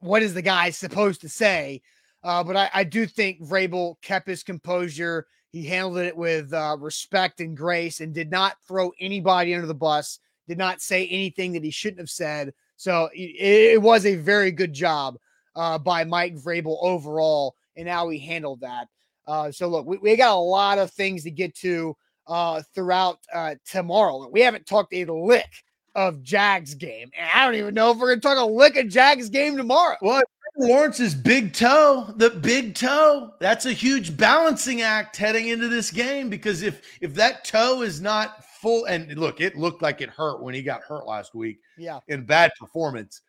what 0.00 0.22
is 0.22 0.34
the 0.34 0.42
guy 0.42 0.70
supposed 0.70 1.20
to 1.20 1.28
say?" 1.28 1.82
Uh, 2.22 2.42
but 2.42 2.56
I, 2.56 2.70
I, 2.72 2.84
do 2.84 3.06
think 3.06 3.42
Vrabel 3.42 4.00
kept 4.00 4.26
his 4.26 4.42
composure. 4.42 5.26
He 5.50 5.66
handled 5.66 5.98
it 5.98 6.16
with 6.16 6.54
uh, 6.54 6.78
respect 6.80 7.40
and 7.40 7.54
grace, 7.54 8.00
and 8.00 8.14
did 8.14 8.30
not 8.30 8.56
throw 8.66 8.92
anybody 8.98 9.54
under 9.54 9.66
the 9.66 9.74
bus. 9.74 10.18
Did 10.48 10.56
not 10.56 10.80
say 10.80 11.06
anything 11.08 11.52
that 11.52 11.64
he 11.64 11.70
shouldn't 11.70 12.00
have 12.00 12.10
said. 12.10 12.54
So 12.76 13.10
it, 13.14 13.74
it 13.74 13.82
was 13.82 14.06
a 14.06 14.16
very 14.16 14.50
good 14.50 14.72
job 14.72 15.18
uh, 15.54 15.78
by 15.78 16.04
Mike 16.04 16.36
Vrabel 16.36 16.78
overall, 16.80 17.56
and 17.76 17.86
how 17.86 18.08
he 18.08 18.18
handled 18.18 18.60
that. 18.60 18.88
Uh, 19.26 19.50
so 19.50 19.68
look, 19.68 19.86
we, 19.86 19.98
we 19.98 20.16
got 20.16 20.34
a 20.34 20.38
lot 20.38 20.78
of 20.78 20.90
things 20.90 21.22
to 21.24 21.30
get 21.30 21.54
to 21.56 21.96
uh, 22.26 22.62
throughout 22.74 23.18
uh, 23.32 23.54
tomorrow. 23.64 24.28
We 24.30 24.40
haven't 24.40 24.66
talked 24.66 24.94
a 24.94 25.04
lick 25.04 25.50
of 25.94 26.22
Jags 26.22 26.74
game, 26.74 27.10
and 27.16 27.28
I 27.32 27.44
don't 27.44 27.54
even 27.54 27.74
know 27.74 27.90
if 27.90 27.98
we're 27.98 28.08
going 28.08 28.20
to 28.20 28.28
talk 28.28 28.38
a 28.38 28.44
lick 28.44 28.76
of 28.76 28.88
Jags 28.88 29.28
game 29.28 29.56
tomorrow. 29.56 29.96
Well, 30.02 30.22
Lawrence's 30.56 31.14
big 31.14 31.52
toe, 31.52 32.12
the 32.16 32.30
big 32.30 32.74
toe, 32.74 33.32
that's 33.40 33.66
a 33.66 33.72
huge 33.72 34.16
balancing 34.16 34.82
act 34.82 35.16
heading 35.16 35.48
into 35.48 35.68
this 35.68 35.90
game 35.90 36.30
because 36.30 36.62
if 36.62 36.82
if 37.00 37.14
that 37.14 37.44
toe 37.44 37.82
is 37.82 38.00
not 38.00 38.44
full, 38.44 38.84
and 38.84 39.16
look, 39.18 39.40
it 39.40 39.56
looked 39.56 39.82
like 39.82 40.00
it 40.00 40.10
hurt 40.10 40.42
when 40.42 40.54
he 40.54 40.62
got 40.62 40.82
hurt 40.82 41.06
last 41.06 41.34
week. 41.34 41.58
Yeah, 41.76 42.00
in 42.08 42.24
bad 42.24 42.52
performance. 42.58 43.22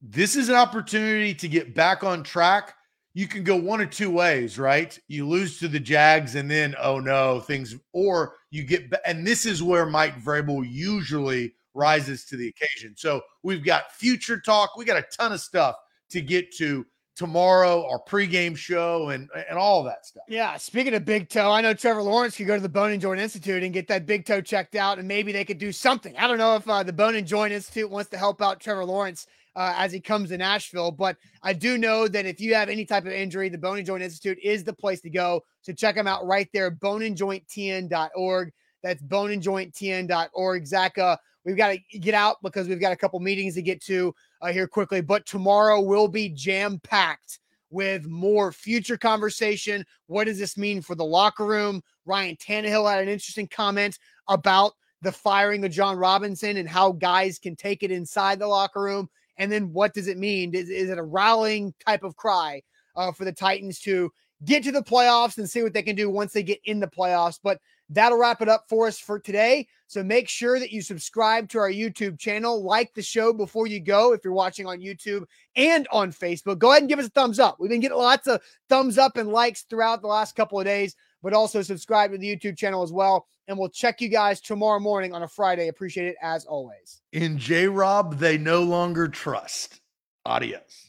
This 0.00 0.36
is 0.36 0.48
an 0.48 0.54
opportunity 0.54 1.34
to 1.34 1.48
get 1.48 1.74
back 1.74 2.04
on 2.04 2.22
track 2.22 2.74
you 3.14 3.28
can 3.28 3.44
go 3.44 3.56
one 3.56 3.80
or 3.80 3.86
two 3.86 4.10
ways, 4.10 4.58
right? 4.58 4.98
You 5.06 5.28
lose 5.28 5.58
to 5.60 5.68
the 5.68 5.80
Jags 5.80 6.34
and 6.34 6.50
then, 6.50 6.74
oh 6.80 6.98
no, 6.98 7.40
things, 7.40 7.76
or 7.92 8.34
you 8.50 8.64
get, 8.64 8.92
and 9.06 9.26
this 9.26 9.46
is 9.46 9.62
where 9.62 9.86
Mike 9.86 10.20
Vrabel 10.20 10.64
usually 10.68 11.54
rises 11.74 12.24
to 12.26 12.36
the 12.36 12.48
occasion. 12.48 12.94
So 12.96 13.22
we've 13.42 13.64
got 13.64 13.92
future 13.92 14.40
talk. 14.40 14.76
We 14.76 14.84
got 14.84 14.96
a 14.96 15.06
ton 15.16 15.32
of 15.32 15.40
stuff 15.40 15.76
to 16.10 16.20
get 16.20 16.54
to 16.56 16.84
tomorrow, 17.16 17.86
our 17.88 18.00
pregame 18.00 18.56
show, 18.56 19.10
and 19.10 19.28
and 19.48 19.56
all 19.56 19.84
that 19.84 20.04
stuff. 20.04 20.24
Yeah. 20.28 20.56
Speaking 20.56 20.94
of 20.94 21.04
big 21.04 21.28
toe, 21.28 21.50
I 21.50 21.60
know 21.60 21.74
Trevor 21.74 22.02
Lawrence 22.02 22.36
could 22.36 22.46
go 22.46 22.56
to 22.56 22.62
the 22.62 22.68
Bone 22.68 22.90
and 22.90 23.00
Joint 23.00 23.20
Institute 23.20 23.62
and 23.62 23.72
get 23.72 23.86
that 23.88 24.06
big 24.06 24.24
toe 24.24 24.40
checked 24.40 24.74
out, 24.74 24.98
and 24.98 25.06
maybe 25.06 25.32
they 25.32 25.44
could 25.44 25.58
do 25.58 25.72
something. 25.72 26.16
I 26.16 26.26
don't 26.26 26.38
know 26.38 26.56
if 26.56 26.68
uh, 26.68 26.82
the 26.82 26.92
Bone 26.92 27.14
and 27.14 27.26
Joint 27.26 27.52
Institute 27.52 27.90
wants 27.90 28.10
to 28.10 28.18
help 28.18 28.42
out 28.42 28.60
Trevor 28.60 28.84
Lawrence. 28.84 29.26
Uh, 29.56 29.72
as 29.76 29.92
he 29.92 30.00
comes 30.00 30.30
to 30.30 30.36
Nashville, 30.36 30.90
but 30.90 31.16
I 31.40 31.52
do 31.52 31.78
know 31.78 32.08
that 32.08 32.26
if 32.26 32.40
you 32.40 32.56
have 32.56 32.68
any 32.68 32.84
type 32.84 33.06
of 33.06 33.12
injury, 33.12 33.48
the 33.48 33.56
Bone 33.56 33.76
and 33.76 33.86
Joint 33.86 34.02
Institute 34.02 34.36
is 34.42 34.64
the 34.64 34.72
place 34.72 35.00
to 35.02 35.10
go. 35.10 35.44
So 35.62 35.72
check 35.72 35.94
them 35.94 36.08
out 36.08 36.26
right 36.26 36.48
there, 36.52 36.72
boneandjointtn.org. 36.72 38.52
That's 38.82 39.02
boneandjointtn.org. 39.02 40.66
Zach, 40.66 40.98
uh, 40.98 41.16
we've 41.44 41.56
got 41.56 41.76
to 41.90 41.98
get 42.00 42.14
out 42.14 42.38
because 42.42 42.68
we've 42.68 42.80
got 42.80 42.92
a 42.92 42.96
couple 42.96 43.20
meetings 43.20 43.54
to 43.54 43.62
get 43.62 43.80
to 43.84 44.12
uh, 44.42 44.52
here 44.52 44.66
quickly, 44.66 45.00
but 45.00 45.24
tomorrow 45.24 45.80
will 45.80 46.08
be 46.08 46.28
jam 46.28 46.80
packed 46.82 47.38
with 47.70 48.06
more 48.06 48.52
future 48.52 48.96
conversation. 48.96 49.84
What 50.06 50.24
does 50.24 50.38
this 50.38 50.56
mean 50.56 50.82
for 50.82 50.94
the 50.94 51.04
locker 51.04 51.44
room? 51.44 51.82
Ryan 52.06 52.36
Tannehill 52.36 52.90
had 52.90 53.02
an 53.02 53.08
interesting 53.08 53.48
comment 53.48 53.98
about 54.28 54.72
the 55.02 55.12
firing 55.12 55.64
of 55.64 55.72
Jon 55.72 55.96
Robinson 55.96 56.56
and 56.56 56.68
how 56.68 56.92
guys 56.92 57.38
can 57.38 57.56
take 57.56 57.82
it 57.82 57.90
inside 57.90 58.38
the 58.38 58.46
locker 58.46 58.80
room. 58.80 59.08
And 59.36 59.50
then 59.50 59.72
what 59.72 59.94
does 59.94 60.08
it 60.08 60.18
mean? 60.18 60.54
Is, 60.54 60.70
is 60.70 60.90
it 60.90 60.98
a 60.98 61.02
rallying 61.02 61.74
type 61.84 62.02
of 62.02 62.16
cry 62.16 62.62
uh, 62.96 63.12
for 63.12 63.24
the 63.24 63.32
Titans 63.32 63.80
to 63.80 64.10
get 64.44 64.62
to 64.64 64.72
the 64.72 64.82
playoffs 64.82 65.38
and 65.38 65.48
see 65.48 65.62
what 65.62 65.72
they 65.72 65.82
can 65.82 65.96
do 65.96 66.10
once 66.10 66.32
they 66.32 66.42
get 66.42 66.60
in 66.64 66.80
the 66.80 66.86
playoffs? 66.86 67.38
But 67.42 67.58
that'll 67.90 68.18
wrap 68.18 68.40
it 68.40 68.48
up 68.48 68.64
for 68.68 68.86
us 68.86 68.98
for 68.98 69.18
today. 69.18 69.66
So 69.86 70.02
make 70.02 70.28
sure 70.28 70.58
that 70.58 70.72
you 70.72 70.82
subscribe 70.82 71.48
to 71.50 71.58
our 71.58 71.70
YouTube 71.70 72.18
channel, 72.18 72.64
like 72.64 72.92
the 72.94 73.02
show 73.02 73.32
before 73.32 73.66
you 73.66 73.80
go 73.80 74.12
if 74.12 74.20
you're 74.24 74.32
watching 74.32 74.66
on 74.66 74.80
YouTube 74.80 75.24
and 75.56 75.86
on 75.92 76.12
Facebook. 76.12 76.58
Go 76.58 76.70
ahead 76.70 76.82
and 76.82 76.88
give 76.88 76.98
us 76.98 77.06
a 77.06 77.10
thumbs 77.10 77.38
up. 77.38 77.56
We've 77.58 77.70
been 77.70 77.80
getting 77.80 77.98
lots 77.98 78.26
of 78.26 78.40
thumbs 78.68 78.98
up 78.98 79.16
and 79.16 79.28
likes 79.28 79.62
throughout 79.62 80.00
the 80.00 80.08
last 80.08 80.34
couple 80.34 80.58
of 80.58 80.64
days, 80.64 80.96
but 81.24 81.32
also 81.32 81.62
subscribe 81.62 82.12
to 82.12 82.18
the 82.18 82.36
YouTube 82.36 82.56
channel 82.56 82.82
as 82.82 82.92
well. 82.92 83.26
And 83.48 83.58
we'll 83.58 83.70
check 83.70 84.00
you 84.00 84.08
guys 84.08 84.40
tomorrow 84.40 84.78
morning 84.78 85.12
on 85.12 85.22
a 85.22 85.28
Friday. 85.28 85.68
Appreciate 85.68 86.06
it 86.06 86.16
as 86.22 86.44
always. 86.44 87.02
In 87.12 87.38
J 87.38 87.66
Rob, 87.66 88.18
they 88.18 88.38
no 88.38 88.62
longer 88.62 89.08
trust. 89.08 89.80
Adios. 90.26 90.83